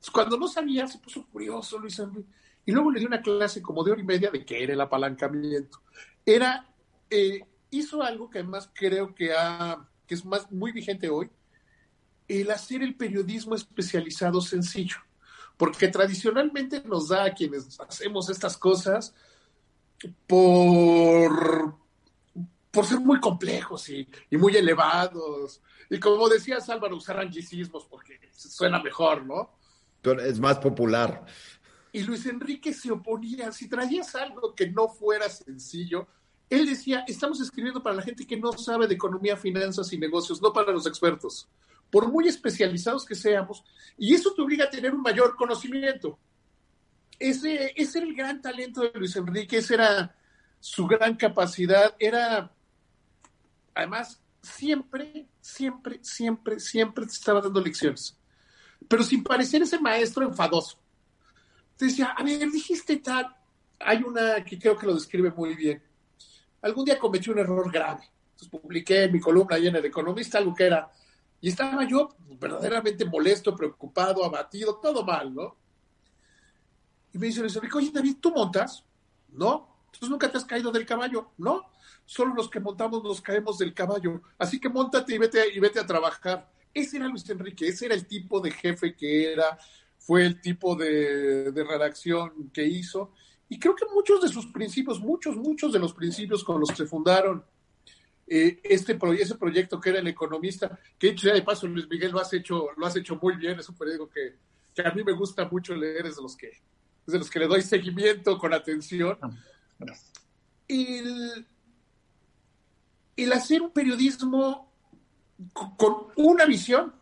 Cuando 0.09 0.37
no 0.37 0.47
sabía, 0.47 0.87
se 0.87 0.99
puso 0.99 1.25
curioso 1.27 1.77
Luis 1.77 1.99
Enrique. 1.99 2.29
Y 2.65 2.71
luego 2.71 2.91
le 2.91 2.99
dio 2.99 3.07
una 3.07 3.21
clase 3.21 3.61
como 3.61 3.83
de 3.83 3.91
hora 3.91 4.01
y 4.01 4.05
media 4.05 4.31
de 4.31 4.45
qué 4.45 4.63
era 4.63 4.73
el 4.73 4.81
apalancamiento. 4.81 5.81
Era, 6.25 6.67
eh, 7.09 7.41
hizo 7.71 8.01
algo 8.01 8.29
que 8.29 8.39
además 8.39 8.69
creo 8.73 9.13
que, 9.13 9.33
ha, 9.33 9.87
que 10.07 10.15
es 10.15 10.25
más, 10.25 10.51
muy 10.51 10.71
vigente 10.71 11.09
hoy, 11.09 11.29
el 12.27 12.51
hacer 12.51 12.83
el 12.83 12.95
periodismo 12.95 13.55
especializado 13.55 14.41
sencillo 14.41 14.97
porque 15.61 15.89
tradicionalmente 15.89 16.81
nos 16.83 17.09
da 17.09 17.25
a 17.25 17.33
quienes 17.35 17.79
hacemos 17.79 18.31
estas 18.31 18.57
cosas 18.57 19.13
por, 20.25 21.75
por 22.71 22.85
ser 22.87 22.99
muy 22.99 23.19
complejos 23.19 23.87
y, 23.89 24.07
muy 24.31 24.57
elevados. 24.57 25.61
Y 25.87 25.99
como 25.99 26.27
decías, 26.27 26.67
Álvaro, 26.69 26.95
usar 26.95 27.19
anglicismos 27.19 27.85
porque 27.85 28.19
suena 28.35 28.81
mejor, 28.81 29.23
¿no? 29.23 29.51
Es 30.03 30.39
más 30.39 30.59
popular. 30.59 31.25
Y 31.91 32.03
Luis 32.03 32.25
Enrique 32.25 32.73
se 32.73 32.91
oponía. 32.91 33.51
Si 33.51 33.67
traías 33.67 34.15
algo 34.15 34.55
que 34.55 34.69
no 34.69 34.87
fuera 34.87 35.29
sencillo, 35.29 36.07
él 36.49 36.65
decía, 36.65 37.03
estamos 37.07 37.39
escribiendo 37.39 37.81
para 37.83 37.95
la 37.95 38.01
gente 38.01 38.25
que 38.25 38.37
no 38.37 38.51
sabe 38.53 38.87
de 38.87 38.95
economía, 38.95 39.37
finanzas 39.37 39.91
y 39.93 39.97
negocios, 39.97 40.41
no 40.41 40.51
para 40.51 40.71
los 40.71 40.85
expertos 40.87 41.47
por 41.91 42.09
muy 42.09 42.27
especializados 42.27 43.05
que 43.05 43.15
seamos, 43.15 43.63
y 43.97 44.15
eso 44.15 44.33
te 44.33 44.41
obliga 44.41 44.65
a 44.65 44.69
tener 44.69 44.93
un 44.93 45.01
mayor 45.01 45.35
conocimiento. 45.35 46.17
Ese, 47.19 47.73
ese 47.75 47.99
era 47.99 48.07
el 48.07 48.15
gran 48.15 48.41
talento 48.41 48.81
de 48.81 48.97
Luis 48.97 49.15
Enrique, 49.15 49.57
esa 49.57 49.73
era 49.73 50.15
su 50.59 50.87
gran 50.87 51.15
capacidad, 51.15 51.93
era, 51.99 52.51
además, 53.75 54.21
siempre, 54.41 55.27
siempre, 55.41 55.99
siempre, 56.01 56.59
siempre 56.59 57.05
te 57.05 57.11
estaba 57.11 57.41
dando 57.41 57.61
lecciones, 57.61 58.17
pero 58.87 59.03
sin 59.03 59.23
parecer 59.23 59.61
ese 59.61 59.79
maestro 59.79 60.25
enfadoso. 60.25 60.77
Te 61.77 61.85
decía, 61.85 62.07
a 62.17 62.23
ver, 62.23 62.49
dijiste 62.51 62.97
tal, 62.97 63.35
hay 63.79 64.03
una 64.03 64.43
que 64.43 64.59
creo 64.59 64.77
que 64.77 64.85
lo 64.85 64.93
describe 64.93 65.31
muy 65.31 65.55
bien. 65.55 65.81
Algún 66.61 66.85
día 66.85 66.99
cometí 66.99 67.29
un 67.29 67.39
error 67.39 67.71
grave. 67.71 68.03
Entonces 68.31 68.49
publiqué 68.49 69.07
mi 69.07 69.19
columna 69.19 69.55
ahí 69.55 69.67
en 69.67 69.75
El 69.75 69.85
Economista 69.85 70.37
algo 70.37 70.53
que 70.53 70.65
era 70.65 70.91
y 71.41 71.49
estaba 71.49 71.83
yo 71.87 72.09
verdaderamente 72.39 73.03
molesto, 73.03 73.55
preocupado, 73.55 74.23
abatido, 74.23 74.75
todo 74.75 75.03
mal, 75.03 75.33
¿no? 75.33 75.57
Y 77.13 77.17
me 77.17 77.27
dice 77.27 77.41
oye 77.41 77.91
David, 77.91 78.17
¿tú 78.21 78.31
montas? 78.31 78.85
No. 79.29 79.67
Entonces 79.87 80.09
nunca 80.09 80.31
te 80.31 80.37
has 80.37 80.45
caído 80.45 80.71
del 80.71 80.85
caballo, 80.85 81.31
¿no? 81.39 81.71
Solo 82.05 82.35
los 82.35 82.49
que 82.49 82.59
montamos 82.59 83.03
nos 83.03 83.21
caemos 83.21 83.57
del 83.57 83.73
caballo. 83.73 84.21
Así 84.37 84.59
que 84.59 84.69
montate 84.69 85.15
y 85.15 85.17
vete, 85.17 85.53
y 85.53 85.59
vete 85.59 85.79
a 85.79 85.85
trabajar. 85.85 86.49
Ese 86.73 86.97
era 86.97 87.07
Luis 87.07 87.29
Enrique, 87.29 87.67
ese 87.67 87.85
era 87.85 87.95
el 87.95 88.07
tipo 88.07 88.39
de 88.39 88.51
jefe 88.51 88.95
que 88.95 89.33
era, 89.33 89.57
fue 89.97 90.25
el 90.25 90.39
tipo 90.41 90.75
de, 90.75 91.51
de 91.51 91.63
redacción 91.63 92.49
que 92.51 92.65
hizo. 92.65 93.13
Y 93.49 93.59
creo 93.59 93.75
que 93.75 93.85
muchos 93.93 94.21
de 94.21 94.29
sus 94.29 94.47
principios, 94.47 94.99
muchos, 94.99 95.35
muchos 95.35 95.73
de 95.73 95.79
los 95.79 95.93
principios 95.93 96.43
con 96.43 96.59
los 96.59 96.69
que 96.69 96.77
se 96.77 96.85
fundaron 96.85 97.43
eh, 98.33 98.61
este 98.63 98.97
ese 99.19 99.35
proyecto 99.35 99.81
que 99.81 99.89
era 99.89 99.99
el 99.99 100.07
economista, 100.07 100.79
que 100.97 101.09
hecho 101.09 101.27
de 101.27 101.41
paso, 101.41 101.67
Luis 101.67 101.89
Miguel, 101.89 102.13
lo 102.13 102.19
has 102.21 102.31
hecho, 102.31 102.69
lo 102.77 102.85
has 102.85 102.95
hecho 102.95 103.19
muy 103.21 103.35
bien, 103.35 103.59
es 103.59 103.67
un 103.67 103.75
periódico 103.75 104.09
que, 104.09 104.37
que 104.73 104.87
a 104.87 104.91
mí 104.93 105.03
me 105.03 105.11
gusta 105.11 105.49
mucho 105.51 105.75
leer, 105.75 106.05
es 106.05 106.15
de 106.15 106.21
los 106.21 106.37
que, 106.37 106.47
es 106.47 107.11
de 107.11 107.17
los 107.19 107.29
que 107.29 107.39
le 107.39 107.47
doy 107.47 107.61
seguimiento 107.61 108.37
con 108.37 108.53
atención. 108.53 109.17
Y 110.65 110.99
el, 110.99 111.45
el 113.17 113.33
hacer 113.33 113.61
un 113.61 113.73
periodismo 113.73 114.70
con 115.77 116.07
una 116.15 116.45
visión 116.45 116.93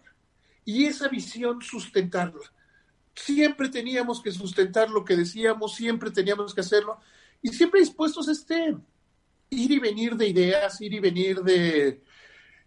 y 0.66 0.86
esa 0.86 1.08
visión 1.08 1.62
sustentarla. 1.62 2.52
Siempre 3.16 3.70
teníamos 3.70 4.22
que 4.22 4.32
sustentar 4.32 4.90
lo 4.90 5.04
que 5.04 5.16
decíamos, 5.16 5.76
siempre 5.76 6.12
teníamos 6.12 6.54
que 6.54 6.62
hacerlo 6.62 7.00
y 7.42 7.50
siempre 7.50 7.80
dispuestos 7.80 8.28
a 8.30 8.32
este, 8.32 8.76
ir 9.50 9.72
y 9.72 9.80
venir 9.80 10.16
de 10.16 10.28
ideas, 10.28 10.80
ir 10.82 10.94
y 10.94 11.00
venir 11.00 11.42
de, 11.42 12.02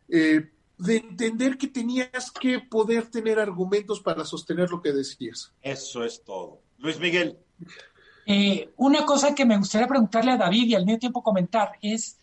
eh, 0.08 0.50
de 0.78 0.96
entender 0.96 1.56
que 1.56 1.68
tenías 1.68 2.30
que 2.30 2.58
poder 2.58 3.06
tener 3.08 3.38
argumentos 3.38 4.00
para 4.00 4.24
sostener 4.24 4.70
lo 4.70 4.82
que 4.82 4.92
decías. 4.92 5.52
Eso 5.62 6.04
es 6.04 6.22
todo. 6.24 6.60
Luis 6.78 6.98
Miguel. 6.98 7.38
Eh, 8.26 8.70
una 8.76 9.04
cosa 9.04 9.34
que 9.34 9.44
me 9.44 9.56
gustaría 9.56 9.86
preguntarle 9.86 10.32
a 10.32 10.36
David 10.36 10.66
y 10.66 10.74
al 10.74 10.84
mismo 10.84 10.98
tiempo 10.98 11.22
comentar 11.22 11.72
es, 11.82 12.18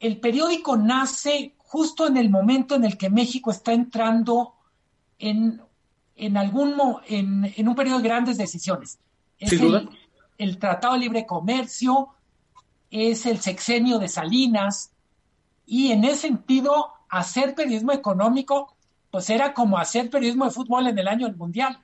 el 0.00 0.20
periódico 0.20 0.76
nace 0.76 1.54
justo 1.58 2.06
en 2.06 2.16
el 2.16 2.30
momento 2.30 2.74
en 2.74 2.84
el 2.84 2.96
que 2.96 3.10
México 3.10 3.50
está 3.50 3.72
entrando 3.72 4.54
en, 5.18 5.60
en 6.14 6.36
algún 6.36 6.74
en, 7.06 7.52
en 7.56 7.68
un 7.68 7.74
periodo 7.74 7.98
de 7.98 8.08
grandes 8.08 8.38
decisiones. 8.38 8.98
Es 9.38 9.52
el, 9.52 9.88
el 10.38 10.58
Tratado 10.58 10.94
de 10.94 11.00
Libre 11.00 11.26
Comercio, 11.26 12.08
es 12.90 13.26
el 13.26 13.40
sexenio 13.40 13.98
de 13.98 14.08
Salinas, 14.08 14.92
y 15.66 15.90
en 15.90 16.04
ese 16.04 16.28
sentido, 16.28 16.92
hacer 17.08 17.54
periodismo 17.54 17.92
económico, 17.92 18.76
pues 19.10 19.28
era 19.30 19.52
como 19.52 19.78
hacer 19.78 20.08
periodismo 20.10 20.44
de 20.44 20.52
fútbol 20.52 20.86
en 20.86 20.98
el 20.98 21.08
año 21.08 21.26
del 21.26 21.36
Mundial. 21.36 21.82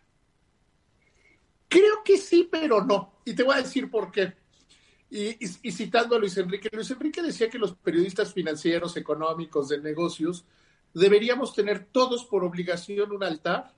Creo 1.69 2.05
que 2.05 2.19
sí, 2.19 2.49
pero 2.51 2.85
no. 2.85 3.15
Y 3.25 3.35
te 3.35 3.43
voy 3.43 3.57
a 3.57 3.63
decir 3.63 3.91
por 3.91 4.13
qué. 4.13 4.35
Y, 5.15 5.47
citando 5.73 6.17
a 6.17 6.19
Luis 6.19 6.39
Enrique, 6.39 6.71
Luis 6.73 6.91
Enrique 6.91 7.21
decía 7.21 7.51
que 7.51 7.59
los 7.59 7.75
periodistas 7.75 8.33
financieros, 8.33 8.97
económicos, 8.97 9.69
de 9.69 9.79
negocios, 9.79 10.47
deberíamos 10.95 11.55
tener 11.55 11.85
todos 11.85 12.25
por 12.25 12.43
obligación 12.45 13.13
un 13.13 13.23
altar 13.23 13.75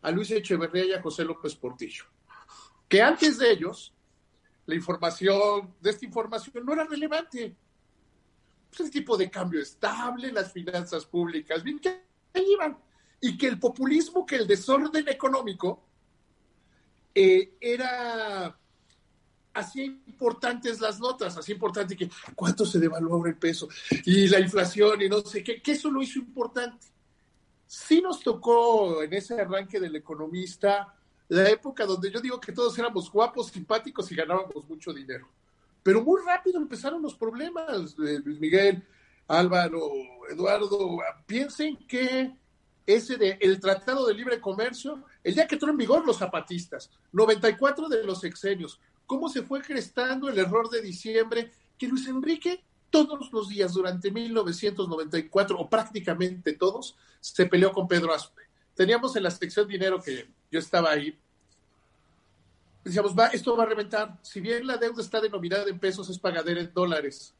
a 0.00 0.10
Luis 0.10 0.30
Echeverría 0.30 0.86
y 0.86 0.92
a 0.94 1.02
José 1.02 1.26
López 1.26 1.54
Portillo. 1.54 2.06
Que 2.88 3.02
antes 3.02 3.36
de 3.36 3.50
ellos 3.50 3.92
la 4.64 4.74
información, 4.74 5.74
de 5.82 5.90
esta 5.90 6.06
información 6.06 6.64
no 6.64 6.72
era 6.72 6.84
relevante. 6.84 7.54
Pues 8.70 8.80
el 8.80 8.90
tipo 8.90 9.18
de 9.18 9.30
cambio 9.30 9.60
estable, 9.60 10.32
las 10.32 10.50
finanzas 10.50 11.04
públicas, 11.04 11.62
bien 11.62 11.78
que 11.78 11.90
ahí 12.32 12.52
iban. 12.54 12.78
Y 13.20 13.36
que 13.36 13.48
el 13.48 13.58
populismo, 13.60 14.24
que 14.24 14.36
el 14.36 14.46
desorden 14.46 15.08
económico 15.08 15.84
eh, 17.14 17.54
era 17.60 18.58
así 19.58 20.02
importantes 20.06 20.80
las 20.80 20.98
notas, 21.00 21.36
así 21.36 21.52
importante 21.52 21.96
que 21.96 22.10
cuánto 22.34 22.64
se 22.64 22.78
devaluó 22.78 23.14
ahora 23.14 23.30
el 23.30 23.36
peso 23.36 23.68
y 24.04 24.28
la 24.28 24.40
inflación 24.40 25.02
y 25.02 25.08
no 25.08 25.20
sé 25.20 25.42
qué, 25.42 25.60
que 25.60 25.72
eso 25.72 25.90
lo 25.90 26.02
hizo 26.02 26.18
importante. 26.18 26.86
Sí 27.66 28.00
nos 28.00 28.20
tocó 28.20 29.02
en 29.02 29.12
ese 29.12 29.40
arranque 29.40 29.78
del 29.78 29.96
economista 29.96 30.94
la 31.28 31.48
época 31.50 31.84
donde 31.84 32.10
yo 32.10 32.20
digo 32.20 32.40
que 32.40 32.52
todos 32.52 32.78
éramos 32.78 33.12
guapos, 33.12 33.48
simpáticos 33.48 34.10
y 34.10 34.16
ganábamos 34.16 34.66
mucho 34.68 34.92
dinero. 34.92 35.28
Pero 35.82 36.02
muy 36.02 36.20
rápido 36.24 36.58
empezaron 36.58 37.02
los 37.02 37.14
problemas, 37.14 37.94
eh, 37.98 38.20
Luis 38.24 38.40
Miguel, 38.40 38.82
Álvaro, 39.26 39.90
Eduardo. 40.30 40.98
Piensen 41.26 41.76
que 41.86 42.34
ese 42.86 43.16
de 43.16 43.38
el 43.40 43.60
Tratado 43.60 44.06
de 44.06 44.14
Libre 44.14 44.40
Comercio, 44.40 45.04
el 45.22 45.34
día 45.34 45.46
que 45.46 45.56
entró 45.56 45.70
en 45.70 45.76
vigor 45.76 46.06
los 46.06 46.18
zapatistas, 46.18 46.90
94 47.12 47.88
de 47.88 48.04
los 48.04 48.20
sexenios, 48.20 48.80
cómo 49.08 49.30
se 49.30 49.42
fue 49.42 49.64
gestando 49.64 50.28
el 50.28 50.38
error 50.38 50.68
de 50.68 50.82
diciembre, 50.82 51.50
que 51.78 51.88
Luis 51.88 52.06
Enrique 52.06 52.62
todos 52.90 53.32
los 53.32 53.48
días 53.48 53.72
durante 53.72 54.10
1994, 54.10 55.58
o 55.58 55.68
prácticamente 55.68 56.52
todos, 56.52 56.94
se 57.20 57.46
peleó 57.46 57.72
con 57.72 57.88
Pedro 57.88 58.14
Aspe. 58.14 58.42
Teníamos 58.74 59.16
en 59.16 59.24
la 59.24 59.30
sección 59.30 59.66
dinero 59.66 60.00
que 60.00 60.28
yo 60.50 60.58
estaba 60.60 60.90
ahí, 60.90 61.18
decíamos, 62.84 63.18
va, 63.18 63.28
esto 63.28 63.56
va 63.56 63.64
a 63.64 63.66
reventar. 63.66 64.18
Si 64.22 64.40
bien 64.40 64.66
la 64.66 64.76
deuda 64.76 65.02
está 65.02 65.20
denominada 65.20 65.68
en 65.68 65.78
pesos, 65.78 66.08
es 66.10 66.18
pagadera 66.18 66.60
en 66.60 66.72
dólares. 66.72 67.34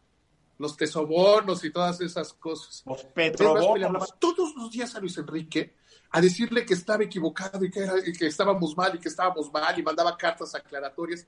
Los 0.59 0.77
tesobonos 0.77 1.63
y 1.65 1.71
todas 1.71 2.01
esas 2.01 2.33
cosas. 2.33 2.83
Los 2.87 3.05
petrobonos. 3.05 4.15
Todos 4.19 4.57
los 4.57 4.71
días 4.71 4.95
a 4.95 5.01
Luis 5.01 5.19
Enrique 5.19 5.75
a 6.11 6.21
decirle 6.21 6.65
que 6.65 6.75
estaba 6.75 7.05
equivocado 7.05 7.63
y 7.63 7.71
que, 7.71 7.87
que 8.19 8.27
estábamos 8.27 8.75
mal 8.75 8.95
y 8.95 8.99
que 8.99 9.11
estábamos 9.11 9.53
mal 9.53 9.79
y 9.79 9.83
mandaba 9.83 10.17
cartas 10.17 10.55
aclaratorias. 10.55 11.27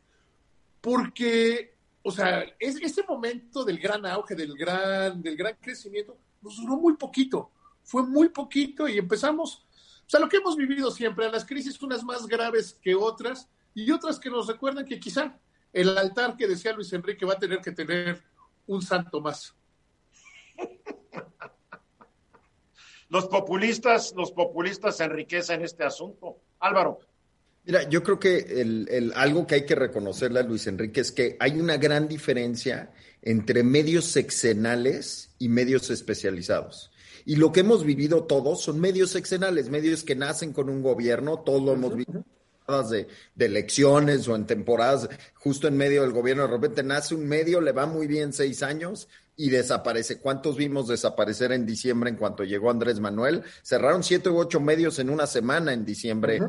Porque, 0.80 1.76
o 2.02 2.10
sea, 2.10 2.44
es, 2.58 2.76
ese 2.76 3.02
momento 3.04 3.64
del 3.64 3.78
gran 3.78 4.06
auge, 4.06 4.34
del 4.34 4.56
gran, 4.56 5.22
del 5.22 5.36
gran 5.36 5.56
crecimiento, 5.60 6.18
nos 6.40 6.56
duró 6.56 6.76
muy 6.76 6.96
poquito. 6.96 7.50
Fue 7.82 8.02
muy 8.02 8.28
poquito 8.28 8.88
y 8.88 8.98
empezamos, 8.98 9.66
o 10.06 10.10
sea, 10.10 10.20
lo 10.20 10.28
que 10.28 10.36
hemos 10.36 10.56
vivido 10.56 10.90
siempre, 10.90 11.26
a 11.26 11.30
las 11.30 11.44
crisis 11.44 11.80
unas 11.82 12.04
más 12.04 12.26
graves 12.26 12.78
que 12.80 12.94
otras, 12.94 13.48
y 13.74 13.90
otras 13.90 14.18
que 14.18 14.30
nos 14.30 14.46
recuerdan 14.46 14.84
que 14.84 14.98
quizá 14.98 15.38
el 15.72 15.96
altar 15.96 16.36
que 16.36 16.48
decía 16.48 16.72
Luis 16.72 16.92
Enrique 16.92 17.24
va 17.24 17.34
a 17.34 17.38
tener 17.38 17.60
que 17.60 17.72
tener 17.72 18.22
un 18.66 18.82
santo 18.82 19.20
más. 19.20 19.54
Los 23.08 23.26
populistas, 23.26 24.14
los 24.16 24.30
populistas 24.30 25.00
enriquecen 25.00 25.62
este 25.62 25.82
asunto. 25.82 26.36
Álvaro. 26.60 27.00
Mira, 27.64 27.88
yo 27.88 28.02
creo 28.02 28.18
que 28.18 28.38
el, 28.38 29.12
algo 29.14 29.46
que 29.46 29.56
hay 29.56 29.66
que 29.66 29.74
reconocerle 29.74 30.40
a 30.40 30.42
Luis 30.42 30.66
Enrique 30.66 31.00
es 31.00 31.12
que 31.12 31.36
hay 31.38 31.60
una 31.60 31.76
gran 31.76 32.08
diferencia 32.08 32.90
entre 33.22 33.62
medios 33.62 34.06
sexenales 34.06 35.30
y 35.38 35.48
medios 35.48 35.90
especializados. 35.90 36.90
Y 37.26 37.36
lo 37.36 37.52
que 37.52 37.60
hemos 37.60 37.84
vivido 37.84 38.24
todos 38.24 38.62
son 38.62 38.80
medios 38.80 39.10
sexenales, 39.10 39.68
medios 39.68 40.04
que 40.04 40.16
nacen 40.16 40.52
con 40.52 40.70
un 40.70 40.82
gobierno, 40.82 41.40
todos 41.40 41.62
lo 41.62 41.72
hemos 41.74 41.94
visto 41.94 42.24
de, 42.78 43.08
elecciones 43.38 44.28
o 44.28 44.36
en 44.36 44.46
temporadas 44.46 45.08
justo 45.34 45.66
en 45.66 45.76
medio 45.76 46.02
del 46.02 46.12
gobierno, 46.12 46.44
de 46.44 46.52
repente 46.52 46.82
nace 46.82 47.14
un 47.14 47.26
medio, 47.26 47.60
le 47.60 47.72
va 47.72 47.86
muy 47.86 48.06
bien 48.06 48.32
seis 48.32 48.62
años 48.62 49.08
y 49.36 49.50
desaparece. 49.50 50.18
¿Cuántos 50.18 50.56
vimos 50.56 50.86
desaparecer 50.86 51.52
en 51.52 51.66
diciembre 51.66 52.10
en 52.10 52.16
cuanto 52.16 52.44
llegó 52.44 52.70
Andrés 52.70 53.00
Manuel? 53.00 53.42
Cerraron 53.62 54.04
siete 54.04 54.28
u 54.28 54.38
ocho 54.38 54.60
medios 54.60 54.98
en 54.98 55.10
una 55.10 55.26
semana 55.26 55.72
en 55.72 55.84
diciembre 55.84 56.40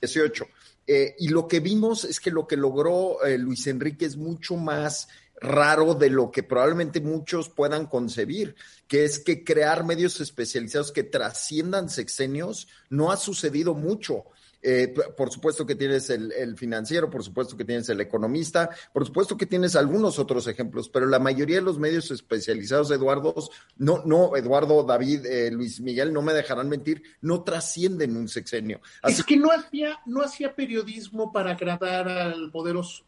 18. 0.00 0.46
Eh, 0.86 1.14
y 1.18 1.28
lo 1.28 1.46
que 1.46 1.60
vimos 1.60 2.04
es 2.04 2.18
que 2.18 2.30
lo 2.30 2.46
que 2.46 2.56
logró 2.56 3.22
eh, 3.24 3.36
Luis 3.36 3.66
Enrique 3.66 4.06
es 4.06 4.16
mucho 4.16 4.56
más 4.56 5.08
raro 5.40 5.94
de 5.94 6.10
lo 6.10 6.30
que 6.30 6.42
probablemente 6.42 7.00
muchos 7.00 7.48
puedan 7.48 7.86
concebir, 7.86 8.56
que 8.86 9.04
es 9.04 9.18
que 9.18 9.44
crear 9.44 9.84
medios 9.84 10.20
especializados 10.20 10.90
que 10.90 11.04
trasciendan 11.04 11.88
sexenios 11.88 12.68
no 12.90 13.12
ha 13.12 13.16
sucedido 13.16 13.74
mucho. 13.74 14.24
Eh, 14.60 14.92
por 15.16 15.30
supuesto 15.30 15.64
que 15.64 15.76
tienes 15.76 16.10
el, 16.10 16.56
financiero, 16.56 17.08
por 17.08 17.22
supuesto 17.22 17.56
que 17.56 17.64
tienes 17.64 17.88
el 17.90 18.00
economista, 18.00 18.68
por 18.92 19.06
supuesto 19.06 19.36
que 19.36 19.46
tienes 19.46 19.76
algunos 19.76 20.18
otros 20.18 20.48
ejemplos, 20.48 20.88
pero 20.88 21.06
la 21.06 21.20
mayoría 21.20 21.56
de 21.56 21.62
los 21.62 21.78
medios 21.78 22.10
especializados, 22.10 22.90
Eduardo, 22.90 23.34
no, 23.76 24.02
no, 24.04 24.36
Eduardo, 24.36 24.82
David, 24.82 25.26
eh, 25.26 25.50
Luis 25.52 25.80
Miguel, 25.80 26.12
no 26.12 26.22
me 26.22 26.32
dejarán 26.32 26.68
mentir, 26.68 27.02
no 27.20 27.44
trascienden 27.44 28.16
un 28.16 28.28
sexenio. 28.28 28.80
Es 29.04 29.22
que 29.22 29.36
no 29.36 29.52
hacía, 29.52 30.00
no 30.06 30.22
hacía 30.22 30.56
periodismo 30.56 31.32
para 31.32 31.52
agradar 31.52 32.08
al 32.08 32.50
poderoso. 32.50 33.04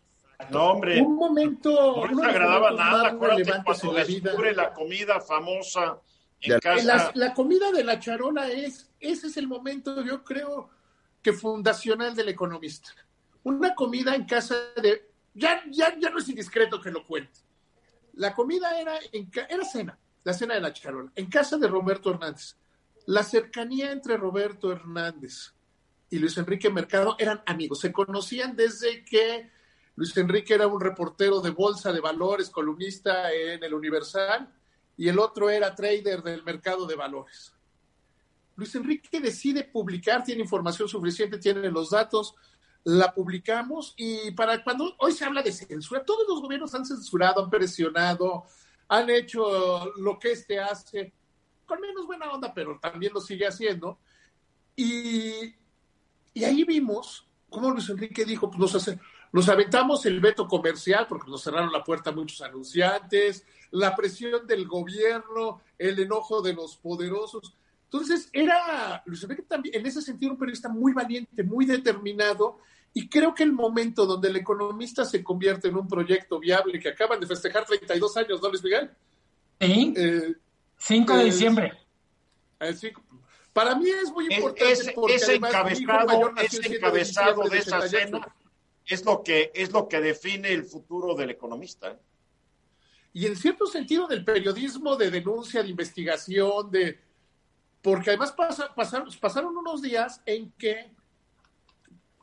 No, 0.51 0.71
hombre. 0.71 1.03
Un 1.03 1.17
momento. 1.17 2.07
No 2.07 2.23
le 2.23 2.31
agradaba 2.31 2.71
nada. 2.71 3.09
Acuérdate 3.09 3.63
cuando 3.63 3.93
la 3.93 4.05
descubre 4.05 4.55
la 4.55 4.73
comida 4.73 5.21
famosa 5.21 6.01
en 6.41 6.59
casa. 6.61 6.85
La, 6.85 7.11
la 7.15 7.35
comida 7.35 7.71
de 7.73 7.85
la 7.85 7.99
charola 7.99 8.49
es, 8.49 8.89
ese 9.01 9.27
es 9.27 9.37
el 9.37 9.49
momento, 9.49 10.03
yo 10.03 10.25
creo 10.25 10.71
que 11.23 11.33
fundacional 11.33 12.15
del 12.15 12.29
economista. 12.29 12.91
Una 13.43 13.75
comida 13.75 14.15
en 14.15 14.25
casa 14.25 14.57
de... 14.77 15.09
Ya, 15.35 15.63
ya, 15.71 15.97
ya 15.99 16.11
no 16.11 16.19
es 16.19 16.29
indiscreto 16.29 16.81
que 16.81 16.91
lo 16.91 17.05
cuente. 17.05 17.41
La 18.15 18.35
comida 18.35 18.79
era, 18.79 18.99
en, 19.13 19.31
era 19.49 19.65
cena, 19.65 19.99
la 20.25 20.33
cena 20.33 20.55
de 20.55 20.61
la 20.61 20.73
charola, 20.73 21.13
en 21.15 21.31
casa 21.31 21.57
de 21.57 21.69
Roberto 21.69 22.11
Hernández. 22.11 22.57
La 23.07 23.23
cercanía 23.23 23.93
entre 23.93 24.17
Roberto 24.17 24.73
Hernández 24.73 25.55
y 26.11 26.19
Luis 26.19 26.37
Enrique 26.37 26.69
Mercado 26.71 27.17
eran 27.19 27.43
amigos. 27.47 27.81
Se 27.81 27.93
conocían 27.93 28.57
desde 28.57 29.05
que 29.05 29.51
Luis 29.95 30.17
Enrique 30.17 30.55
era 30.55 30.67
un 30.67 30.81
reportero 30.81 31.41
de 31.41 31.51
bolsa 31.51 31.93
de 31.93 32.01
valores, 32.01 32.51
columnista 32.51 33.33
en 33.33 33.63
el 33.63 33.75
Universal, 33.75 34.53
y 34.97 35.09
el 35.09 35.19
otro 35.19 35.49
era 35.49 35.75
trader 35.75 36.23
del 36.23 36.43
mercado 36.43 36.87
de 36.87 36.97
valores. 36.97 37.55
Luis 38.61 38.75
Enrique 38.75 39.21
decide 39.21 39.65
publicar, 39.65 40.23
tiene 40.23 40.43
información 40.43 40.87
suficiente, 40.87 41.39
tiene 41.39 41.71
los 41.71 41.89
datos, 41.89 42.35
la 42.85 43.15
publicamos 43.15 43.95
y 43.97 44.33
para 44.33 44.63
cuando 44.63 44.95
hoy 44.99 45.13
se 45.13 45.25
habla 45.25 45.43
de 45.43 45.51
censura, 45.51 46.05
todos 46.05 46.29
los 46.29 46.43
gobiernos 46.43 46.75
han 46.75 46.85
censurado, 46.85 47.43
han 47.43 47.49
presionado, 47.49 48.45
han 48.87 49.09
hecho 49.09 49.91
lo 49.97 50.19
que 50.19 50.33
este 50.33 50.61
hace, 50.61 51.15
con 51.65 51.81
menos 51.81 52.05
buena 52.05 52.31
onda, 52.31 52.53
pero 52.53 52.79
también 52.79 53.15
lo 53.15 53.23
sigue 53.23 53.47
haciendo. 53.47 53.99
Y, 54.77 55.55
y 56.35 56.45
ahí 56.45 56.65
vimos 56.65 57.27
cómo 57.49 57.71
Luis 57.71 57.89
Enrique 57.89 58.27
dijo, 58.27 58.51
pues 58.51 58.61
nos, 58.61 58.75
hace, 58.75 59.01
nos 59.33 59.49
aventamos 59.49 60.05
el 60.05 60.21
veto 60.21 60.47
comercial 60.47 61.07
porque 61.09 61.31
nos 61.31 61.43
cerraron 61.43 61.73
la 61.73 61.83
puerta 61.83 62.13
muchos 62.13 62.43
anunciantes, 62.43 63.47
la 63.71 63.97
presión 63.97 64.47
del 64.47 64.69
gobierno, 64.69 65.63
el 65.79 65.99
enojo 65.99 66.43
de 66.43 66.53
los 66.53 66.77
poderosos. 66.77 67.55
Entonces, 67.93 68.29
era 68.33 69.03
Luis 69.05 69.21
Enrique 69.25 69.43
también, 69.43 69.75
en 69.75 69.85
ese 69.85 70.01
sentido, 70.01 70.33
un 70.33 70.39
periodista 70.39 70.69
muy 70.69 70.93
valiente, 70.93 71.43
muy 71.43 71.67
determinado, 71.67 72.61
y 72.95 73.09
creo 73.09 73.35
que 73.35 73.43
el 73.43 73.53
momento 73.53 74.07
donde 74.07 74.29
el 74.29 74.37
economista 74.37 75.05
se 75.05 75.25
convierte 75.25 75.69
en 75.69 75.77
un 75.77 75.89
proyecto 75.89 76.39
viable, 76.39 76.79
que 76.79 76.91
acaban 76.91 77.19
de 77.19 77.27
festejar 77.27 77.65
32 77.65 78.17
años, 78.17 78.41
¿no, 78.41 78.49
Luis 78.49 78.63
Miguel? 78.63 78.91
Sí. 79.61 79.95
5 80.79 81.17
de 81.17 81.25
diciembre. 81.25 81.73
para 83.53 83.75
mí 83.75 83.91
es 83.91 84.13
muy 84.13 84.33
importante 84.33 84.73
es, 84.73 84.93
porque 84.95 85.17
ese 85.17 85.35
encabezado, 85.35 86.33
ese 86.37 86.77
encabezado 86.77 87.49
de, 87.49 87.59
esa 87.59 87.89
cena 87.89 88.35
es 88.87 89.05
lo 89.05 89.23
que 89.23 89.51
es 89.53 89.73
lo 89.73 89.89
que 89.89 90.01
define 90.01 90.53
el 90.53 90.65
futuro 90.65 91.15
del 91.17 91.31
economista. 91.31 91.91
¿eh? 91.91 91.99
Y 93.13 93.27
en 93.27 93.37
cierto 93.37 93.67
sentido 93.67 94.07
del 94.07 94.25
periodismo 94.25 94.97
de 94.97 95.11
denuncia, 95.11 95.63
de 95.63 95.69
investigación, 95.69 96.71
de 96.71 97.10
porque 97.83 98.11
además 98.11 98.33
pasaron, 98.33 99.09
pasaron 99.21 99.57
unos 99.57 99.83
días 99.83 100.23
en 100.27 100.53
que 100.53 100.93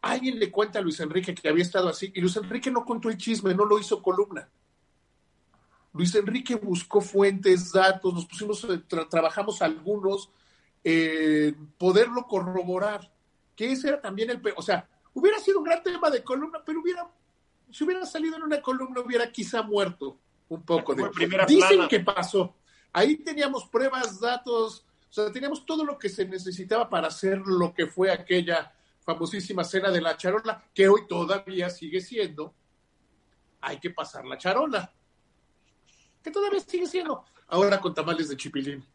alguien 0.01 0.39
le 0.39 0.51
cuenta 0.51 0.79
a 0.79 0.81
Luis 0.81 0.99
Enrique 0.99 1.33
que 1.33 1.49
había 1.49 1.63
estado 1.63 1.89
así 1.89 2.11
y 2.13 2.21
Luis 2.21 2.35
Enrique 2.37 2.71
no 2.71 2.85
contó 2.85 3.09
el 3.09 3.17
chisme, 3.17 3.53
no 3.53 3.65
lo 3.65 3.79
hizo 3.79 4.01
columna. 4.01 4.49
Luis 5.93 6.13
Enrique 6.13 6.55
buscó 6.55 7.01
fuentes, 7.01 7.71
datos, 7.71 8.13
nos 8.13 8.25
pusimos, 8.25 8.63
eh, 8.65 8.83
trabajamos 9.09 9.61
algunos, 9.61 10.29
eh, 10.83 11.55
poderlo 11.77 12.27
corroborar, 12.27 13.11
que 13.55 13.71
ese 13.71 13.89
era 13.89 13.99
también 13.99 14.29
el, 14.29 14.41
o 14.55 14.61
sea, 14.61 14.87
hubiera 15.13 15.39
sido 15.39 15.57
un 15.59 15.65
gran 15.65 15.81
tema 15.81 16.11
de 16.11 16.23
columna, 16.23 16.59
pero 16.63 16.81
hubiera, 16.81 17.09
si 17.71 17.83
hubiera 17.83 18.05
salido 18.05 18.37
en 18.37 18.43
una 18.43 18.61
columna 18.61 19.01
hubiera 19.01 19.31
quizá 19.31 19.63
muerto 19.63 20.19
un 20.49 20.61
poco. 20.63 20.93
De, 20.93 21.09
dicen 21.47 21.87
que 21.87 21.99
pasó. 21.99 22.55
Ahí 22.93 23.17
teníamos 23.17 23.65
pruebas, 23.65 24.19
datos, 24.19 24.85
sea, 25.23 25.31
teníamos 25.31 25.65
todo 25.65 25.83
lo 25.83 25.97
que 25.97 26.09
se 26.09 26.25
necesitaba 26.25 26.89
para 26.89 27.07
hacer 27.07 27.39
lo 27.39 27.73
que 27.73 27.87
fue 27.87 28.11
aquella 28.11 28.73
famosísima 29.01 29.63
cena 29.63 29.89
de 29.89 30.01
la 30.01 30.17
charola, 30.17 30.63
que 30.73 30.87
hoy 30.87 31.07
todavía 31.07 31.69
sigue 31.69 32.01
siendo, 32.01 32.53
hay 33.61 33.79
que 33.79 33.89
pasar 33.89 34.25
la 34.25 34.37
charola, 34.37 34.91
que 36.21 36.29
todavía 36.29 36.59
sigue 36.59 36.87
siendo, 36.87 37.23
ahora 37.47 37.79
con 37.79 37.93
tamales 37.93 38.27
de 38.29 38.37
chipilín. 38.37 38.85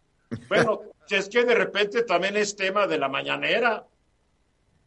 Bueno, 0.48 0.82
es 1.08 1.28
que 1.28 1.44
de 1.44 1.54
repente 1.54 2.02
también 2.02 2.36
es 2.36 2.56
tema 2.56 2.86
de 2.86 2.98
la 2.98 3.08
mañanera. 3.08 3.86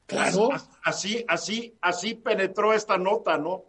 Claro. 0.05 0.49
Así, 0.83 1.23
así, 1.27 1.75
así 1.81 2.15
penetró 2.15 2.73
esta 2.73 2.97
nota, 2.97 3.37
¿no? 3.37 3.63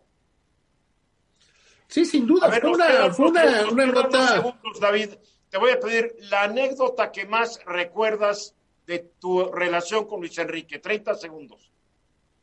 Sí, 1.89 2.05
sin 2.05 2.27
duda. 2.27 2.51
fue 2.61 2.71
una, 2.71 3.13
fue 3.13 3.29
una, 3.29 3.87
nota. 3.87 4.55
David 4.81 5.11
te 5.57 5.61
voy 5.61 5.71
a 5.71 5.81
pedir 5.81 6.15
la 6.29 6.43
anécdota 6.43 7.11
que 7.11 7.25
más 7.25 7.59
recuerdas 7.65 8.55
de 8.87 8.99
tu 9.19 9.51
relación 9.51 10.07
con 10.07 10.21
Luis 10.21 10.37
Enrique. 10.37 10.81
30 10.81 11.15
segundos. 11.15 11.73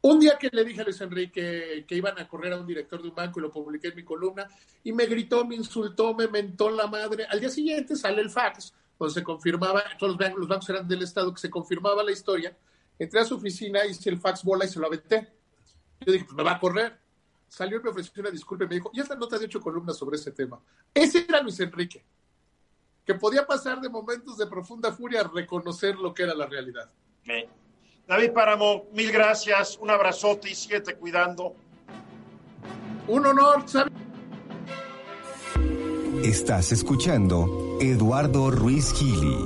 Un 0.02 0.20
día 0.20 0.36
que 0.40 0.50
le 0.52 0.66
dije 0.66 0.82
a 0.82 0.84
Luis 0.84 1.00
Enrique 1.00 1.86
que 1.88 1.96
iban 1.96 2.18
a 2.18 2.28
correr 2.28 2.54
a 2.54 2.58
un 2.58 2.66
director 2.66 3.04
de 3.04 3.10
un 3.10 3.14
banco 3.14 3.40
y 3.40 3.44
lo 3.44 3.52
publiqué 3.52 3.90
en 3.90 3.98
mi 3.98 4.04
columna, 4.04 4.48
y 4.84 4.94
me 4.94 5.06
gritó, 5.06 5.46
me 5.46 5.54
insultó, 5.54 6.16
me 6.16 6.28
mentó 6.28 6.72
la 6.72 6.88
madre. 6.88 7.28
Al 7.30 7.40
día 7.40 7.50
siguiente 7.50 7.96
sale 7.96 8.20
el 8.20 8.32
fax, 8.32 8.74
donde 8.98 9.14
se 9.14 9.22
confirmaba, 9.22 9.84
todos 10.00 10.18
los 10.36 10.48
bancos, 10.48 10.68
eran 10.72 10.88
del 10.88 11.04
Estado, 11.04 11.32
que 11.32 11.40
se 11.40 11.52
confirmaba 11.52 12.02
la 12.02 12.12
historia. 12.12 12.58
Entré 12.98 13.20
a 13.20 13.26
su 13.26 13.36
oficina, 13.36 13.86
hice 13.86 14.10
el 14.10 14.18
fax 14.18 14.44
bola 14.44 14.66
y 14.66 14.70
se 14.70 14.80
lo 14.80 14.88
aventé. 14.88 15.32
Yo 16.00 16.14
dije, 16.14 16.26
pues 16.26 16.36
me 16.36 16.42
va 16.42 16.54
a 16.54 16.60
correr. 16.60 16.98
salió 17.48 17.80
y 17.80 17.84
me 17.84 17.92
ofreció 17.92 18.22
una 18.22 18.32
disculpa 18.32 18.64
y 18.64 18.70
me 18.70 18.74
dijo, 18.74 18.90
ya 18.92 19.04
no 19.04 19.28
te 19.28 19.36
has 19.36 19.44
hecho 19.44 19.62
columnas 19.62 19.98
sobre 19.98 20.16
ese 20.16 20.32
tema. 20.32 20.60
Ese 20.92 21.28
era 21.30 21.44
Luis 21.44 21.60
Enrique, 21.60 22.04
que 23.06 23.16
podía 23.16 23.46
pasar 23.46 23.82
de 23.82 23.90
momentos 23.90 24.38
de 24.38 24.48
profunda 24.48 24.92
furia 24.92 25.22
a 25.22 25.24
reconocer 25.24 25.96
lo 25.96 26.14
que 26.14 26.24
era 26.24 26.34
la 26.34 26.46
realidad. 26.46 26.90
David 28.08 28.32
Páramo, 28.32 28.86
mil 28.92 29.12
gracias, 29.12 29.78
un 29.78 29.90
abrazote 29.90 30.50
y 30.50 30.56
síguete 30.56 30.96
cuidando. 30.96 31.56
Un 33.08 33.26
honor. 33.26 33.66
Estás 36.24 36.72
escuchando 36.72 37.78
Eduardo 37.82 38.50
Ruiz 38.52 38.94
Gili. 38.94 39.38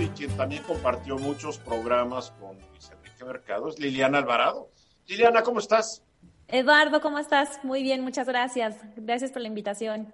Y 0.00 0.08
quien 0.08 0.36
también 0.36 0.62
compartió 0.64 1.16
muchos 1.16 1.58
programas 1.58 2.30
con 2.38 2.58
Luis 2.70 2.90
Enrique 2.90 3.24
Mercado 3.24 3.68
es 3.68 3.78
Liliana 3.78 4.18
Alvarado. 4.18 4.68
Liliana, 5.06 5.42
¿cómo 5.42 5.60
estás? 5.60 6.02
Eduardo, 6.48 7.00
¿cómo 7.00 7.18
estás? 7.18 7.58
Muy 7.62 7.82
bien, 7.82 8.02
muchas 8.02 8.26
gracias. 8.26 8.76
Gracias 8.96 9.32
por 9.32 9.40
la 9.40 9.48
invitación. 9.48 10.12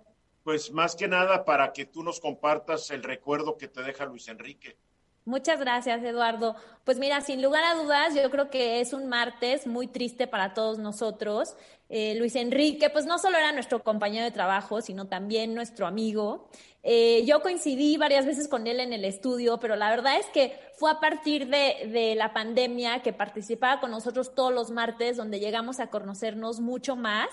Pues 0.51 0.73
más 0.73 0.97
que 0.97 1.07
nada 1.07 1.45
para 1.45 1.73
que 1.73 1.87
tú 1.87 2.03
nos 2.03 2.19
compartas 2.19 2.91
el 2.91 3.05
recuerdo 3.05 3.57
que 3.57 3.69
te 3.69 3.85
deja 3.85 4.05
Luis 4.05 4.27
Enrique. 4.27 4.77
Muchas 5.25 5.61
gracias, 5.61 6.03
Eduardo. 6.03 6.57
Pues 6.83 6.99
mira, 6.99 7.21
sin 7.21 7.41
lugar 7.41 7.63
a 7.63 7.81
dudas, 7.81 8.17
yo 8.17 8.29
creo 8.33 8.51
que 8.51 8.81
es 8.81 8.93
un 8.93 9.09
martes 9.09 9.69
muy 9.69 9.87
triste 9.87 10.27
para 10.27 10.53
todos 10.53 10.81
nosotros. 10.81 11.55
Eh, 11.89 12.17
Luis 12.19 12.35
Enrique, 12.35 12.91
pues 12.91 13.07
no 13.07 13.21
solo 13.21 13.39
era 13.39 13.53
nuestro 13.53 13.85
compañero 13.85 14.25
de 14.25 14.33
trabajo, 14.33 14.81
sino 14.81 15.07
también 15.07 15.55
nuestro 15.55 15.87
amigo. 15.87 16.51
Eh, 16.83 17.25
yo 17.27 17.43
coincidí 17.43 17.97
varias 17.97 18.27
veces 18.27 18.49
con 18.49 18.67
él 18.67 18.81
en 18.81 18.93
el 18.93 19.05
estudio, 19.05 19.61
pero 19.61 19.77
la 19.77 19.89
verdad 19.89 20.19
es 20.19 20.27
que 20.35 20.59
fue 20.75 20.91
a 20.91 20.99
partir 20.99 21.47
de, 21.47 22.15
la 22.17 22.33
pandemia 22.33 23.03
que 23.03 23.13
participaba 23.13 23.81
con 23.81 23.93
nosotros 23.93 24.35
todos 24.35 24.53
los 24.53 24.73
martes, 24.73 25.17
donde 25.17 25.39
llegamos 25.39 25.79
a 25.79 25.91
conocernos 25.91 26.59
mucho 26.59 26.97
más. 26.97 27.29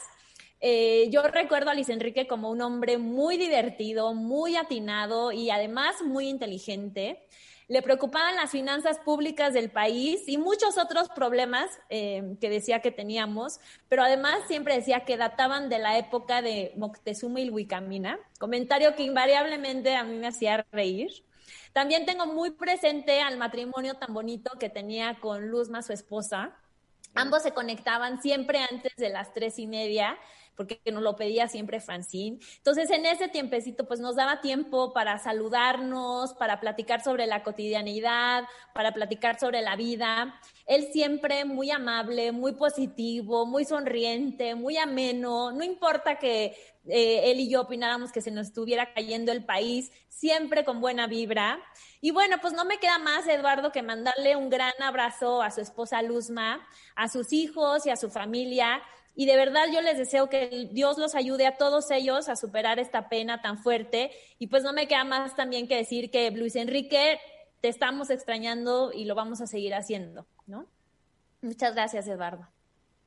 Eh, 0.59 1.09
yo 1.11 1.21
recuerdo 1.23 1.69
a 1.69 1.73
Luis 1.73 1.89
Enrique 1.89 2.27
como 2.27 2.49
un 2.49 2.61
hombre 2.61 2.97
muy 2.97 3.37
divertido, 3.37 4.13
muy 4.13 4.55
atinado 4.55 5.31
y 5.31 5.49
además 5.51 6.01
muy 6.03 6.29
inteligente 6.29 7.27
le 7.67 7.81
preocupaban 7.81 8.35
las 8.35 8.51
finanzas 8.51 8.97
públicas 8.99 9.53
del 9.53 9.69
país 9.69 10.23
y 10.27 10.37
muchos 10.37 10.77
otros 10.77 11.09
problemas 11.09 11.69
eh, 11.89 12.37
que 12.39 12.49
decía 12.49 12.79
que 12.79 12.91
teníamos, 12.91 13.59
pero 13.89 14.03
además 14.03 14.39
siempre 14.47 14.75
decía 14.75 15.03
que 15.03 15.17
databan 15.17 15.67
de 15.67 15.79
la 15.79 15.97
época 15.97 16.41
de 16.41 16.71
Moctezuma 16.77 17.41
y 17.41 17.49
Huicamina, 17.49 18.19
comentario 18.39 18.95
que 18.95 19.03
invariablemente 19.03 19.95
a 19.95 20.05
mí 20.05 20.17
me 20.17 20.27
hacía 20.27 20.65
reír. 20.71 21.09
También 21.73 22.05
tengo 22.05 22.25
muy 22.25 22.51
presente 22.51 23.21
al 23.21 23.37
matrimonio 23.37 23.95
tan 23.95 24.13
bonito 24.13 24.51
que 24.57 24.69
tenía 24.69 25.19
con 25.19 25.49
Luzma, 25.49 25.83
su 25.83 25.91
esposa. 25.91 26.55
Ambos 27.15 27.43
se 27.43 27.51
conectaban 27.51 28.21
siempre 28.21 28.59
antes 28.59 28.95
de 28.95 29.09
las 29.09 29.33
tres 29.33 29.59
y 29.59 29.67
media 29.67 30.17
porque 30.57 30.81
nos 30.91 31.03
lo 31.03 31.15
pedía 31.15 31.47
siempre 31.47 31.79
Francine. 31.79 32.39
Entonces, 32.57 32.89
en 32.89 33.05
ese 33.05 33.27
tiempecito, 33.27 33.87
pues 33.87 33.99
nos 33.99 34.15
daba 34.15 34.41
tiempo 34.41 34.91
para 34.91 35.19
saludarnos, 35.19 36.33
para 36.33 36.59
platicar 36.59 37.03
sobre 37.03 37.27
la 37.27 37.43
cotidianidad, 37.43 38.43
para 38.73 38.91
platicar 38.91 39.39
sobre 39.39 39.61
la 39.61 39.75
vida. 39.75 40.41
Él 40.65 40.87
siempre 40.91 41.45
muy 41.45 41.69
amable, 41.69 42.31
muy 42.31 42.53
positivo, 42.53 43.45
muy 43.45 43.65
sonriente, 43.65 44.55
muy 44.55 44.77
ameno. 44.77 45.51
No 45.51 45.63
importa 45.63 46.17
que 46.17 46.57
eh, 46.89 47.31
él 47.31 47.39
y 47.39 47.49
yo 47.49 47.61
opináramos 47.61 48.11
que 48.11 48.21
se 48.21 48.31
nos 48.31 48.47
estuviera 48.47 48.93
cayendo 48.93 49.31
el 49.31 49.45
país, 49.45 49.91
siempre 50.09 50.65
con 50.65 50.81
buena 50.81 51.05
vibra. 51.05 51.59
Y 52.01 52.11
bueno, 52.11 52.37
pues 52.41 52.53
no 52.53 52.65
me 52.65 52.79
queda 52.79 52.97
más, 52.97 53.27
Eduardo, 53.27 53.71
que 53.71 53.83
mandarle 53.83 54.35
un 54.35 54.49
gran 54.49 54.73
abrazo 54.81 55.43
a 55.43 55.51
su 55.51 55.61
esposa 55.61 56.01
Luzma, 56.01 56.67
a 56.95 57.09
sus 57.09 57.31
hijos 57.31 57.85
y 57.85 57.91
a 57.91 57.95
su 57.95 58.09
familia 58.09 58.81
y 59.19 59.25
de 59.25 59.35
verdad 59.35 59.65
yo 59.73 59.81
les 59.81 59.97
deseo 59.97 60.29
que 60.29 60.69
Dios 60.71 60.99
los 60.99 61.15
ayude 61.15 61.47
a 61.47 61.57
todos 61.57 61.89
ellos 61.89 62.29
a 62.29 62.35
superar 62.35 62.77
esta 62.77 63.09
pena 63.09 63.41
tan 63.41 63.57
fuerte. 63.57 64.11
Y 64.37 64.45
pues 64.45 64.61
no 64.61 64.73
me 64.73 64.87
queda 64.87 65.05
más 65.05 65.35
también 65.35 65.67
que 65.67 65.75
decir 65.75 66.11
que 66.11 66.29
Luis 66.29 66.55
Enrique, 66.55 67.19
te 67.59 67.67
estamos 67.67 68.11
extrañando 68.11 68.93
y 68.93 69.05
lo 69.05 69.15
vamos 69.15 69.41
a 69.41 69.47
seguir 69.47 69.73
haciendo, 69.73 70.27
¿no? 70.45 70.67
Muchas 71.41 71.73
gracias, 71.73 72.07
Eduardo. 72.07 72.47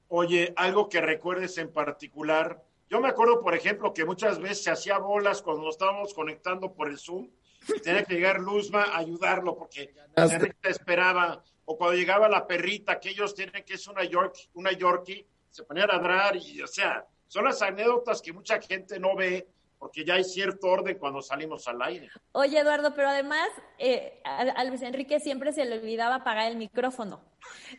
Oye, 0.09 0.53
algo 0.57 0.89
que 0.89 1.01
recuerdes 1.01 1.57
en 1.59 1.73
particular. 1.73 2.61
Yo 2.89 3.01
me 3.01 3.09
acuerdo, 3.09 3.41
por 3.41 3.55
ejemplo, 3.55 3.95
que 3.95 4.05
muchas 4.05 4.41
veces 4.41 4.65
se 4.65 4.73
hacía 4.73 4.99
bolas 4.99 5.43
cuando 5.43 5.63
nos 5.63 5.77
estábamos 5.77 6.13
conectando 6.13 6.73
por 6.73 6.89
el 6.89 6.99
Zoom 6.99 7.31
y 7.69 7.79
tenía 7.79 8.03
que 8.03 8.15
llegar 8.15 8.41
Luzma 8.41 8.83
a 8.83 8.99
ayudarlo 8.99 9.57
porque 9.57 9.95
Enrique 10.17 10.71
esperaba. 10.71 11.45
O 11.67 11.79
cuando 11.79 11.97
llegaba 11.97 12.29
la 12.29 12.49
perrita, 12.49 12.99
que 12.99 13.11
ellos 13.11 13.33
tienen 13.33 13.63
que 13.63 13.75
es 13.75 13.87
una, 13.87 14.03
York, 14.03 14.35
una 14.55 14.73
Yorkie, 14.73 15.25
se 15.51 15.65
ponía 15.65 15.85
a 15.85 15.89
ladrar 15.89 16.37
y, 16.37 16.63
o 16.63 16.67
sea, 16.67 17.05
son 17.27 17.45
las 17.45 17.63
anécdotas 17.63 18.23
que 18.23 18.33
mucha 18.33 18.61
gente 18.61 18.99
no 18.99 19.15
ve 19.15 19.47
porque 19.81 20.05
ya 20.05 20.15
hay 20.15 20.25
cierto 20.25 20.67
orden 20.67 20.99
cuando 20.99 21.23
salimos 21.23 21.67
al 21.67 21.81
aire. 21.81 22.11
Oye, 22.33 22.59
Eduardo, 22.59 22.95
pero 22.95 23.09
además 23.09 23.49
eh, 23.79 24.21
a, 24.25 24.63
Luis 24.65 24.83
Enrique 24.83 25.21
siempre 25.21 25.55
se 25.55 25.65
le 25.65 25.79
olvidaba 25.79 26.17
apagar 26.17 26.51
el 26.51 26.59
micrófono. 26.59 27.23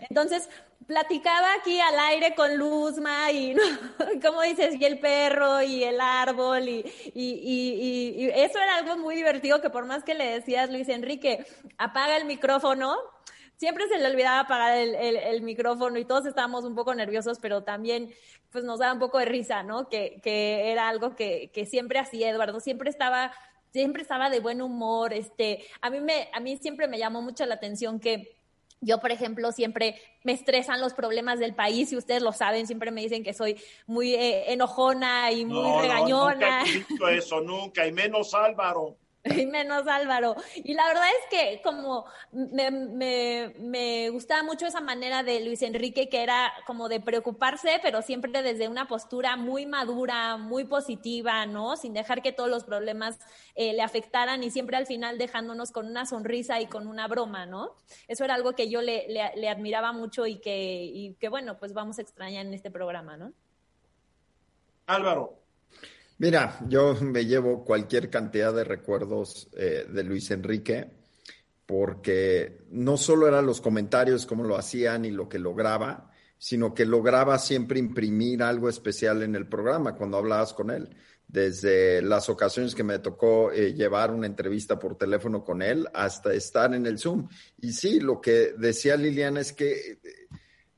Entonces, 0.10 0.50
platicaba 0.88 1.54
aquí 1.54 1.80
al 1.80 2.00
aire 2.00 2.34
con 2.34 2.58
Luzma 2.58 3.32
y, 3.32 3.56
como 4.24 4.42
dices, 4.42 4.76
y 4.80 4.84
el 4.84 5.00
perro 5.00 5.62
y 5.62 5.84
el 5.84 6.02
árbol 6.02 6.68
y, 6.68 6.84
y, 7.14 8.16
y, 8.18 8.30
eso 8.34 8.58
era 8.58 8.78
algo 8.78 8.98
muy 8.98 9.16
divertido 9.16 9.62
que 9.62 9.70
por 9.70 9.86
más 9.86 10.04
que 10.04 10.16
le 10.16 10.26
decías, 10.26 10.72
Luis 10.72 10.90
Enrique, 10.90 11.46
apaga 11.78 12.18
el 12.18 12.26
micrófono, 12.26 12.98
siempre 13.62 13.88
se 13.88 14.00
le 14.00 14.08
olvidaba 14.08 14.40
apagar 14.40 14.76
el, 14.76 15.42
micrófono 15.44 16.00
y 16.00 16.06
todos 16.06 16.26
estábamos 16.26 16.64
un 16.66 16.74
poco 16.74 16.96
nerviosos, 16.96 17.38
pero 17.38 17.62
también 17.62 18.12
pues 18.50 18.64
nos 18.64 18.80
daba 18.80 18.94
un 18.94 18.98
poco 18.98 19.20
de 19.20 19.26
risa, 19.26 19.62
¿no? 19.62 19.88
Que, 19.88 20.20
era 20.72 20.90
algo 20.90 21.16
que, 21.16 21.52
siempre 21.70 22.00
hacía 22.00 22.32
Eduardo, 22.32 22.60
siempre 22.60 22.90
estaba, 22.90 23.32
siempre 23.72 24.02
estaba 24.02 24.32
de 24.32 24.40
buen 24.40 24.64
humor, 24.64 25.14
este, 25.14 25.64
a 25.80 25.92
mí 25.92 26.00
me, 26.00 26.28
a 26.34 26.40
mí 26.40 26.58
siempre 26.58 26.88
me 26.88 26.98
llamó 26.98 27.22
mucho 27.22 27.46
la 27.46 27.54
atención 27.54 28.00
que 28.00 28.36
yo, 28.80 29.00
por 29.00 29.12
ejemplo, 29.12 29.52
siempre 29.52 30.02
me 30.24 30.32
estresan 30.32 30.82
los 30.82 30.96
problemas 30.96 31.38
del 31.38 31.54
país 31.54 31.92
y 31.92 31.98
ustedes 31.98 32.24
lo 32.24 32.32
saben, 32.32 32.66
siempre 32.66 32.90
me 32.90 33.02
dicen 33.02 33.24
que 33.24 33.36
soy 33.36 33.62
muy 33.86 34.16
eh, 34.16 34.54
enojona 34.54 35.32
y 35.34 35.46
muy 35.46 35.82
regañona. 35.82 36.64
No, 36.64 36.80
nunca 36.90 37.12
he 37.12 37.18
eso, 37.18 37.42
nunca, 37.42 37.86
y 37.86 37.92
menos 37.92 38.34
Álvaro. 38.34 38.98
menos 39.52 39.88
Álvaro. 39.88 40.36
Y 40.56 40.74
la 40.74 40.88
verdad 40.88 41.08
es 41.10 41.30
que 41.30 41.62
como 41.62 42.06
me, 42.32 42.72
me, 42.72 43.54
me, 43.60 44.10
gustaba 44.10 44.42
mucho 44.44 44.66
esa 44.66 44.82
manera 44.82 45.22
de 45.24 45.42
Luis 45.42 45.62
Enrique, 45.62 46.10
que 46.10 46.24
era 46.24 46.52
como 46.66 46.90
de 46.90 47.00
preocuparse, 47.00 47.80
pero 47.84 48.02
siempre 48.02 48.42
desde 48.42 48.68
una 48.68 48.88
postura 48.88 49.36
muy 49.36 49.66
madura, 49.66 50.38
muy 50.38 50.66
positiva, 50.66 51.46
¿no? 51.46 51.78
Sin 51.78 51.94
dejar 51.94 52.22
que 52.22 52.32
todos 52.32 52.50
los 52.50 52.64
problemas 52.64 53.20
eh, 53.56 53.74
le 53.74 53.84
afectaran 53.84 54.44
y 54.44 54.50
siempre 54.50 54.78
al 54.78 54.88
final 54.88 55.18
dejándonos 55.18 55.72
con 55.72 55.88
una 55.88 56.06
sonrisa 56.06 56.60
y 56.60 56.66
con 56.66 56.88
una 56.88 57.08
broma, 57.08 57.46
¿no? 57.46 57.76
Eso 58.08 58.24
era 58.24 58.34
algo 58.34 58.54
que 58.54 58.70
yo 58.70 58.82
le, 58.82 59.08
le, 59.08 59.32
le 59.36 59.50
admiraba 59.50 59.92
mucho 59.92 60.26
y 60.26 60.38
que, 60.38 60.84
y 60.84 61.14
que, 61.16 61.30
bueno, 61.30 61.60
pues 61.60 61.74
vamos 61.74 62.00
a 62.00 62.02
extrañar 62.02 62.46
en 62.46 62.54
este 62.54 62.72
programa, 62.72 63.18
¿no? 63.18 63.34
Álvaro. 64.88 65.41
Mira, 66.22 66.60
yo 66.70 66.94
me 67.02 67.26
llevo 67.26 67.66
cualquier 67.66 68.12
cantidad 68.12 68.54
de 68.54 68.64
recuerdos 68.64 69.50
eh, 69.58 69.88
de 69.92 70.04
Luis 70.04 70.30
Enrique, 70.30 70.86
porque 71.66 72.60
no 72.70 72.96
solo 72.96 73.28
eran 73.28 73.48
los 73.48 73.60
comentarios, 73.60 74.28
como 74.28 74.44
lo 74.44 74.56
hacían 74.56 75.04
y 75.04 75.10
lo 75.10 75.28
que 75.28 75.40
lograba, 75.40 76.12
sino 76.38 76.76
que 76.76 76.86
lograba 76.86 77.40
siempre 77.40 77.80
imprimir 77.80 78.44
algo 78.44 78.70
especial 78.70 79.24
en 79.24 79.34
el 79.34 79.48
programa 79.48 79.96
cuando 79.96 80.18
hablabas 80.18 80.54
con 80.54 80.70
él. 80.70 80.96
Desde 81.28 82.04
las 82.04 82.30
ocasiones 82.30 82.76
que 82.76 82.84
me 82.84 83.00
tocó 83.00 83.52
eh, 83.52 83.74
llevar 83.74 84.12
una 84.12 84.28
entrevista 84.28 84.78
por 84.78 85.00
teléfono 85.00 85.44
con 85.44 85.64
él 85.64 85.88
hasta 85.92 86.36
estar 86.36 86.72
en 86.76 86.86
el 86.86 87.00
Zoom. 87.00 87.30
Y 87.60 87.74
sí, 87.74 88.00
lo 88.00 88.22
que 88.22 88.54
decía 88.56 88.96
Liliana 88.96 89.40
es 89.40 89.54
que 89.54 89.98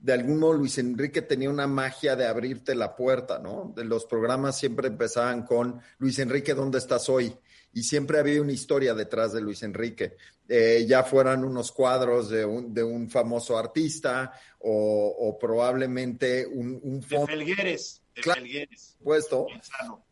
de 0.04 0.12
algún 0.12 0.38
modo 0.38 0.54
Luis 0.54 0.78
Enrique 0.80 1.22
tenía 1.22 1.50
una 1.50 1.66
magia 1.66 2.18
de 2.18 2.28
abrirte 2.28 2.76
la 2.76 2.94
puerta, 2.94 3.40
¿no? 3.40 3.72
De 3.74 3.86
los 3.86 4.06
programas 4.06 4.60
siempre 4.60 4.90
empezaban 4.90 5.44
con 5.44 5.80
Luis 5.98 6.20
Enrique, 6.20 6.54
¿dónde 6.54 6.78
estás 6.78 7.08
hoy? 7.08 7.34
Y 7.72 7.84
siempre 7.84 8.20
había 8.20 8.42
una 8.42 8.52
historia 8.52 8.94
detrás 8.94 9.32
de 9.32 9.40
Luis 9.40 9.64
Enrique. 9.64 10.18
Eh, 10.50 10.86
ya 10.86 11.06
fueran 11.06 11.46
unos 11.46 11.72
cuadros 11.72 12.30
de 12.30 12.44
un, 12.44 12.74
de 12.74 12.84
un 12.84 13.10
famoso 13.10 13.58
artista 13.58 14.34
o, 14.60 15.38
probablemente 15.40 16.46
un, 16.46 16.82
un 16.84 17.02
fondo. 17.02 17.28
De 17.28 17.38
Felgueres, 17.38 18.02
de 18.14 18.68
Puesto. 19.02 19.48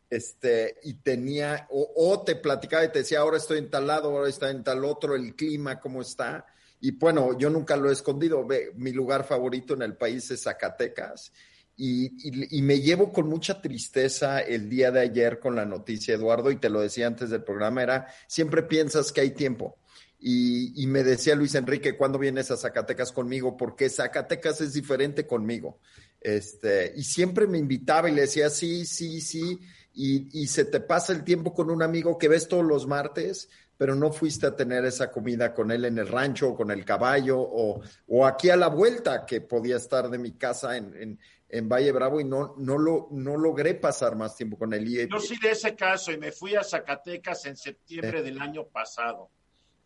Este, 0.09 0.77
y 0.83 0.93
tenía, 0.95 1.67
o, 1.69 1.91
o, 1.97 2.23
te 2.23 2.37
platicaba 2.37 2.85
y 2.85 2.93
te 2.93 2.99
decía, 2.99 3.19
ahora 3.19 3.37
estoy 3.37 3.57
en 3.57 3.69
tal 3.69 3.87
lado, 3.87 4.09
ahora 4.09 4.29
está 4.29 4.49
en 4.49 4.63
tal 4.63 4.85
otro, 4.85 5.15
el 5.15 5.35
clima, 5.35 5.81
cómo 5.81 6.01
está 6.01 6.45
y 6.81 6.91
bueno, 6.91 7.37
yo 7.37 7.49
nunca 7.51 7.77
lo 7.77 7.89
he 7.89 7.93
escondido. 7.93 8.45
mi 8.75 8.91
lugar 8.91 9.23
favorito 9.23 9.75
en 9.75 9.83
el 9.83 9.95
país 9.95 10.29
es 10.31 10.43
Zacatecas. 10.43 11.31
Y, 11.77 12.61
me 12.61 12.81
llevo 12.81 13.11
con 13.11 13.27
mucha 13.29 13.61
tristeza 13.61 14.39
el 14.39 14.67
día 14.67 14.91
de 14.91 14.99
ayer 14.99 15.39
con 15.39 15.55
la 15.55 15.65
noticia, 15.65 16.15
Eduardo, 16.15 16.51
y 16.51 16.57
te 16.57 16.69
lo 16.69 16.81
decía 16.81 17.07
antes 17.07 17.29
del 17.29 17.43
programa, 17.43 17.81
era, 17.81 18.07
siempre 18.27 18.63
piensas 18.63 19.11
que 19.11 19.21
hay 19.21 19.31
tiempo. 19.31 19.77
Y, 20.19 20.85
me 20.87 21.03
decía 21.03 21.35
Luis 21.35 21.53
Enrique, 21.55 21.95
¿cuándo 21.95 22.17
vienes 22.17 22.49
a 22.49 22.57
Zacatecas 22.57 23.11
conmigo? 23.11 23.57
Porque 23.57 23.89
Zacatecas 23.89 24.61
es 24.61 24.73
diferente 24.73 25.27
conmigo. 25.27 25.79
Este, 26.19 26.93
y 26.95 27.03
siempre 27.03 27.45
me 27.45 27.59
invitaba 27.59 28.09
y 28.09 28.13
le 28.15 28.21
decía, 28.21 28.49
sí, 28.49 28.85
sí, 28.85 29.21
sí. 29.21 29.59
Y, 29.93 30.29
y, 30.39 30.47
se 30.47 30.65
te 30.65 30.79
pasa 30.79 31.13
el 31.13 31.23
tiempo 31.23 31.53
con 31.53 31.69
un 31.69 31.83
amigo 31.83 32.17
que 32.17 32.27
ves 32.27 32.47
todos 32.47 32.65
los 32.65 32.87
martes, 32.87 33.49
pero 33.81 33.95
no 33.95 34.11
fuiste 34.11 34.45
a 34.45 34.55
tener 34.55 34.85
esa 34.85 35.09
comida 35.09 35.55
con 35.55 35.71
él 35.71 35.85
en 35.85 35.97
el 35.97 36.07
rancho, 36.07 36.49
o 36.49 36.55
con 36.55 36.69
el 36.69 36.85
caballo, 36.85 37.39
o, 37.39 37.81
o, 38.09 38.27
aquí 38.27 38.51
a 38.51 38.55
la 38.55 38.67
vuelta, 38.67 39.25
que 39.25 39.41
podía 39.41 39.77
estar 39.77 40.07
de 40.07 40.19
mi 40.19 40.33
casa 40.33 40.77
en, 40.77 40.95
en, 40.95 41.19
en 41.49 41.67
Valle 41.67 41.91
Bravo 41.91 42.21
y 42.21 42.23
no, 42.23 42.53
no, 42.59 42.77
lo, 42.77 43.07
no 43.09 43.37
logré 43.37 43.73
pasar 43.73 44.15
más 44.15 44.35
tiempo 44.35 44.55
con 44.55 44.71
él. 44.75 45.09
Yo 45.09 45.19
sí 45.19 45.35
de 45.41 45.49
ese 45.49 45.75
caso 45.75 46.11
y 46.11 46.19
me 46.19 46.31
fui 46.31 46.53
a 46.53 46.63
Zacatecas 46.63 47.43
en 47.47 47.57
septiembre 47.57 48.19
eh. 48.19 48.21
del 48.21 48.39
año 48.39 48.67
pasado 48.67 49.31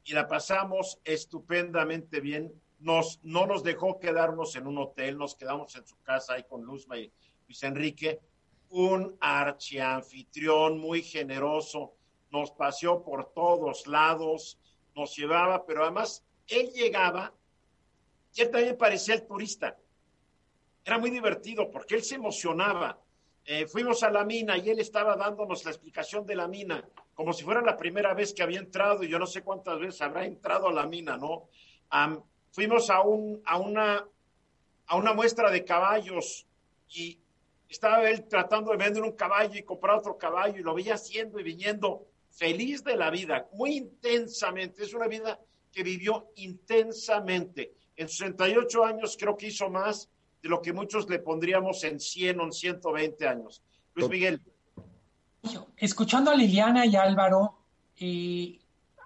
y 0.03 0.11
la 0.11 0.27
pasamos 0.27 0.99
estupendamente 1.05 2.19
bien. 2.19 2.51
Nos, 2.79 3.21
no 3.23 3.47
nos 3.47 3.63
dejó 3.63 3.97
quedarnos 3.97 4.57
en 4.57 4.67
un 4.67 4.77
hotel, 4.77 5.17
nos 5.17 5.35
quedamos 5.35 5.73
en 5.77 5.87
su 5.87 5.95
casa 6.01 6.33
ahí 6.33 6.43
con 6.43 6.65
Luzma 6.65 6.97
y 6.97 7.09
Luis 7.47 7.63
Enrique. 7.63 8.19
Un 8.71 9.15
archianfitrión 9.21 10.79
muy 10.79 11.01
generoso, 11.01 11.93
nos 12.39 12.51
paseó 12.51 13.03
por 13.03 13.33
todos 13.33 13.87
lados, 13.87 14.59
nos 14.95 15.15
llevaba, 15.15 15.65
pero 15.65 15.83
además 15.83 16.23
él 16.47 16.71
llegaba 16.71 17.33
y 18.33 18.41
él 18.41 18.51
también 18.51 18.77
parecía 18.77 19.15
el 19.15 19.25
turista. 19.25 19.77
Era 20.83 20.97
muy 20.97 21.09
divertido 21.09 21.71
porque 21.71 21.95
él 21.95 22.03
se 22.03 22.15
emocionaba. 22.15 22.99
Eh, 23.45 23.67
fuimos 23.67 24.03
a 24.03 24.09
la 24.09 24.23
mina 24.23 24.57
y 24.57 24.69
él 24.69 24.79
estaba 24.79 25.15
dándonos 25.15 25.63
la 25.65 25.71
explicación 25.71 26.25
de 26.25 26.35
la 26.35 26.47
mina 26.47 26.83
como 27.15 27.31
si 27.31 27.43
fuera 27.43 27.61
la 27.61 27.77
primera 27.77 28.13
vez 28.13 28.33
que 28.33 28.43
había 28.43 28.59
entrado 28.59 29.03
y 29.03 29.07
yo 29.07 29.17
no 29.17 29.25
sé 29.25 29.41
cuántas 29.41 29.79
veces 29.79 30.01
habrá 30.01 30.25
entrado 30.25 30.67
a 30.67 30.73
la 30.73 30.85
mina, 30.85 31.17
¿no? 31.17 31.47
fuimos 32.51 32.89
a, 32.89 33.01
un, 33.01 33.41
a, 33.45 33.57
una, 33.57 34.05
a 34.87 34.95
una 34.97 35.13
muestra 35.13 35.49
de 35.49 35.63
caballos 35.63 36.45
y 36.89 37.17
estaba 37.69 38.09
él 38.09 38.27
tratando 38.27 38.71
de 38.71 38.77
vender 38.77 39.01
un 39.01 39.13
caballo 39.13 39.57
y 39.57 39.63
comprar 39.63 39.97
otro 39.97 40.17
caballo 40.17 40.59
y 40.59 40.63
lo 40.63 40.73
veía 40.73 40.95
haciendo 40.95 41.39
y 41.39 41.43
viniendo 41.43 42.05
feliz 42.35 42.83
de 42.83 42.95
la 42.97 43.09
vida, 43.09 43.47
muy 43.53 43.77
intensamente. 43.77 44.83
Es 44.83 44.93
una 44.93 45.07
vida 45.07 45.39
que 45.71 45.83
vivió 45.83 46.31
intensamente. 46.35 47.73
En 47.95 48.07
68 48.07 48.85
años 48.85 49.17
creo 49.19 49.35
que 49.35 49.47
hizo 49.47 49.69
más 49.69 50.09
de 50.41 50.49
lo 50.49 50.61
que 50.61 50.73
muchos 50.73 51.09
le 51.09 51.19
pondríamos 51.19 51.83
en 51.83 51.99
100 51.99 52.39
o 52.39 52.43
en 52.43 52.51
120 52.51 53.27
años. 53.27 53.63
Luis 53.93 54.09
Miguel 54.09 54.41
escuchando 55.77 56.31
a 56.31 56.35
Liliana 56.35 56.85
y 56.85 56.95
Álvaro, 56.95 57.55
eh, 57.97 58.59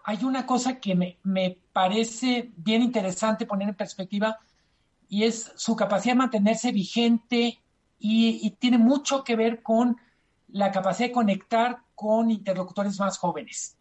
hay 0.03 0.23
una 0.23 0.45
cosa 0.45 0.79
que 0.79 0.95
me, 0.95 1.57
parece 1.71 2.51
bien 2.57 2.81
interesante 2.81 3.45
poner 3.45 3.69
en 3.69 3.75
perspectiva 3.75 4.37
y 5.07 5.23
es 5.23 5.51
su 5.55 5.75
capacidad 5.75 6.13
de 6.13 6.19
mantenerse 6.19 6.71
vigente 6.71 7.59
y, 7.99 8.49
tiene 8.59 8.77
mucho 8.77 9.23
que 9.23 9.35
ver 9.35 9.61
con 9.61 9.97
la 10.51 10.71
capacidad 10.71 11.09
de 11.09 11.13
conectar 11.13 11.79
con 11.95 12.31
interlocutores 12.31 12.99
más 12.99 13.17
jóvenes. 13.17 13.77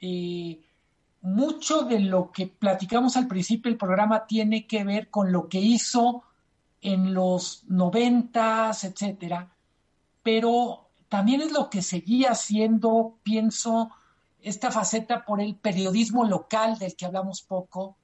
Eh, 0.00 0.60
mucho 1.22 1.82
de 1.82 2.00
lo 2.00 2.32
que 2.32 2.46
platicamos 2.46 3.16
al 3.16 3.28
principio 3.28 3.70
del 3.70 3.78
programa 3.78 4.26
tiene 4.26 4.66
que 4.66 4.84
ver 4.84 5.10
con 5.10 5.30
lo 5.30 5.48
que 5.48 5.60
hizo 5.60 6.24
en 6.80 7.14
los 7.14 7.64
noventas, 7.68 8.82
etcétera, 8.82 9.54
pero 10.22 10.90
también 11.08 11.42
es 11.42 11.52
lo 11.52 11.70
que 11.70 11.82
seguía 11.82 12.32
haciendo, 12.32 13.18
pienso, 13.22 13.90
esta 14.40 14.72
faceta 14.72 15.24
por 15.24 15.40
el 15.40 15.54
periodismo 15.54 16.24
local 16.24 16.78
del 16.78 16.96
que 16.96 17.06
hablamos 17.06 17.42
poco, 17.42 17.96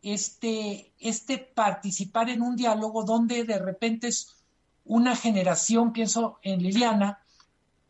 este, 0.00 0.94
este 0.98 1.36
participar 1.36 2.30
en 2.30 2.40
un 2.40 2.56
diálogo 2.56 3.04
donde 3.04 3.44
de 3.44 3.58
repente 3.58 4.08
es 4.08 4.39
una 4.90 5.14
generación, 5.14 5.92
pienso 5.92 6.40
en 6.42 6.64
Liliana, 6.64 7.20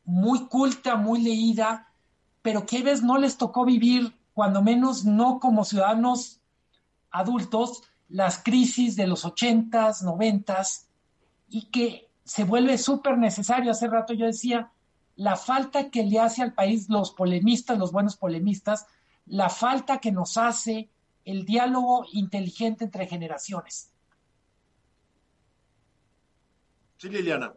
muy 0.05 0.49
culta, 0.49 0.97
muy 0.97 1.23
leída, 1.23 1.95
pero 2.43 2.67
que 2.67 2.77
a 2.77 2.83
veces 2.83 3.03
no 3.03 3.17
les 3.17 3.39
tocó 3.39 3.65
vivir, 3.65 4.15
cuando 4.35 4.61
menos 4.61 5.07
no 5.07 5.41
como 5.41 5.65
ciudadanos 5.65 6.41
adultos, 7.11 7.85
las 8.11 8.43
crisis 8.43 8.97
de 8.97 9.07
los 9.07 9.25
ochentas, 9.25 10.03
noventas, 10.03 10.89
y 11.49 11.71
que 11.71 12.11
se 12.23 12.45
vuelve 12.45 12.77
súper 12.77 13.17
necesario. 13.17 13.71
Hace 13.71 13.89
rato 13.89 14.13
yo 14.13 14.27
decía, 14.27 14.71
la 15.17 15.37
falta 15.37 15.89
que 15.89 16.03
le 16.05 16.21
hace 16.21 16.43
al 16.43 16.53
país 16.53 16.91
los 16.91 17.13
polemistas, 17.13 17.79
los 17.79 17.93
buenos 17.93 18.17
polemistas, 18.17 18.85
la 19.25 19.49
falta 19.49 20.01
que 20.01 20.13
nos 20.13 20.37
hace 20.37 20.91
el 21.25 21.47
diálogo 21.47 22.05
inteligente 22.13 22.85
entre 22.85 23.07
generaciones. 23.07 23.90
Sí, 27.01 27.09
Liliana. 27.09 27.55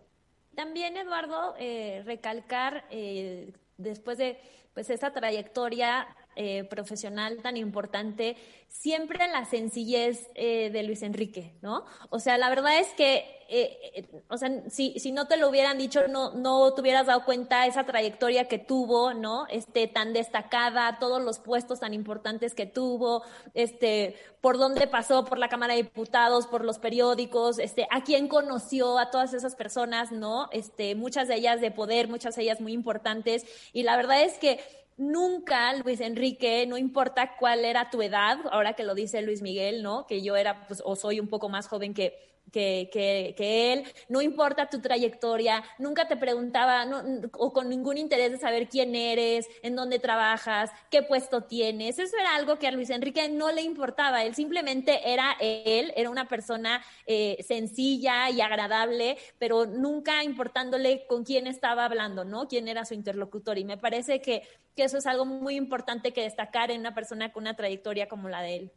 También, 0.55 0.95
Eduardo, 0.95 1.53
eh, 1.59 2.01
recalcar, 2.05 2.85
eh, 2.89 3.51
después 3.75 4.17
de 4.17 4.39
pues 4.73 4.89
esta 4.89 5.11
trayectoria 5.11 6.07
eh, 6.35 6.63
profesional 6.63 7.37
tan 7.41 7.57
importante, 7.57 8.35
siempre 8.67 9.27
la 9.27 9.45
sencillez 9.45 10.29
eh, 10.33 10.71
de 10.71 10.83
Luis 10.83 11.03
Enrique, 11.03 11.53
¿no? 11.61 11.85
O 12.09 12.19
sea, 12.19 12.39
la 12.39 12.49
verdad 12.49 12.79
es 12.79 12.87
que, 12.93 13.23
eh, 13.47 14.07
o 14.29 14.37
sea, 14.37 14.49
si, 14.69 14.99
si, 14.99 15.11
no 15.11 15.27
te 15.27 15.37
lo 15.37 15.47
hubieran 15.49 15.77
dicho, 15.77 16.07
no, 16.07 16.33
no 16.33 16.73
te 16.73 16.81
hubieras 16.81 17.05
dado 17.05 17.23
cuenta 17.23 17.67
esa 17.67 17.83
trayectoria 17.83 18.47
que 18.47 18.57
tuvo, 18.57 19.13
¿no? 19.13 19.45
Este, 19.49 19.87
tan 19.87 20.11
destacada, 20.11 20.97
todos 20.99 21.21
los 21.21 21.37
puestos 21.37 21.81
tan 21.81 21.93
importantes 21.93 22.55
que 22.55 22.65
tuvo, 22.65 23.23
este, 23.53 24.15
por 24.41 24.57
dónde 24.57 24.87
pasó, 24.87 25.23
por 25.23 25.37
la 25.37 25.49
Cámara 25.49 25.75
de 25.75 25.83
Diputados, 25.83 26.47
por 26.47 26.65
los 26.65 26.79
periódicos, 26.79 27.59
este, 27.59 27.87
a 27.91 28.03
quién 28.03 28.27
conoció, 28.27 28.97
a 28.97 29.11
todas 29.11 29.35
esas 29.35 29.55
personas, 29.55 30.11
¿no? 30.11 30.49
Este, 30.51 30.95
muchas 30.95 31.27
de 31.27 31.35
ellas 31.35 31.61
de 31.61 31.69
poder, 31.69 32.07
muchas 32.07 32.35
de 32.35 32.41
ellas 32.41 32.59
muy 32.59 32.73
importantes, 32.73 33.45
y 33.71 33.83
la 33.83 33.95
verdad 33.95 34.23
es 34.23 34.39
que 34.39 34.59
nunca, 34.97 35.73
Luis 35.75 35.99
Enrique, 36.01 36.65
no 36.67 36.77
importa 36.77 37.35
cuál 37.37 37.65
era 37.65 37.89
tu 37.89 38.01
edad, 38.01 38.37
ahora 38.51 38.73
que 38.73 38.83
lo 38.83 38.95
dice 38.95 39.21
Luis 39.21 39.41
Miguel, 39.41 39.83
¿no? 39.83 40.05
Que 40.07 40.21
yo 40.21 40.35
era, 40.35 40.67
pues, 40.67 40.81
o 40.85 40.95
soy 40.95 41.19
un 41.19 41.27
poco 41.27 41.49
más 41.49 41.67
joven 41.67 41.93
que, 41.93 42.32
que, 42.51 42.89
que, 43.35 43.73
él, 43.73 43.83
no 44.09 44.21
importa 44.21 44.69
tu 44.69 44.79
trayectoria, 44.79 45.63
nunca 45.79 46.07
te 46.07 46.15
preguntaba 46.15 46.85
o 47.33 47.51
con 47.51 47.69
ningún 47.69 47.97
interés 47.97 48.31
de 48.31 48.37
saber 48.37 48.69
quién 48.69 48.95
eres, 48.95 49.47
en 49.63 49.75
dónde 49.75 49.99
trabajas, 49.99 50.69
qué 50.91 51.01
puesto 51.01 51.43
tienes. 51.43 51.97
Eso 51.99 52.17
era 52.17 52.35
algo 52.35 52.59
que 52.59 52.67
a 52.67 52.71
Luis 52.71 52.89
Enrique 52.89 53.27
no 53.29 53.51
le 53.51 53.61
importaba, 53.61 54.23
él 54.23 54.35
simplemente 54.35 55.11
era 55.11 55.35
él, 55.39 55.93
era 55.95 56.09
una 56.09 56.27
persona 56.27 56.83
eh, 57.07 57.37
sencilla 57.45 58.29
y 58.29 58.41
agradable, 58.41 59.17
pero 59.39 59.65
nunca 59.65 60.23
importándole 60.23 61.07
con 61.07 61.23
quién 61.23 61.47
estaba 61.47 61.85
hablando, 61.85 62.23
¿no? 62.23 62.47
Quién 62.47 62.67
era 62.67 62.85
su 62.85 62.93
interlocutor. 62.93 63.57
Y 63.57 63.65
me 63.65 63.77
parece 63.77 64.21
que, 64.21 64.47
que 64.75 64.83
eso 64.83 64.97
es 64.97 65.07
algo 65.07 65.25
muy 65.25 65.55
importante 65.55 66.13
que 66.13 66.21
destacar 66.21 66.71
en 66.71 66.81
una 66.81 66.93
persona 66.93 67.31
con 67.31 67.43
una 67.43 67.55
trayectoria 67.55 68.07
como 68.07 68.29
la 68.29 68.41
de 68.41 68.55
él. 68.55 68.71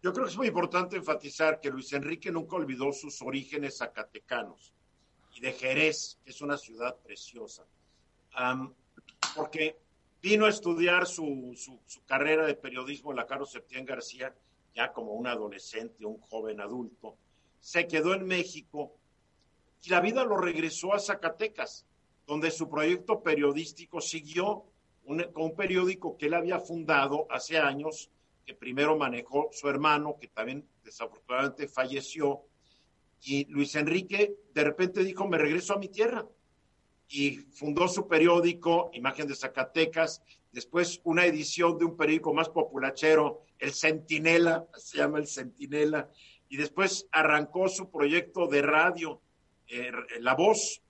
Yo 0.00 0.12
creo 0.12 0.26
que 0.26 0.30
es 0.30 0.36
muy 0.36 0.46
importante 0.46 0.96
enfatizar 0.96 1.60
que 1.60 1.70
Luis 1.70 1.92
Enrique 1.92 2.30
nunca 2.30 2.56
olvidó 2.56 2.92
sus 2.92 3.20
orígenes 3.20 3.78
zacatecanos 3.78 4.72
y 5.34 5.40
de 5.40 5.52
Jerez, 5.52 6.18
que 6.24 6.30
es 6.30 6.40
una 6.40 6.56
ciudad 6.56 6.96
preciosa, 6.96 7.66
porque 9.34 9.76
vino 10.22 10.46
a 10.46 10.50
estudiar 10.50 11.06
su, 11.06 11.52
su, 11.56 12.04
carrera 12.04 12.46
de 12.46 12.54
periodismo 12.54 13.10
en 13.10 13.16
la 13.16 13.26
Carlos 13.26 13.50
Septién 13.50 13.84
García 13.84 14.34
ya 14.74 14.92
como 14.92 15.12
un 15.12 15.26
adolescente, 15.26 16.06
un 16.06 16.20
joven 16.20 16.60
adulto, 16.60 17.16
se 17.58 17.88
quedó 17.88 18.14
en 18.14 18.24
México 18.24 18.94
y 19.82 19.90
la 19.90 20.00
vida 20.00 20.24
lo 20.24 20.36
regresó 20.36 20.94
a 20.94 21.00
Zacatecas, 21.00 21.86
donde 22.24 22.52
su 22.52 22.68
proyecto 22.68 23.20
periodístico 23.20 24.00
siguió 24.00 24.64
con 25.04 25.42
un 25.42 25.56
periódico 25.56 26.16
que 26.16 26.26
él 26.26 26.34
había 26.34 26.60
fundado 26.60 27.26
hace 27.30 27.58
años 27.58 28.10
que 28.48 28.54
primero 28.54 28.96
manejó 28.96 29.50
su 29.52 29.68
hermano, 29.68 30.16
que 30.18 30.28
también 30.28 30.66
desafortunadamente 30.82 31.68
falleció, 31.68 32.46
y 33.20 33.44
Luis 33.44 33.74
Enrique 33.74 34.36
de 34.54 34.64
repente 34.64 35.04
dijo, 35.04 35.28
me 35.28 35.36
regreso 35.36 35.74
a 35.74 35.78
mi 35.78 35.88
tierra. 35.88 36.26
Y 37.10 37.40
fundó 37.52 37.88
su 37.88 38.08
periódico, 38.08 38.88
Imagen 38.94 39.28
de 39.28 39.34
Zacatecas, 39.34 40.22
después 40.50 40.98
una 41.04 41.26
edición 41.26 41.76
de 41.76 41.84
un 41.84 41.94
periódico 41.94 42.32
más 42.32 42.48
populachero, 42.48 43.42
El 43.58 43.74
Centinela, 43.74 44.66
se 44.78 44.96
llama 44.96 45.18
El 45.18 45.26
Centinela, 45.26 46.08
y 46.48 46.56
después 46.56 47.06
arrancó 47.12 47.68
su 47.68 47.90
proyecto 47.90 48.46
de 48.46 48.62
radio, 48.62 49.20
eh, 49.66 49.92
La 50.20 50.34
Voz. 50.34 50.80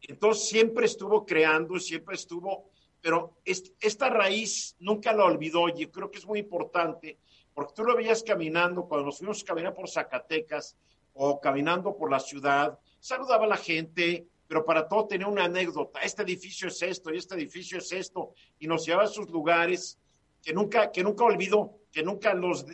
Entonces 0.00 0.48
siempre 0.48 0.86
estuvo 0.86 1.26
creando, 1.26 1.78
siempre 1.78 2.14
estuvo 2.14 2.70
pero 3.06 3.36
esta 3.44 4.10
raíz 4.10 4.74
nunca 4.80 5.12
la 5.12 5.26
olvidó 5.26 5.68
y 5.68 5.86
creo 5.86 6.10
que 6.10 6.18
es 6.18 6.26
muy 6.26 6.40
importante 6.40 7.20
porque 7.54 7.72
tú 7.72 7.84
lo 7.84 7.94
veías 7.94 8.24
caminando, 8.24 8.88
cuando 8.88 9.06
nos 9.06 9.18
fuimos 9.18 9.44
a 9.44 9.46
caminar 9.46 9.74
por 9.74 9.88
Zacatecas 9.88 10.76
o 11.14 11.40
caminando 11.40 11.96
por 11.96 12.10
la 12.10 12.18
ciudad, 12.18 12.76
saludaba 12.98 13.44
a 13.44 13.48
la 13.50 13.56
gente, 13.58 14.26
pero 14.48 14.64
para 14.64 14.88
todo 14.88 15.06
tenía 15.06 15.28
una 15.28 15.44
anécdota, 15.44 16.00
este 16.00 16.22
edificio 16.22 16.66
es 16.66 16.82
esto 16.82 17.14
y 17.14 17.18
este 17.18 17.36
edificio 17.36 17.78
es 17.78 17.92
esto, 17.92 18.32
y 18.58 18.66
nos 18.66 18.84
llevaba 18.84 19.04
a 19.04 19.06
sus 19.06 19.30
lugares 19.30 20.00
que 20.42 20.52
nunca, 20.52 20.90
que 20.90 21.04
nunca 21.04 21.26
olvidó, 21.26 21.78
que 21.92 22.02
nunca 22.02 22.34
los, 22.34 22.66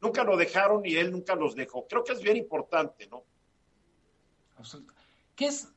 nunca 0.00 0.24
lo 0.24 0.38
dejaron 0.38 0.86
y 0.86 0.96
él 0.96 1.12
nunca 1.12 1.34
los 1.34 1.54
dejó. 1.54 1.86
Creo 1.86 2.02
que 2.02 2.14
es 2.14 2.22
bien 2.22 2.38
importante, 2.38 3.06
¿no? 3.08 3.24
Que 5.34 5.48
es, 5.48 5.68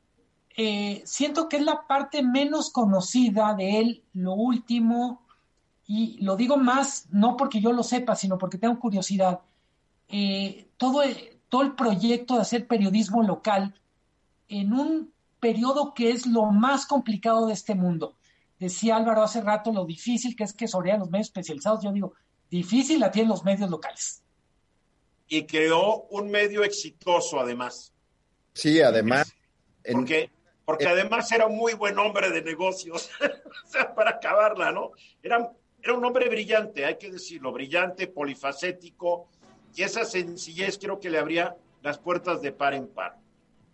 eh, 0.62 1.00
siento 1.06 1.48
que 1.48 1.56
es 1.56 1.62
la 1.62 1.86
parte 1.86 2.22
menos 2.22 2.68
conocida 2.68 3.54
de 3.54 3.78
él, 3.78 4.04
lo 4.12 4.34
último, 4.34 5.22
y 5.86 6.18
lo 6.22 6.36
digo 6.36 6.58
más, 6.58 7.06
no 7.10 7.34
porque 7.38 7.62
yo 7.62 7.72
lo 7.72 7.82
sepa, 7.82 8.14
sino 8.14 8.36
porque 8.36 8.58
tengo 8.58 8.78
curiosidad. 8.78 9.40
Eh, 10.08 10.68
todo, 10.76 11.00
todo 11.48 11.62
el 11.62 11.74
proyecto 11.74 12.34
de 12.34 12.42
hacer 12.42 12.66
periodismo 12.66 13.22
local 13.22 13.74
en 14.48 14.74
un 14.74 15.14
periodo 15.40 15.94
que 15.94 16.10
es 16.10 16.26
lo 16.26 16.44
más 16.50 16.84
complicado 16.84 17.46
de 17.46 17.54
este 17.54 17.74
mundo. 17.74 18.16
Decía 18.58 18.96
Álvaro 18.96 19.22
hace 19.22 19.40
rato 19.40 19.72
lo 19.72 19.86
difícil 19.86 20.36
que 20.36 20.44
es 20.44 20.52
que 20.52 20.68
sobre 20.68 20.98
los 20.98 21.08
medios 21.08 21.28
especializados. 21.28 21.82
Yo 21.82 21.90
digo, 21.90 22.12
difícil 22.50 23.00
la 23.00 23.10
tienen 23.10 23.30
los 23.30 23.44
medios 23.44 23.70
locales. 23.70 24.22
Y 25.26 25.46
creó 25.46 26.02
un 26.10 26.30
medio 26.30 26.64
exitoso, 26.64 27.40
además. 27.40 27.94
Sí, 28.52 28.82
además. 28.82 29.32
Porque, 29.90 30.30
porque 30.70 30.86
además 30.86 31.32
era 31.32 31.46
un 31.46 31.56
muy 31.56 31.74
buen 31.74 31.98
hombre 31.98 32.30
de 32.30 32.42
negocios, 32.42 33.10
o 33.20 33.68
sea, 33.68 33.92
para 33.92 34.10
acabarla, 34.10 34.70
¿no? 34.70 34.92
Era, 35.20 35.50
era 35.82 35.94
un 35.94 36.04
hombre 36.04 36.28
brillante, 36.28 36.84
hay 36.84 36.96
que 36.96 37.10
decirlo, 37.10 37.50
brillante, 37.50 38.06
polifacético, 38.06 39.26
y 39.74 39.82
esa 39.82 40.04
sencillez 40.04 40.78
creo 40.78 41.00
que 41.00 41.10
le 41.10 41.18
abría 41.18 41.56
las 41.82 41.98
puertas 41.98 42.40
de 42.40 42.52
par 42.52 42.74
en 42.74 42.86
par, 42.86 43.16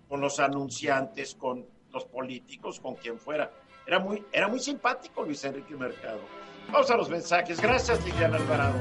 con 0.08 0.22
los 0.22 0.40
anunciantes, 0.40 1.34
con 1.34 1.66
los 1.92 2.06
políticos, 2.06 2.80
con 2.80 2.94
quien 2.94 3.18
fuera. 3.18 3.50
Era 3.86 3.98
muy, 3.98 4.24
era 4.32 4.48
muy 4.48 4.60
simpático 4.60 5.22
Luis 5.22 5.44
Enrique 5.44 5.76
Mercado. 5.76 6.20
Vamos 6.72 6.90
a 6.90 6.96
los 6.96 7.10
mensajes. 7.10 7.60
Gracias, 7.60 8.02
Liliana 8.06 8.38
Alvarado. 8.38 8.80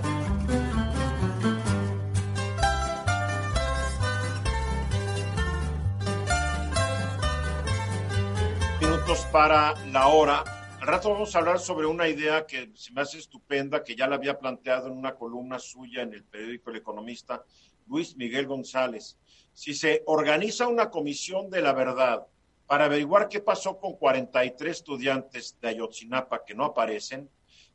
Para 9.35 9.73
la 9.91 10.07
hora. 10.07 10.45
Al 10.79 10.87
rato 10.87 11.11
vamos 11.11 11.35
a 11.35 11.39
hablar 11.39 11.59
sobre 11.59 11.85
una 11.85 12.07
idea 12.07 12.45
que 12.45 12.71
se 12.73 12.93
me 12.93 13.01
hace 13.01 13.17
estupenda, 13.17 13.83
que 13.83 13.93
ya 13.93 14.07
la 14.07 14.15
había 14.15 14.39
planteado 14.39 14.87
en 14.87 14.93
una 14.93 15.15
columna 15.15 15.59
suya 15.59 16.03
en 16.03 16.13
el 16.13 16.23
periódico 16.23 16.69
El 16.69 16.77
Economista, 16.77 17.43
Luis 17.85 18.15
Miguel 18.15 18.47
González. 18.47 19.17
Si 19.51 19.73
se 19.73 20.03
organiza 20.05 20.69
una 20.69 20.89
comisión 20.89 21.49
de 21.49 21.61
la 21.61 21.73
verdad 21.73 22.25
para 22.65 22.85
averiguar 22.85 23.27
qué 23.27 23.41
pasó 23.41 23.77
con 23.77 23.97
43 23.97 24.71
estudiantes 24.71 25.57
de 25.59 25.67
Ayotzinapa 25.67 26.45
que 26.45 26.55
no 26.55 26.63
aparecen, 26.63 27.29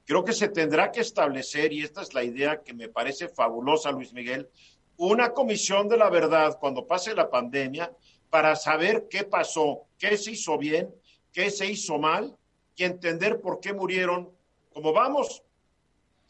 creo 0.07 0.25
que 0.25 0.33
se 0.33 0.49
tendrá 0.49 0.91
que 0.91 1.03
establecer, 1.03 1.75
y 1.75 1.83
esta 1.83 2.01
es 2.01 2.15
la 2.15 2.25
idea 2.25 2.63
que 2.63 2.73
me 2.73 2.89
parece 2.89 3.29
fabulosa, 3.29 3.93
Luis 3.93 4.15
Miguel, 4.15 4.49
una 4.97 5.35
comisión 5.35 5.91
de 5.91 5.99
la 5.99 6.09
verdad 6.09 6.57
cuando 6.59 6.87
pase 6.87 7.15
la 7.15 7.29
pandemia 7.29 7.93
para 8.31 8.57
saber 8.57 9.09
qué 9.11 9.25
pasó, 9.25 9.83
qué 9.99 10.17
se 10.17 10.31
hizo 10.31 10.57
bien, 10.57 10.89
qué 11.33 11.51
se 11.51 11.71
hizo 11.71 11.99
mal 11.99 12.37
y 12.77 12.85
entender 12.85 13.41
por 13.41 13.61
qué 13.61 13.73
murieron, 13.73 14.31
como 14.73 14.93
vamos, 14.93 15.43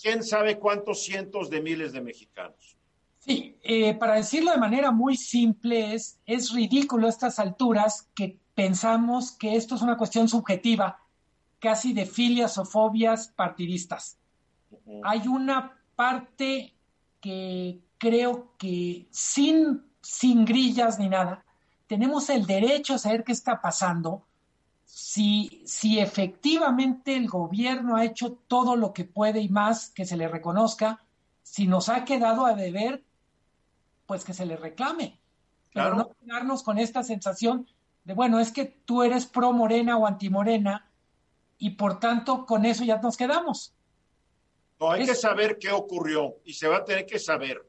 quién 0.01 0.23
sabe 0.25 0.59
cuántos 0.59 1.03
cientos 1.03 1.51
de 1.51 1.61
miles 1.61 1.93
de 1.93 2.01
mexicanos. 2.01 2.77
Sí, 3.19 3.59
eh, 3.63 3.95
para 3.95 4.15
decirlo 4.15 4.51
de 4.51 4.57
manera 4.59 4.91
muy 4.91 5.17
simple, 5.17 5.95
es, 5.95 6.19
es 6.25 6.53
ridículo 6.53 7.07
a 7.07 7.11
estas 7.11 7.39
alturas 7.39 8.09
que 8.15 8.39
pensamos 8.55 9.33
que 9.33 9.57
esto 9.57 9.75
es 9.75 9.83
una 9.83 9.99
cuestión 9.99 10.29
subjetiva, 10.29 11.01
casi 11.59 11.93
de 11.93 12.07
filias 12.07 12.57
o 12.59 12.65
fobias 12.65 13.29
partidistas. 13.29 14.19
Hay 15.05 15.29
una 15.29 15.79
parte 15.95 16.75
que 17.21 17.81
creo 17.99 18.55
que 18.59 19.07
sin, 19.11 19.85
sin 20.01 20.45
grillas 20.47 20.99
ni 20.99 21.09
nada, 21.09 21.45
tenemos 21.87 22.31
el 22.31 22.47
derecho 22.47 22.95
a 22.95 22.99
saber 22.99 23.25
qué 23.25 23.33
está 23.33 23.61
pasando, 23.61 24.27
si, 24.93 25.63
si 25.65 26.01
efectivamente 26.01 27.17
el 27.17 27.29
gobierno 27.29 27.95
ha 27.95 28.05
hecho 28.05 28.33
todo 28.49 28.75
lo 28.75 28.93
que 28.93 29.05
puede 29.05 29.41
y 29.41 29.49
más 29.49 29.91
que 29.91 30.05
se 30.05 30.17
le 30.17 30.27
reconozca, 30.27 31.01
si 31.43 31.69
nos 31.69 31.89
ha 31.89 32.05
quedado 32.05 32.45
a 32.45 32.55
deber, 32.55 33.05
pues 34.07 34.25
que 34.25 34.35
se 34.35 34.45
le 34.45 34.57
reclame. 34.57 35.17
Pero 35.73 35.95
no 35.95 36.11
quedarnos 36.21 36.65
con 36.65 36.79
esta 36.79 37.05
sensación 37.05 37.69
de, 38.03 38.15
bueno, 38.15 38.41
es 38.41 38.51
que 38.51 38.65
tú 38.65 39.05
eres 39.05 39.27
pro 39.27 39.53
morena 39.53 39.97
o 39.97 40.07
anti 40.07 40.29
morena 40.29 40.91
y 41.57 41.71
por 41.71 42.01
tanto 42.01 42.45
con 42.45 42.65
eso 42.65 42.83
ya 42.83 42.99
nos 42.99 43.17
quedamos. 43.17 43.73
No, 44.81 44.91
hay 44.91 45.07
que 45.07 45.15
saber 45.15 45.57
qué 45.59 45.71
ocurrió 45.71 46.35
y 46.45 46.55
se 46.55 46.67
va 46.67 46.79
a 46.79 46.85
tener 46.85 47.07
que 47.07 47.21
saber. 47.21 47.65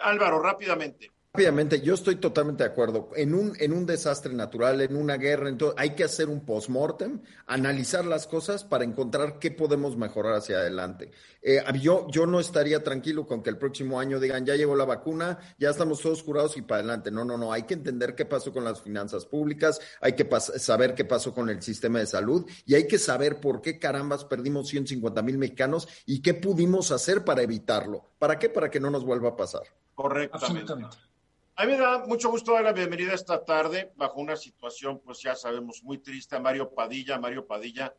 Álvaro, 0.00 0.40
rápidamente. 0.40 1.10
Rápidamente, 1.32 1.80
yo 1.80 1.94
estoy 1.94 2.16
totalmente 2.16 2.64
de 2.64 2.70
acuerdo. 2.70 3.10
En 3.14 3.34
un, 3.34 3.52
en 3.60 3.72
un 3.72 3.86
desastre 3.86 4.34
natural, 4.34 4.80
en 4.80 4.96
una 4.96 5.16
guerra, 5.16 5.48
entonces 5.48 5.78
hay 5.78 5.90
que 5.90 6.02
hacer 6.02 6.28
un 6.28 6.44
post-mortem, 6.44 7.20
analizar 7.46 8.04
las 8.04 8.26
cosas 8.26 8.64
para 8.64 8.82
encontrar 8.82 9.38
qué 9.38 9.52
podemos 9.52 9.96
mejorar 9.96 10.34
hacia 10.34 10.56
adelante. 10.56 11.12
Eh, 11.40 11.62
yo, 11.80 12.08
yo 12.10 12.26
no 12.26 12.40
estaría 12.40 12.82
tranquilo 12.82 13.28
con 13.28 13.44
que 13.44 13.50
el 13.50 13.58
próximo 13.58 14.00
año 14.00 14.18
digan, 14.18 14.44
ya 14.44 14.56
llegó 14.56 14.74
la 14.74 14.84
vacuna, 14.84 15.38
ya 15.56 15.70
estamos 15.70 16.00
todos 16.00 16.20
curados 16.24 16.56
y 16.56 16.62
para 16.62 16.80
adelante. 16.80 17.12
No, 17.12 17.24
no, 17.24 17.38
no. 17.38 17.52
Hay 17.52 17.62
que 17.62 17.74
entender 17.74 18.16
qué 18.16 18.24
pasó 18.24 18.52
con 18.52 18.64
las 18.64 18.80
finanzas 18.80 19.24
públicas, 19.24 19.80
hay 20.00 20.14
que 20.14 20.28
saber 20.58 20.96
qué 20.96 21.04
pasó 21.04 21.32
con 21.32 21.48
el 21.48 21.62
sistema 21.62 22.00
de 22.00 22.06
salud 22.06 22.44
y 22.66 22.74
hay 22.74 22.88
que 22.88 22.98
saber 22.98 23.38
por 23.38 23.62
qué 23.62 23.78
carambas 23.78 24.24
perdimos 24.24 24.66
150 24.66 25.22
mil 25.22 25.38
mexicanos 25.38 25.86
y 26.06 26.22
qué 26.22 26.34
pudimos 26.34 26.90
hacer 26.90 27.24
para 27.24 27.42
evitarlo. 27.42 28.10
¿Para 28.18 28.36
qué? 28.36 28.48
Para 28.48 28.68
que 28.68 28.80
no 28.80 28.90
nos 28.90 29.04
vuelva 29.04 29.28
a 29.28 29.36
pasar. 29.36 29.62
Correctamente. 29.94 30.74
A 31.60 31.66
mí 31.66 31.72
me 31.72 31.78
da 31.78 31.98
mucho 32.06 32.30
gusto 32.30 32.54
dar 32.54 32.64
la 32.64 32.72
bienvenida 32.72 33.12
esta 33.12 33.44
tarde 33.44 33.92
bajo 33.94 34.18
una 34.18 34.34
situación, 34.34 34.98
pues 34.98 35.20
ya 35.20 35.34
sabemos, 35.34 35.82
muy 35.82 35.98
triste 35.98 36.34
a 36.34 36.40
Mario 36.40 36.70
Padilla. 36.70 37.18
Mario 37.18 37.46
Padilla, 37.46 37.94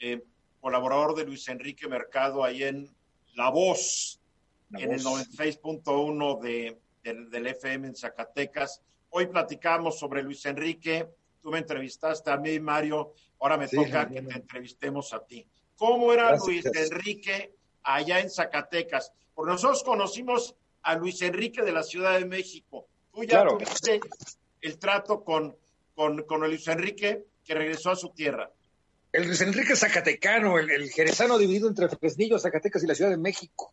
eh, 0.00 0.24
colaborador 0.58 1.14
de 1.14 1.24
Luis 1.24 1.46
Enrique 1.46 1.86
Mercado 1.86 2.42
ahí 2.42 2.64
en 2.64 2.92
La 3.36 3.48
Voz, 3.50 4.20
en 4.72 4.90
el 4.90 5.04
96.1 5.04 6.40
de, 6.40 6.80
del 7.04 7.46
FM 7.46 7.86
en 7.86 7.94
Zacatecas. 7.94 8.82
Hoy 9.10 9.26
platicamos 9.26 10.00
sobre 10.00 10.24
Luis 10.24 10.44
Enrique. 10.44 11.08
Tú 11.40 11.52
me 11.52 11.58
entrevistaste 11.58 12.32
a 12.32 12.36
mí, 12.36 12.58
Mario. 12.58 13.12
Ahora 13.38 13.56
me 13.56 13.68
toca 13.68 14.08
que 14.08 14.20
te 14.20 14.34
entrevistemos 14.34 15.12
a 15.12 15.24
ti. 15.24 15.46
¿Cómo 15.76 16.12
era 16.12 16.34
Luis 16.34 16.66
Enrique 16.74 17.54
allá 17.84 18.18
en 18.18 18.30
Zacatecas? 18.30 19.12
Porque 19.32 19.52
nosotros 19.52 19.84
conocimos 19.84 20.56
a 20.82 20.96
Luis 20.96 21.22
Enrique 21.22 21.62
de 21.62 21.70
la 21.70 21.84
Ciudad 21.84 22.18
de 22.18 22.24
México 22.24 22.88
Tú 23.16 23.24
ya 23.24 23.46
tuviste 23.46 23.98
el 24.60 24.78
trato 24.78 25.24
con, 25.24 25.56
con, 25.94 26.22
con 26.24 26.40
Luis 26.42 26.68
Enrique 26.68 27.24
que 27.42 27.54
regresó 27.54 27.90
a 27.90 27.96
su 27.96 28.10
tierra. 28.10 28.50
El 29.10 29.26
Luis 29.26 29.40
Enrique 29.40 29.74
Zacatecano, 29.74 30.58
el, 30.58 30.70
el 30.70 30.90
jerezano 30.90 31.38
dividido 31.38 31.66
entre 31.66 31.88
Fresnillo, 31.88 32.38
Zacatecas 32.38 32.84
y 32.84 32.86
la 32.86 32.94
Ciudad 32.94 33.10
de 33.10 33.16
México. 33.16 33.72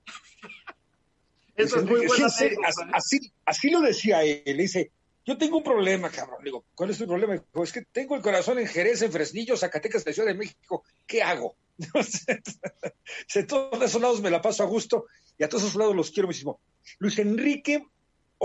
Eso 1.58 1.80
es 1.80 1.84
muy 1.84 2.08
bueno. 2.08 2.28
¿eh? 2.28 2.56
así, 2.94 3.34
así, 3.44 3.70
lo 3.70 3.82
decía 3.82 4.24
él, 4.24 4.58
dice, 4.58 4.92
yo 5.26 5.38
tengo 5.38 5.58
un 5.58 5.64
problema, 5.64 6.10
cabrón. 6.10 6.42
digo, 6.42 6.64
¿cuál 6.74 6.92
es 6.92 6.98
tu 6.98 7.06
problema? 7.06 7.34
Dijo, 7.34 7.64
es 7.66 7.74
que 7.74 7.82
tengo 7.82 8.16
el 8.16 8.22
corazón 8.22 8.60
en 8.60 8.68
Jerez, 8.68 9.02
en 9.02 9.12
Fresnillo, 9.12 9.58
Zacatecas, 9.58 10.04
y 10.04 10.06
la 10.10 10.14
Ciudad 10.14 10.30
de 10.30 10.36
México. 10.36 10.86
¿Qué 11.06 11.22
hago? 11.22 11.58
de 13.36 13.44
todos 13.44 13.82
esos 13.82 14.02
lados 14.02 14.22
me 14.22 14.30
la 14.30 14.42
paso 14.42 14.64
a 14.64 14.68
gusto 14.68 15.08
y 15.38 15.44
a 15.44 15.50
todos 15.50 15.64
esos 15.64 15.76
lados 15.76 15.96
los 15.98 16.12
quiero 16.12 16.28
muchísimo. 16.28 16.62
Luis 17.00 17.20
Enrique 17.20 17.86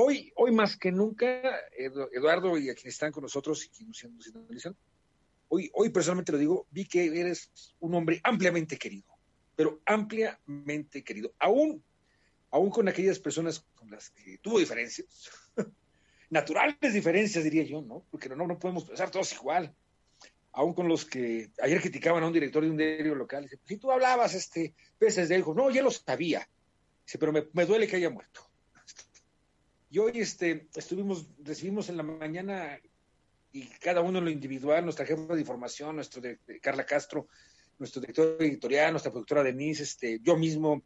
Hoy, 0.01 0.33
hoy 0.37 0.53
más 0.53 0.77
que 0.77 0.93
nunca, 0.93 1.43
Eduardo 1.77 2.57
y 2.57 2.71
a 2.71 2.75
quienes 2.77 2.95
están 2.95 3.11
con 3.11 3.25
nosotros 3.25 3.67
y 3.67 3.69
quienes 3.69 4.05
nos 4.05 4.33
analizan, 4.33 4.77
hoy, 5.49 5.73
hoy 5.75 5.91
personalmente 5.91 6.31
lo 6.31 6.39
digo, 6.39 6.69
vi 6.71 6.85
que 6.85 7.07
eres 7.07 7.51
un 7.81 7.97
hombre 7.97 8.21
ampliamente 8.23 8.79
querido, 8.79 9.09
pero 9.57 9.81
ampliamente 9.85 11.03
querido, 11.03 11.33
aún, 11.41 11.83
aún 12.53 12.71
con 12.71 12.87
aquellas 12.87 13.19
personas 13.19 13.67
con 13.75 13.91
las 13.91 14.11
que 14.11 14.39
tuvo 14.39 14.61
diferencias, 14.61 15.33
naturales 16.31 16.95
diferencias 16.95 17.43
diría 17.43 17.65
yo, 17.65 17.83
¿no? 17.83 18.05
Porque 18.09 18.29
no, 18.29 18.47
no 18.47 18.57
podemos 18.57 18.85
pensar 18.85 19.11
todos 19.11 19.33
igual, 19.33 19.75
aún 20.53 20.75
con 20.75 20.87
los 20.87 21.05
que 21.05 21.51
ayer 21.61 21.81
criticaban 21.81 22.23
a 22.23 22.29
un 22.29 22.33
director 22.33 22.63
de 22.63 22.71
un 22.71 22.77
diario 22.77 23.17
local, 23.17 23.43
dice, 23.43 23.59
si 23.65 23.79
tú 23.79 23.91
hablabas 23.91 24.33
este 24.35 24.77
veces 25.01 25.29
de 25.29 25.35
él, 25.35 25.45
no, 25.57 25.71
ya 25.71 25.83
lo 25.83 25.91
sabía, 25.91 26.49
dice, 27.05 27.19
pero 27.19 27.33
me 27.33 27.67
duele 27.67 27.89
que 27.89 27.97
haya 27.97 28.11
muerto 28.11 28.48
y 29.91 29.99
hoy 29.99 30.13
este, 30.21 30.69
estuvimos, 30.75 31.27
recibimos 31.43 31.89
en 31.89 31.97
la 31.97 32.03
mañana 32.03 32.79
y 33.53 33.65
cada 33.81 34.03
uno 34.03 34.19
en 34.19 34.27
lo 34.27 34.31
individual, 34.31 34.85
nuestra 34.85 35.07
jefa 35.07 35.35
de 35.35 35.41
información, 35.41 35.97
nuestro 35.97 36.21
de, 36.21 36.39
Carla 36.61 36.85
Castro, 36.85 37.29
nuestro 37.79 38.01
director 38.01 38.37
editorial, 38.41 38.93
nuestra 38.93 39.11
productora 39.11 39.43
Denise, 39.43 39.85
este, 39.85 40.21
yo 40.23 40.37
mismo, 40.37 40.83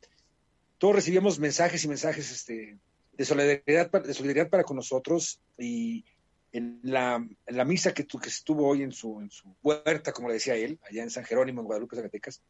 todos 0.78 0.94
recibíamos 0.94 1.38
mensajes 1.38 1.84
y 1.84 1.88
mensajes 1.88 2.30
este, 2.30 2.78
de 3.12 3.24
solidaridad, 3.24 3.90
de 3.90 4.14
solidaridad 4.14 4.50
para 4.50 4.64
con 4.64 4.76
nosotros 4.76 5.40
y 5.58 6.04
en 6.52 6.80
la, 6.82 7.26
la 7.46 7.64
misa 7.64 7.94
que, 7.94 8.06
que 8.06 8.28
estuvo 8.28 8.68
hoy 8.68 8.82
en 8.82 8.92
su, 8.92 9.20
en 9.20 9.30
su 9.30 9.52
puerta, 9.54 10.12
como 10.12 10.28
le 10.28 10.34
decía 10.34 10.54
él, 10.54 10.78
allá 10.88 11.02
en 11.02 11.10
San 11.10 11.24
Jerónimo, 11.24 11.62
en 11.62 11.66
Guadalupe, 11.66 11.96
Zacatecas, 11.96 12.42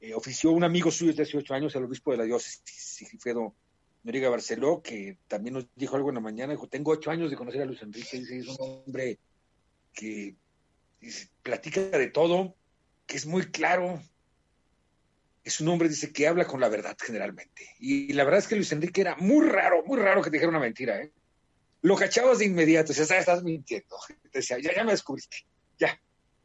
eh, 0.00 0.14
ofició 0.14 0.52
un 0.52 0.62
amigo 0.62 0.90
suyo 0.90 1.12
de 1.12 1.24
18 1.24 1.52
años, 1.54 1.74
el 1.74 1.84
obispo 1.84 2.12
de 2.12 2.18
la 2.18 2.24
diócesis, 2.24 2.62
Sigifredo 2.64 3.54
Noriega 4.02 4.30
Barceló, 4.30 4.82
que 4.82 5.18
también 5.26 5.54
nos 5.54 5.66
dijo 5.74 5.96
algo 5.96 6.08
en 6.10 6.16
la 6.16 6.20
mañana, 6.20 6.52
dijo, 6.52 6.68
tengo 6.68 6.92
ocho 6.92 7.10
años 7.10 7.30
de 7.30 7.36
conocer 7.36 7.62
a 7.62 7.64
Luis 7.64 7.82
Enrique, 7.82 8.18
dice, 8.18 8.38
es 8.38 8.48
un 8.48 8.56
hombre 8.60 9.18
que 9.92 10.36
platica 11.42 11.80
de 11.80 12.08
todo, 12.08 12.56
que 13.06 13.16
es 13.16 13.26
muy 13.26 13.50
claro, 13.50 14.00
es 15.44 15.60
un 15.60 15.68
hombre, 15.68 15.88
dice, 15.88 16.12
que 16.12 16.26
habla 16.26 16.46
con 16.46 16.60
la 16.60 16.68
verdad 16.68 16.96
generalmente. 17.00 17.74
Y, 17.78 18.12
la 18.12 18.24
verdad 18.24 18.40
es 18.40 18.48
que 18.48 18.56
Luis 18.56 18.72
Enrique 18.72 19.00
era 19.00 19.16
muy 19.16 19.46
raro, 19.46 19.84
muy 19.84 19.98
raro 19.98 20.22
que 20.22 20.30
te 20.30 20.36
dijera 20.36 20.50
una 20.50 20.60
mentira, 20.60 21.00
¿eh? 21.00 21.12
Lo 21.80 21.94
cachabas 21.96 22.38
de 22.38 22.46
inmediato, 22.46 22.88
decías, 22.88 23.10
ah, 23.12 23.18
estás 23.18 23.44
mintiendo. 23.44 23.96
Decía, 24.32 24.58
ya, 24.58 24.74
ya 24.74 24.84
me 24.84 24.90
descubriste, 24.90 25.46
ya, 25.78 26.00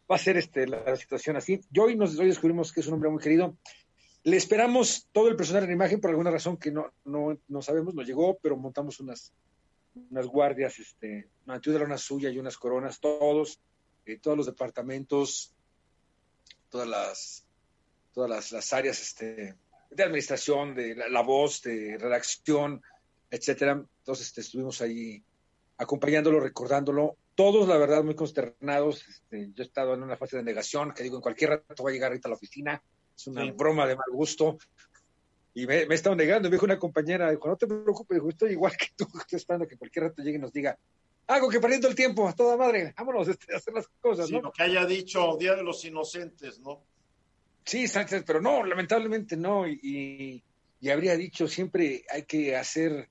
va 0.10 0.16
a 0.16 0.20
ser 0.20 0.38
este, 0.38 0.68
la, 0.68 0.95
situación 0.95 1.38
así. 1.38 1.62
Yo 1.72 1.84
hoy 1.84 1.95
nos 1.95 2.18
hoy 2.20 2.28
descubrimos 2.28 2.72
que 2.72 2.82
es 2.82 2.88
un 2.88 2.95
hombre 2.95 3.10
muy 3.10 3.22
querido. 3.22 3.58
Le 4.24 4.38
esperamos 4.38 5.09
todo 5.11 5.28
el 5.28 5.36
personal 5.36 5.65
en 5.65 5.71
imagen 5.71 5.99
por 5.99 6.09
alguna 6.09 6.32
razón 6.32 6.57
que 6.57 6.71
no, 6.71 6.93
no, 7.03 7.38
no 7.47 7.61
sabemos, 7.61 7.93
nos 7.93 8.07
llegó, 8.07 8.38
pero 8.41 8.55
montamos 8.55 8.99
unas, 9.01 9.34
unas 10.09 10.26
guardias, 10.28 10.80
este, 10.80 11.30
la 11.45 11.59
una 11.84 11.97
suya 11.97 12.30
y 12.30 12.39
unas 12.39 12.57
coronas, 12.57 12.99
todos, 13.01 13.59
eh, 14.05 14.19
todos 14.19 14.38
los 14.38 14.45
departamentos, 14.45 15.53
todas 16.69 16.88
las, 16.88 17.45
todas 18.13 18.51
las, 18.51 18.74
áreas 18.74 19.01
este, 19.01 19.55
de 19.91 20.03
administración, 20.03 20.74
de 20.74 20.95
la, 20.95 21.21
voz, 21.21 21.61
de 21.61 21.97
redacción, 21.99 22.82
etcétera. 23.30 23.86
Entonces 23.99 24.28
este, 24.28 24.41
estuvimos 24.41 24.82
ahí 24.82 25.24
acompañándolo, 25.78 26.39
recordándolo. 26.39 27.17
Todos, 27.36 27.67
la 27.67 27.78
verdad, 27.78 28.03
muy 28.03 28.15
consternados. 28.15 29.07
Este, 29.07 29.51
yo 29.53 29.63
he 29.63 29.65
estado 29.65 29.93
en 29.93 30.03
una 30.03 30.17
fase 30.17 30.38
de 30.38 30.43
negación, 30.43 30.93
que 30.93 31.03
digo, 31.03 31.17
en 31.17 31.21
cualquier 31.21 31.49
rato 31.51 31.84
va 31.84 31.89
a 31.89 31.93
llegar 31.93 32.11
ahorita 32.11 32.28
a 32.28 32.32
la 32.32 32.38
oficina. 32.38 32.84
Es 33.16 33.28
una 33.28 33.51
broma 33.51 33.88
de 33.88 33.95
mal 33.95 34.09
gusto. 34.11 34.57
Y 35.53 35.68
me, 35.68 35.86
me 35.86 35.93
he 35.93 35.95
estado 35.95 36.16
negando. 36.16 36.49
Me 36.49 36.55
dijo 36.55 36.66
una 36.66 36.80
compañera, 36.80 37.30
dijo, 37.30 37.47
no 37.47 37.55
te 37.55 37.68
preocupes, 37.68 38.16
dijo, 38.16 38.30
estoy 38.30 38.51
igual 38.51 38.76
que 38.78 38.88
tú, 38.95 39.05
estoy 39.20 39.38
esperando 39.38 39.68
que 39.68 39.78
cualquier 39.78 40.05
rato 40.05 40.24
llegue 40.24 40.38
y 40.38 40.41
nos 40.41 40.53
diga, 40.53 40.78
algo 41.28 41.49
que 41.49 41.59
perdiendo 41.59 41.88
el 41.88 41.95
tiempo, 41.95 42.28
a 42.28 42.34
toda 42.34 42.57
madre, 42.57 42.93
vámonos 42.97 43.28
este, 43.30 43.53
a 43.53 43.57
hacer 43.57 43.74
las 43.74 43.88
cosas, 43.99 44.30
¿no? 44.30 44.41
lo 44.41 44.51
que 44.51 44.64
haya 44.64 44.86
dicho 44.86 45.38
Día 45.38 45.55
de 45.55 45.64
los 45.64 45.84
Inocentes, 45.86 46.59
¿no? 46.59 46.84
Sí, 47.66 47.88
Sánchez, 47.88 48.24
pero 48.26 48.41
no, 48.41 48.66
lamentablemente 48.66 49.38
no, 49.38 49.66
y, 49.68 50.43
y, 50.82 50.89
habría 50.89 51.16
dicho 51.16 51.47
siempre 51.47 52.03
hay 52.11 52.24
que 52.24 52.57
hacer, 52.57 53.09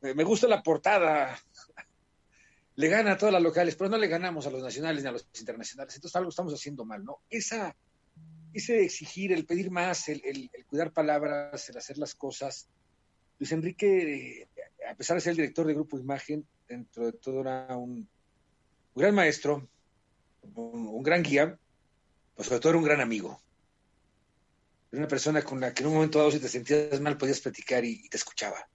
me 0.00 0.24
gusta 0.24 0.48
la 0.48 0.60
portada, 0.60 1.38
le 2.74 2.88
gana 2.88 3.12
a 3.12 3.18
todas 3.18 3.32
las 3.32 3.42
locales, 3.42 3.76
pero 3.76 3.90
no 3.90 3.96
le 3.96 4.08
ganamos 4.08 4.44
a 4.48 4.50
los 4.50 4.60
nacionales 4.60 5.04
ni 5.04 5.08
a 5.08 5.12
los 5.12 5.28
internacionales, 5.38 5.94
entonces 5.94 6.16
algo 6.16 6.30
estamos 6.30 6.52
haciendo 6.52 6.84
mal, 6.84 7.04
¿no? 7.04 7.20
Esa, 7.30 7.76
ese 8.54 8.84
exigir, 8.84 9.32
el 9.32 9.46
pedir 9.46 9.70
más, 9.70 10.08
el, 10.08 10.22
el, 10.24 10.50
el 10.52 10.64
cuidar 10.66 10.92
palabras, 10.92 11.68
el 11.68 11.76
hacer 11.76 11.98
las 11.98 12.14
cosas, 12.14 12.68
Luis 13.38 13.52
Enrique, 13.52 14.48
a 14.88 14.94
pesar 14.94 15.16
de 15.16 15.20
ser 15.20 15.32
el 15.32 15.36
director 15.38 15.66
de 15.66 15.74
Grupo 15.74 15.98
Imagen, 15.98 16.46
dentro 16.68 17.06
de 17.06 17.12
todo 17.12 17.40
era 17.40 17.76
un, 17.76 18.08
gran 18.94 19.14
maestro, 19.14 19.68
un, 20.54 21.02
gran 21.02 21.22
guía, 21.22 21.58
pues 22.34 22.48
sobre 22.48 22.60
todo 22.60 22.70
era 22.70 22.78
un 22.78 22.84
gran 22.84 23.00
amigo. 23.00 23.40
Era 24.92 25.00
una 25.00 25.08
persona 25.08 25.42
con 25.42 25.60
la 25.60 25.74
que 25.74 25.82
en 25.82 25.88
un 25.88 25.94
momento 25.94 26.18
dado 26.18 26.30
si 26.30 26.38
te 26.38 26.48
sentías 26.48 27.00
mal 27.00 27.18
podías 27.18 27.40
platicar 27.40 27.84
y, 27.84 28.08
te 28.08 28.16
escuchaba. 28.16 28.68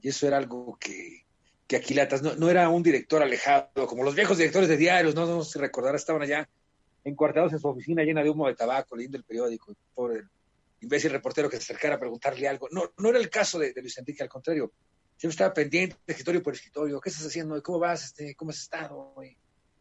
Y 0.00 0.08
eso 0.08 0.26
era 0.26 0.38
algo 0.38 0.76
que, 0.80 1.24
que 1.68 1.76
Aquilatas 1.76 2.22
no, 2.22 2.34
no, 2.34 2.50
era 2.50 2.68
un 2.68 2.82
director 2.82 3.22
alejado, 3.22 3.86
como 3.86 4.02
los 4.02 4.16
viejos 4.16 4.38
directores 4.38 4.68
de 4.68 4.76
diarios, 4.76 5.14
no, 5.14 5.26
no 5.26 5.44
se 5.44 5.60
recordará, 5.60 5.96
estaban 5.96 6.22
allá 6.22 6.48
encuartados 7.04 7.52
en 7.52 7.58
su 7.58 7.68
oficina 7.68 8.02
llena 8.02 8.22
de 8.22 8.30
humo 8.30 8.46
de 8.46 8.54
tabaco, 8.54 8.96
leyendo 8.96 9.18
el 9.18 9.24
periódico, 9.24 9.74
por 9.94 10.16
el 10.16 10.28
imbécil 10.80 11.10
reportero 11.10 11.48
que 11.48 11.56
se 11.56 11.62
acercara 11.62 11.96
a 11.96 11.98
preguntarle 11.98 12.48
algo. 12.48 12.68
No, 12.70 12.92
no 12.98 13.08
era 13.08 13.18
el 13.18 13.30
caso 13.30 13.58
de, 13.58 13.72
de 13.72 13.80
Luis 13.80 13.96
Enrique, 13.98 14.22
al 14.22 14.28
contrario, 14.28 14.72
siempre 15.16 15.34
estaba 15.34 15.54
pendiente, 15.54 15.96
escritorio 16.06 16.42
por 16.42 16.54
escritorio, 16.54 17.00
¿qué 17.00 17.08
estás 17.08 17.26
haciendo? 17.26 17.62
¿Cómo 17.62 17.78
vas? 17.78 18.04
Este, 18.06 18.34
¿Cómo 18.34 18.50
has 18.50 18.58
estado? 18.58 19.14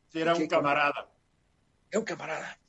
Sí, 0.09 0.19
era 0.19 0.35
un 0.35 0.47
camarada. 0.47 1.09
Era 1.89 1.99
un 1.99 2.05
camarada. 2.05 2.59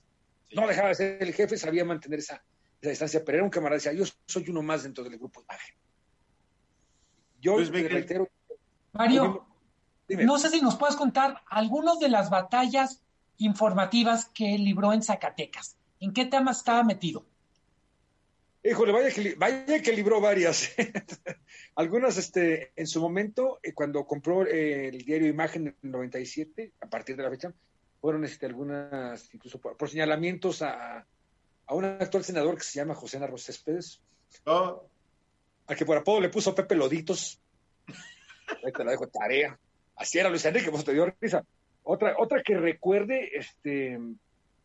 No 0.55 0.67
dejaba 0.67 0.89
de 0.89 0.95
ser 0.95 1.23
el 1.23 1.35
jefe, 1.35 1.57
sabía 1.57 1.85
mantener 1.85 2.21
esa, 2.21 2.43
esa 2.81 2.91
distancia, 2.91 3.23
pero 3.25 3.39
era 3.39 3.45
un 3.45 3.51
camarada. 3.51 3.77
Decía, 3.77 3.93
yo 3.93 4.05
soy 4.27 4.49
uno 4.49 4.63
más 4.63 4.85
dentro 4.85 5.05
del 5.05 5.19
grupo 5.19 5.43
imagen. 5.43 5.77
Yo 7.41 7.57
pues 7.57 7.71
reitero. 7.71 8.29
Mario, 8.93 9.47
no 10.09 10.39
sé 10.39 10.49
si 10.49 10.63
nos 10.63 10.77
puedes 10.77 10.97
contar 10.97 11.43
algunas 11.51 11.99
de 11.99 12.09
las 12.09 12.31
batallas 12.31 13.02
informativas 13.43 14.27
que 14.27 14.59
libró 14.59 14.93
en 14.93 15.03
Zacatecas. 15.03 15.77
¿En 16.01 16.13
qué 16.13 16.27
temas 16.27 16.59
estaba 16.59 16.83
metido? 16.83 17.25
Híjole, 18.65 18.93
vaya 18.93 19.11
que, 19.11 19.35
vaya 19.35 19.83
que 19.83 19.93
libró 19.93 20.21
varias. 20.21 20.71
Algunas, 21.75 22.17
este, 22.17 22.73
en 22.77 22.87
su 22.87 23.01
momento, 23.01 23.59
eh, 23.63 23.73
cuando 23.73 24.07
compró 24.07 24.47
eh, 24.47 24.89
el 24.89 25.05
diario 25.05 25.29
Imagen 25.29 25.69
en 25.69 25.77
el 25.83 25.91
97, 25.91 26.73
a 26.81 26.87
partir 26.87 27.17
de 27.17 27.25
la 27.25 27.31
fecha, 27.31 27.53
fueron 28.01 28.25
este, 28.25 28.47
algunas, 28.47 29.33
incluso 29.35 29.61
por, 29.61 29.89
señalamientos 29.89 30.63
a, 30.63 31.07
a, 31.67 31.75
un 31.75 31.85
actual 31.85 32.25
senador 32.25 32.57
que 32.57 32.65
se 32.65 32.75
llama 32.75 32.95
José 32.95 33.19
Narro 33.19 33.39
Céspedes, 33.39 34.01
oh. 34.45 34.85
al 35.67 35.77
que 35.77 35.87
por 35.87 35.97
apodo 35.97 36.21
le 36.21 36.29
puso 36.29 36.55
Pepe 36.55 36.77
Loditos. 36.77 37.41
Ahí 38.65 38.73
te 38.73 38.85
la 38.85 38.93
dejo 38.93 39.09
tarea. 39.09 39.59
Así 39.97 40.19
era 40.19 40.29
Luis 40.29 40.45
Enrique, 40.45 40.71
pues 40.71 40.85
te 40.85 40.93
dio 40.93 41.13
risa. 41.21 41.45
Otra, 41.85 42.15
otra 42.19 42.43
que 42.43 42.57
recuerde, 42.57 43.37
este, 43.37 43.99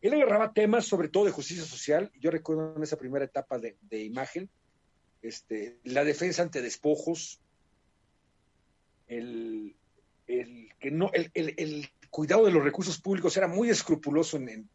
él 0.01 0.13
agarraba 0.13 0.53
temas 0.53 0.85
sobre 0.85 1.09
todo 1.09 1.25
de 1.25 1.31
justicia 1.31 1.63
social. 1.63 2.11
Yo 2.19 2.29
recuerdo 2.29 2.75
en 2.75 2.83
esa 2.83 2.97
primera 2.97 3.25
etapa 3.25 3.57
de, 3.57 4.03
imagen, 4.03 4.49
este, 5.21 5.77
la 5.83 6.03
defensa 6.03 6.43
ante 6.43 6.61
despojos, 6.61 7.39
el, 9.07 9.75
que 10.25 10.91
no, 10.91 11.09
el, 11.13 11.89
cuidado 12.09 12.45
de 12.45 12.51
los 12.51 12.63
recursos 12.63 12.99
públicos 12.99 13.35
era 13.37 13.47
muy 13.47 13.69
escrupuloso 13.69 14.37
en, 14.37 14.69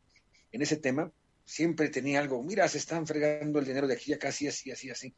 ese 0.50 0.76
tema. 0.76 1.12
Siempre 1.44 1.88
tenía 1.88 2.20
algo, 2.20 2.42
mira, 2.42 2.66
se 2.68 2.78
están 2.78 3.06
fregando 3.06 3.58
el 3.58 3.64
dinero 3.64 3.86
de 3.86 3.94
aquí 3.94 4.12
a 4.12 4.18
casi 4.18 4.48
así, 4.48 4.70
así, 4.70 4.90
así. 4.90 5.14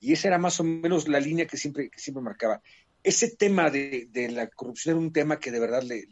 Y 0.00 0.12
esa 0.12 0.28
era 0.28 0.38
más 0.38 0.60
o 0.60 0.64
menos 0.64 1.08
la 1.08 1.20
línea 1.20 1.46
que 1.46 1.56
siempre, 1.56 1.88
que 1.88 1.98
siempre 1.98 2.22
marcaba. 2.22 2.60
Ese 3.02 3.34
tema 3.36 3.70
de, 3.70 4.08
la 4.30 4.48
corrupción 4.48 4.96
era 4.96 5.06
un 5.06 5.12
tema 5.12 5.38
que 5.38 5.50
de 5.50 5.60
verdad 5.60 5.82
le 5.82 6.06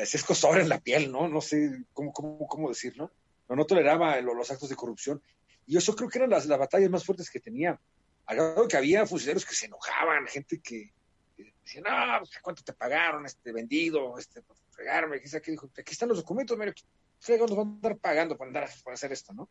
hacía 0.00 0.18
escosor 0.18 0.60
en 0.60 0.68
la 0.68 0.80
piel, 0.80 1.10
¿no? 1.10 1.28
No 1.28 1.40
sé 1.40 1.84
cómo, 1.92 2.12
cómo, 2.12 2.46
cómo 2.46 2.68
decirlo. 2.68 3.12
No, 3.48 3.56
no 3.56 3.64
toleraba 3.64 4.20
los 4.20 4.50
actos 4.50 4.68
de 4.68 4.76
corrupción. 4.76 5.22
Y 5.66 5.76
eso 5.76 5.94
creo 5.94 6.08
que 6.08 6.18
eran 6.18 6.30
las, 6.30 6.46
las 6.46 6.58
batallas 6.58 6.90
más 6.90 7.04
fuertes 7.04 7.30
que 7.30 7.40
tenía. 7.40 7.80
Al 8.26 8.36
grado 8.36 8.68
que 8.68 8.76
había 8.76 9.06
fusileros 9.06 9.44
que 9.44 9.54
se 9.54 9.66
enojaban, 9.66 10.26
gente 10.26 10.60
que, 10.60 10.92
decía, 11.36 11.82
no, 11.82 12.18
pues, 12.18 12.38
¿cuánto 12.42 12.62
te 12.62 12.72
pagaron 12.72 13.24
este 13.26 13.52
vendido? 13.52 14.18
Este, 14.18 14.42
por 14.42 14.56
fregarme, 14.70 15.20
¿qué 15.20 15.50
dijo? 15.50 15.70
Aquí 15.78 15.92
están 15.92 16.08
los 16.08 16.18
documentos, 16.18 16.56
mira, 16.58 16.74
frega 17.18 17.46
nos 17.46 17.56
van 17.56 17.68
a 17.68 17.70
andar 17.70 17.98
pagando 17.98 18.36
por, 18.36 18.46
andar, 18.46 18.68
por 18.82 18.92
hacer 18.92 19.12
esto, 19.12 19.32
¿no? 19.32 19.48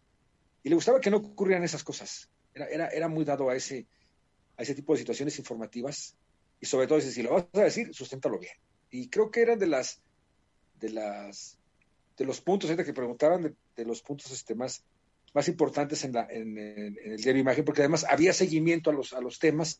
Y 0.64 0.70
le 0.70 0.76
gustaba 0.76 1.00
que 1.00 1.10
no 1.10 1.18
ocurrieran 1.18 1.64
esas 1.64 1.84
cosas. 1.84 2.30
Era, 2.54 2.66
era, 2.68 2.88
era 2.90 3.08
muy 3.08 3.24
dado 3.24 3.50
a 3.50 3.56
ese, 3.56 3.88
a 4.58 4.64
ese 4.64 4.76
tipo 4.76 4.94
de 4.94 5.00
situaciones 5.00 5.38
informativas. 5.40 6.16
Y 6.60 6.66
sobre 6.66 6.88
todo, 6.88 7.00
si 7.00 7.22
lo 7.22 7.34
vas 7.34 7.46
a 7.54 7.62
decir, 7.62 7.94
susténtalo 7.94 8.40
bien. 8.40 8.56
Y 8.90 9.10
creo 9.10 9.30
que 9.30 9.42
eran 9.42 9.60
de 9.60 9.68
las 9.68 10.02
de 10.80 10.90
las 10.92 11.58
de 12.18 12.26
los 12.26 12.42
puntos, 12.42 12.76
que 12.76 12.94
preguntaban 12.94 13.56
de, 13.76 13.86
los 13.86 14.02
puntos 14.02 14.32
este, 14.32 14.56
más, 14.56 14.84
más 15.34 15.48
importantes 15.48 16.04
en, 16.04 16.14
la, 16.14 16.28
en, 16.30 16.58
el 16.58 17.18
diario 17.18 17.42
Imagen, 17.42 17.64
porque 17.64 17.82
además 17.82 18.06
había 18.10 18.34
seguimiento 18.34 18.90
a 18.90 18.94
los, 18.94 19.14
a 19.14 19.22
los 19.22 19.38
temas, 19.38 19.80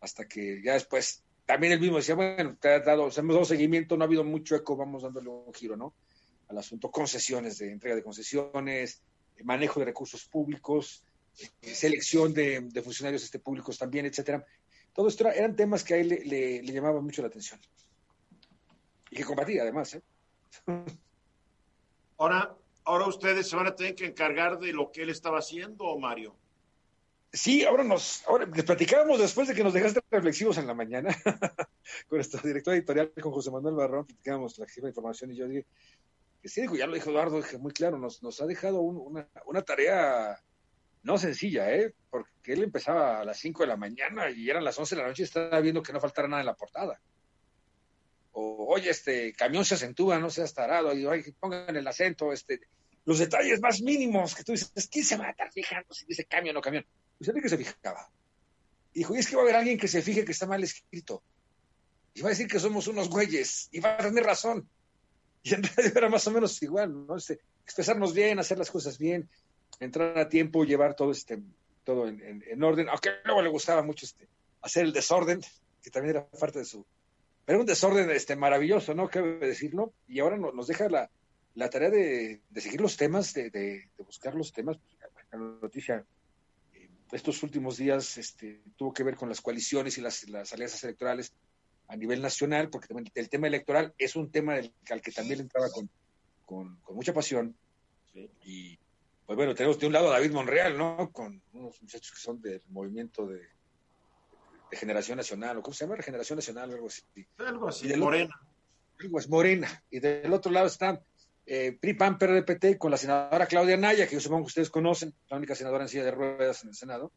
hasta 0.00 0.26
que 0.26 0.62
ya 0.64 0.72
después, 0.72 1.22
también 1.44 1.74
el 1.74 1.80
mismo 1.80 1.98
decía, 1.98 2.14
bueno, 2.14 2.56
te 2.58 2.70
ha 2.70 2.80
dado, 2.80 3.10
hemos 3.14 3.34
dado 3.34 3.44
seguimiento, 3.44 3.96
no 3.96 4.04
ha 4.04 4.06
habido 4.06 4.24
mucho 4.24 4.56
eco, 4.56 4.74
vamos 4.74 5.02
dándole 5.02 5.28
un 5.28 5.52
giro, 5.52 5.76
¿no? 5.76 5.94
Al 6.48 6.56
asunto, 6.56 6.90
concesiones, 6.90 7.58
de 7.58 7.70
entrega 7.70 7.94
de 7.94 8.02
concesiones, 8.02 9.02
manejo 9.44 9.80
de 9.80 9.86
recursos 9.86 10.24
públicos, 10.24 11.04
eh, 11.38 11.74
selección 11.74 12.32
de, 12.32 12.60
de, 12.60 12.82
funcionarios 12.82 13.22
este, 13.22 13.38
públicos 13.38 13.76
también, 13.76 14.06
etcétera. 14.06 14.44
Todo 14.94 15.08
esto 15.08 15.28
eran 15.28 15.54
temas 15.54 15.84
que 15.84 15.94
a 15.94 15.96
él 15.98 16.08
le, 16.08 16.24
le, 16.24 16.62
le 16.62 16.72
llamaban 16.72 17.04
mucho 17.04 17.20
la 17.20 17.28
atención. 17.28 17.60
Y 19.10 19.16
que 19.16 19.24
combatía, 19.24 19.62
además, 19.62 19.94
¿eh? 19.94 20.02
Ahora, 22.18 22.54
ahora 22.84 23.06
ustedes 23.06 23.48
se 23.48 23.56
van 23.56 23.66
a 23.66 23.74
tener 23.74 23.94
que 23.94 24.06
encargar 24.06 24.58
de 24.58 24.72
lo 24.72 24.90
que 24.90 25.02
él 25.02 25.10
estaba 25.10 25.38
haciendo, 25.38 25.98
Mario. 25.98 26.36
Sí, 27.32 27.64
ahora 27.64 27.84
nos, 27.84 28.26
ahora 28.26 28.44
les 28.46 28.64
platicábamos 28.64 29.20
después 29.20 29.46
de 29.46 29.54
que 29.54 29.62
nos 29.62 29.72
dejaste 29.72 30.00
reflexivos 30.10 30.58
en 30.58 30.66
la 30.66 30.74
mañana 30.74 31.16
con 32.08 32.18
nuestro 32.18 32.40
director 32.42 32.74
editorial, 32.74 33.12
con 33.22 33.30
José 33.30 33.52
Manuel 33.52 33.76
Barrón, 33.76 34.04
platicábamos 34.04 34.58
la 34.58 34.88
información 34.88 35.30
y 35.30 35.36
yo 35.36 35.46
dije 35.46 35.66
que 36.42 36.48
sí, 36.48 36.62
ya 36.76 36.86
lo 36.86 36.94
dijo 36.94 37.10
Eduardo, 37.10 37.36
dije 37.36 37.58
muy 37.58 37.72
claro, 37.72 37.98
nos, 37.98 38.22
nos 38.22 38.40
ha 38.40 38.46
dejado 38.46 38.80
una, 38.80 39.28
una, 39.46 39.62
tarea 39.62 40.42
no 41.04 41.18
sencilla, 41.18 41.72
¿eh? 41.72 41.94
Porque 42.10 42.54
él 42.54 42.64
empezaba 42.64 43.20
a 43.20 43.24
las 43.24 43.38
5 43.38 43.62
de 43.62 43.66
la 43.68 43.76
mañana 43.76 44.30
y 44.30 44.50
eran 44.50 44.64
las 44.64 44.78
11 44.78 44.96
de 44.96 45.02
la 45.02 45.08
noche 45.08 45.22
y 45.22 45.26
estaba 45.26 45.60
viendo 45.60 45.82
que 45.82 45.92
no 45.92 46.00
faltara 46.00 46.26
nada 46.26 46.42
en 46.42 46.46
la 46.46 46.56
portada 46.56 47.00
o 48.32 48.66
oye, 48.74 48.90
este 48.90 49.32
camión 49.32 49.64
se 49.64 49.74
acentúa, 49.74 50.18
no 50.18 50.30
seas 50.30 50.54
tarado, 50.54 50.94
y 50.94 51.04
oye, 51.06 51.34
pongan 51.38 51.74
el 51.74 51.86
acento, 51.86 52.32
este, 52.32 52.60
los 53.04 53.18
detalles 53.18 53.60
más 53.60 53.80
mínimos 53.80 54.34
que 54.34 54.44
tú 54.44 54.52
dices, 54.52 54.88
¿quién 54.90 55.04
se 55.04 55.16
va 55.16 55.26
a 55.26 55.30
estar 55.30 55.50
fijando 55.52 55.92
si 55.92 56.06
dice 56.06 56.24
camión 56.24 56.56
o 56.56 56.60
camión? 56.60 56.84
Luis 57.18 57.28
Enrique 57.28 57.48
se 57.48 57.58
fijaba. 57.58 58.10
Dijo, 58.94 59.14
y 59.14 59.18
es 59.18 59.28
que 59.28 59.36
va 59.36 59.42
a 59.42 59.44
haber 59.44 59.56
alguien 59.56 59.78
que 59.78 59.88
se 59.88 60.02
fije 60.02 60.24
que 60.24 60.32
está 60.32 60.46
mal 60.46 60.62
escrito. 60.62 61.22
Y 62.14 62.22
va 62.22 62.28
a 62.28 62.30
decir 62.30 62.48
que 62.48 62.58
somos 62.58 62.88
unos 62.88 63.08
güeyes. 63.08 63.68
Y 63.70 63.80
va 63.80 63.94
a 63.94 63.98
tener 63.98 64.24
razón. 64.24 64.68
Y 65.42 65.54
en 65.54 65.62
realidad 65.62 65.96
era 65.96 66.08
más 66.10 66.26
o 66.26 66.32
menos 66.32 66.62
igual, 66.62 67.06
¿no? 67.06 67.16
Este, 67.16 67.40
expresarnos 67.64 68.12
bien, 68.12 68.38
hacer 68.38 68.58
las 68.58 68.70
cosas 68.70 68.98
bien, 68.98 69.26
entrar 69.78 70.18
a 70.18 70.28
tiempo, 70.28 70.64
llevar 70.64 70.94
todo 70.94 71.12
este, 71.12 71.40
todo 71.82 72.08
en, 72.08 72.62
orden, 72.62 72.90
aunque 72.90 73.10
luego 73.24 73.40
le 73.40 73.48
gustaba 73.48 73.82
mucho 73.82 74.04
este, 74.04 74.28
hacer 74.60 74.84
el 74.84 74.92
desorden, 74.92 75.40
que 75.82 75.90
también 75.90 76.16
era 76.16 76.26
parte 76.26 76.58
de 76.58 76.66
su... 76.66 76.84
Pero 77.50 77.62
un 77.62 77.66
desorden 77.66 78.08
este, 78.12 78.36
maravilloso, 78.36 78.94
¿no? 78.94 79.08
Cabe 79.08 79.40
decirlo. 79.40 79.92
Y 80.06 80.20
ahora 80.20 80.36
nos 80.36 80.68
deja 80.68 80.88
la, 80.88 81.10
la 81.54 81.68
tarea 81.68 81.90
de, 81.90 82.40
seguir 82.54 82.80
los 82.80 82.96
temas, 82.96 83.34
de, 83.34 83.50
de, 83.50 83.88
buscar 83.98 84.36
los 84.36 84.52
temas. 84.52 84.78
La 85.32 85.38
noticia 85.40 86.06
eh, 86.72 86.88
estos 87.10 87.42
últimos 87.42 87.76
días 87.76 88.18
este, 88.18 88.62
tuvo 88.76 88.92
que 88.92 89.02
ver 89.02 89.16
con 89.16 89.28
las 89.28 89.40
coaliciones 89.40 89.98
y 89.98 90.00
las, 90.00 90.28
las 90.28 90.52
alianzas 90.52 90.84
electorales 90.84 91.32
a 91.88 91.96
nivel 91.96 92.22
nacional, 92.22 92.70
porque 92.70 92.86
también 92.86 93.10
el 93.16 93.28
tema 93.28 93.48
electoral 93.48 93.94
es 93.98 94.14
un 94.14 94.30
tema 94.30 94.54
del, 94.54 94.72
al 94.88 95.02
que 95.02 95.10
también 95.10 95.40
entraba 95.40 95.70
con, 95.70 95.90
con, 96.46 96.78
mucha 96.94 97.12
pasión. 97.12 97.56
Y 98.44 98.78
pues 99.26 99.34
bueno, 99.34 99.56
tenemos 99.56 99.76
de 99.80 99.88
un 99.88 99.92
lado 99.92 100.06
a 100.06 100.12
David 100.12 100.30
Monreal, 100.30 100.78
¿no? 100.78 101.10
Con 101.10 101.42
unos 101.52 101.82
muchachos 101.82 102.12
que 102.12 102.20
son 102.20 102.40
del 102.40 102.62
movimiento 102.68 103.26
de, 103.26 103.40
de 104.70 104.76
Generación 104.76 105.16
Nacional, 105.16 105.58
o 105.58 105.62
¿cómo 105.62 105.74
se 105.74 105.84
llama? 105.84 105.96
Regeneración 105.96 106.36
Nacional, 106.36 106.70
algo 106.70 106.86
así. 106.86 107.02
Algo 107.38 107.68
así, 107.68 107.88
de 107.88 107.96
Morena. 107.96 108.40
algo 108.98 109.18
es 109.18 109.28
Morena. 109.28 109.84
Y 109.90 110.00
del 110.00 110.32
otro 110.32 110.52
lado 110.52 110.66
está 110.66 111.02
eh, 111.46 111.76
PRI, 111.80 111.94
PAN, 111.94 112.18
PRDPT 112.18 112.78
con 112.78 112.90
la 112.90 112.96
senadora 112.96 113.46
Claudia 113.46 113.76
Naya, 113.76 114.06
que 114.06 114.14
yo 114.14 114.20
supongo 114.20 114.44
que 114.44 114.48
ustedes 114.48 114.70
conocen, 114.70 115.14
la 115.28 115.36
única 115.36 115.54
senadora 115.54 115.84
en 115.84 115.88
silla 115.88 116.04
de 116.04 116.12
ruedas 116.12 116.62
en 116.62 116.70
el 116.70 116.74
Senado 116.74 117.12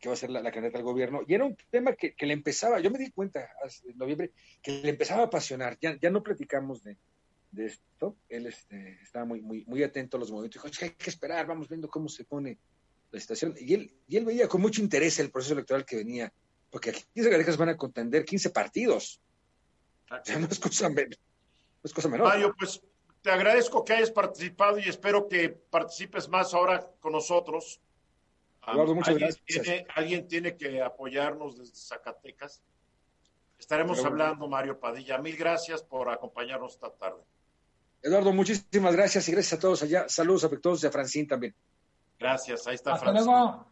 que 0.00 0.08
va 0.08 0.14
a 0.14 0.16
ser 0.16 0.30
la, 0.30 0.42
candidata 0.50 0.78
al 0.78 0.84
gobierno, 0.84 1.22
y 1.26 1.34
era 1.34 1.44
un 1.44 1.56
tema 1.70 1.94
que, 1.94 2.14
le 2.20 2.32
empezaba, 2.32 2.80
yo 2.80 2.90
me 2.90 2.98
di 2.98 3.10
cuenta 3.10 3.48
en 3.84 3.98
noviembre, 3.98 4.32
que 4.62 4.70
le 4.82 4.90
empezaba 4.90 5.22
a 5.22 5.26
apasionar, 5.26 5.76
ya, 5.80 5.98
ya 6.00 6.10
no 6.10 6.22
platicamos 6.22 6.82
de, 6.84 6.96
esto, 7.56 8.16
él 8.28 8.46
este, 8.46 9.00
estaba 9.02 9.24
muy, 9.24 9.40
muy, 9.40 9.64
muy 9.64 9.82
atento 9.82 10.16
a 10.16 10.20
los 10.20 10.30
movimientos, 10.30 10.62
dijo, 10.62 10.84
hay 10.84 10.90
que 10.90 11.10
esperar, 11.10 11.46
vamos 11.46 11.68
viendo 11.68 11.88
cómo 11.88 12.08
se 12.08 12.24
pone 12.24 12.58
la 13.10 13.18
situación, 13.18 13.54
y 13.58 13.74
él, 13.74 13.92
y 14.06 14.16
él 14.16 14.24
veía 14.24 14.46
con 14.46 14.60
mucho 14.60 14.80
interés 14.82 15.18
el 15.18 15.30
proceso 15.30 15.54
electoral 15.54 15.84
que 15.84 15.96
venía, 15.96 16.32
porque 16.70 16.90
aquí 16.90 17.04
15 17.14 17.30
Zacatecas 17.30 17.56
van 17.56 17.70
a 17.70 17.76
contender 17.76 18.24
15 18.24 18.50
partidos, 18.50 19.20
no 20.10 20.46
es 20.50 20.58
cosa, 20.58 20.88
no 20.88 21.04
es 21.82 21.92
cosa 21.92 22.08
menor. 22.08 22.28
Mayo, 22.28 22.54
pues 22.58 22.80
te 23.22 23.30
agradezco 23.30 23.84
que 23.84 23.94
hayas 23.94 24.10
participado 24.10 24.78
y 24.78 24.88
espero 24.88 25.28
que 25.28 25.50
participes 25.50 26.28
más 26.28 26.54
ahora 26.54 26.90
con 27.00 27.12
nosotros 27.12 27.80
Eduardo, 28.72 28.94
muchas 28.94 29.08
¿Alguien 29.08 29.28
gracias. 29.28 29.62
Tiene, 29.62 29.86
alguien 29.94 30.28
tiene 30.28 30.56
que 30.56 30.82
apoyarnos 30.82 31.58
desde 31.58 31.74
Zacatecas. 31.74 32.62
Estaremos 33.58 34.04
hablando, 34.04 34.46
Mario 34.46 34.78
Padilla. 34.78 35.18
Mil 35.18 35.36
gracias 35.36 35.82
por 35.82 36.08
acompañarnos 36.10 36.74
esta 36.74 36.90
tarde. 36.90 37.22
Eduardo, 38.02 38.32
muchísimas 38.32 38.94
gracias 38.94 39.28
y 39.28 39.32
gracias 39.32 39.58
a 39.58 39.60
todos 39.60 39.82
allá. 39.82 40.08
Saludos 40.08 40.44
afectuosos 40.44 40.82
de 40.82 40.90
Francín 40.90 41.26
también. 41.26 41.54
Gracias, 42.18 42.66
ahí 42.66 42.74
está 42.74 42.94
Hasta 42.94 43.12
luego. 43.12 43.66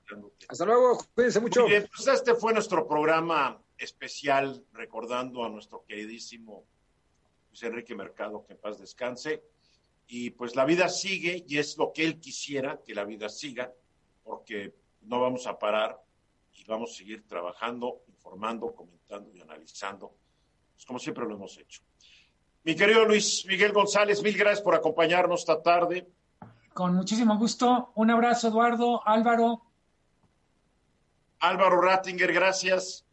Hasta 0.49 0.65
luego, 0.65 0.99
cuídense 1.15 1.41
mucho. 1.41 1.63
Muy 1.63 1.71
bien, 1.71 1.89
pues 1.95 2.07
este 2.07 2.35
fue 2.35 2.53
nuestro 2.53 2.87
programa 2.87 3.61
especial 3.77 4.65
recordando 4.73 5.45
a 5.45 5.49
nuestro 5.49 5.85
queridísimo 5.85 6.65
Luis 7.49 7.63
Enrique 7.65 7.95
Mercado, 7.95 8.45
que 8.47 8.53
en 8.53 8.61
paz 8.61 8.79
descanse. 8.79 9.43
Y 10.07 10.31
pues 10.31 10.55
la 10.55 10.65
vida 10.65 10.89
sigue 10.89 11.45
y 11.49 11.59
es 11.59 11.77
lo 11.77 11.93
que 11.93 12.05
él 12.05 12.21
quisiera, 12.21 12.81
que 12.85 12.95
la 12.95 13.05
vida 13.05 13.29
siga, 13.29 13.73
porque 14.23 14.75
no 15.03 15.21
vamos 15.21 15.49
a 15.49 15.59
parar 15.59 16.01
y 16.53 16.65
vamos 16.65 16.93
a 16.93 16.95
seguir 16.95 17.27
trabajando, 17.27 18.03
informando, 18.07 18.73
comentando 18.73 19.33
y 19.35 19.41
analizando, 19.41 20.15
pues 20.73 20.87
como 20.87 21.01
siempre 21.01 21.25
lo 21.27 21.35
hemos 21.35 21.59
hecho. 21.59 21.83
Mi 22.63 22.75
querido 22.77 23.05
Luis 23.05 23.45
Miguel 23.47 23.73
González, 23.73 24.23
mil 24.23 24.37
gracias 24.37 24.63
por 24.63 24.75
acompañarnos 24.75 25.41
esta 25.41 25.61
tarde. 25.63 26.09
Con 26.77 26.95
muchísimo 26.95 27.37
gusto. 27.39 27.93
Un 27.95 28.11
abrazo, 28.11 28.49
Eduardo, 28.49 29.01
Álvaro. 29.09 29.63
Álvaro 31.39 31.81
Rattinger, 31.81 32.35
gracias. 32.35 33.07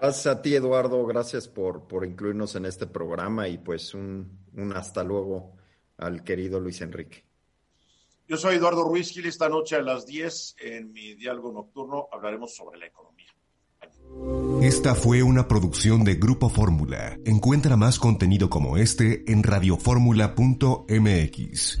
Gracias 0.00 0.26
a 0.26 0.40
ti, 0.40 0.54
Eduardo. 0.54 1.04
Gracias 1.04 1.46
por, 1.46 1.86
por 1.86 2.06
incluirnos 2.06 2.54
en 2.54 2.64
este 2.64 2.86
programa 2.86 3.46
y 3.46 3.58
pues 3.58 3.92
un, 3.92 4.38
un 4.56 4.72
hasta 4.72 5.04
luego 5.04 5.52
al 5.98 6.24
querido 6.24 6.58
Luis 6.60 6.80
Enrique. 6.80 7.26
Yo 8.26 8.38
soy 8.38 8.56
Eduardo 8.56 8.84
Ruiz 8.84 9.10
Gil. 9.10 9.26
Esta 9.26 9.50
noche 9.50 9.76
a 9.76 9.82
las 9.82 10.06
10 10.06 10.56
en 10.60 10.90
mi 10.90 11.14
diálogo 11.14 11.52
nocturno 11.52 12.08
hablaremos 12.10 12.56
sobre 12.56 12.78
la 12.78 12.86
economía. 12.86 13.28
Esta 14.62 14.94
fue 14.94 15.22
una 15.22 15.46
producción 15.46 16.04
de 16.04 16.14
Grupo 16.14 16.48
Fórmula. 16.48 17.18
Encuentra 17.26 17.76
más 17.76 17.98
contenido 17.98 18.48
como 18.48 18.78
este 18.78 19.30
en 19.30 19.42
radioformula.mx. 19.42 21.80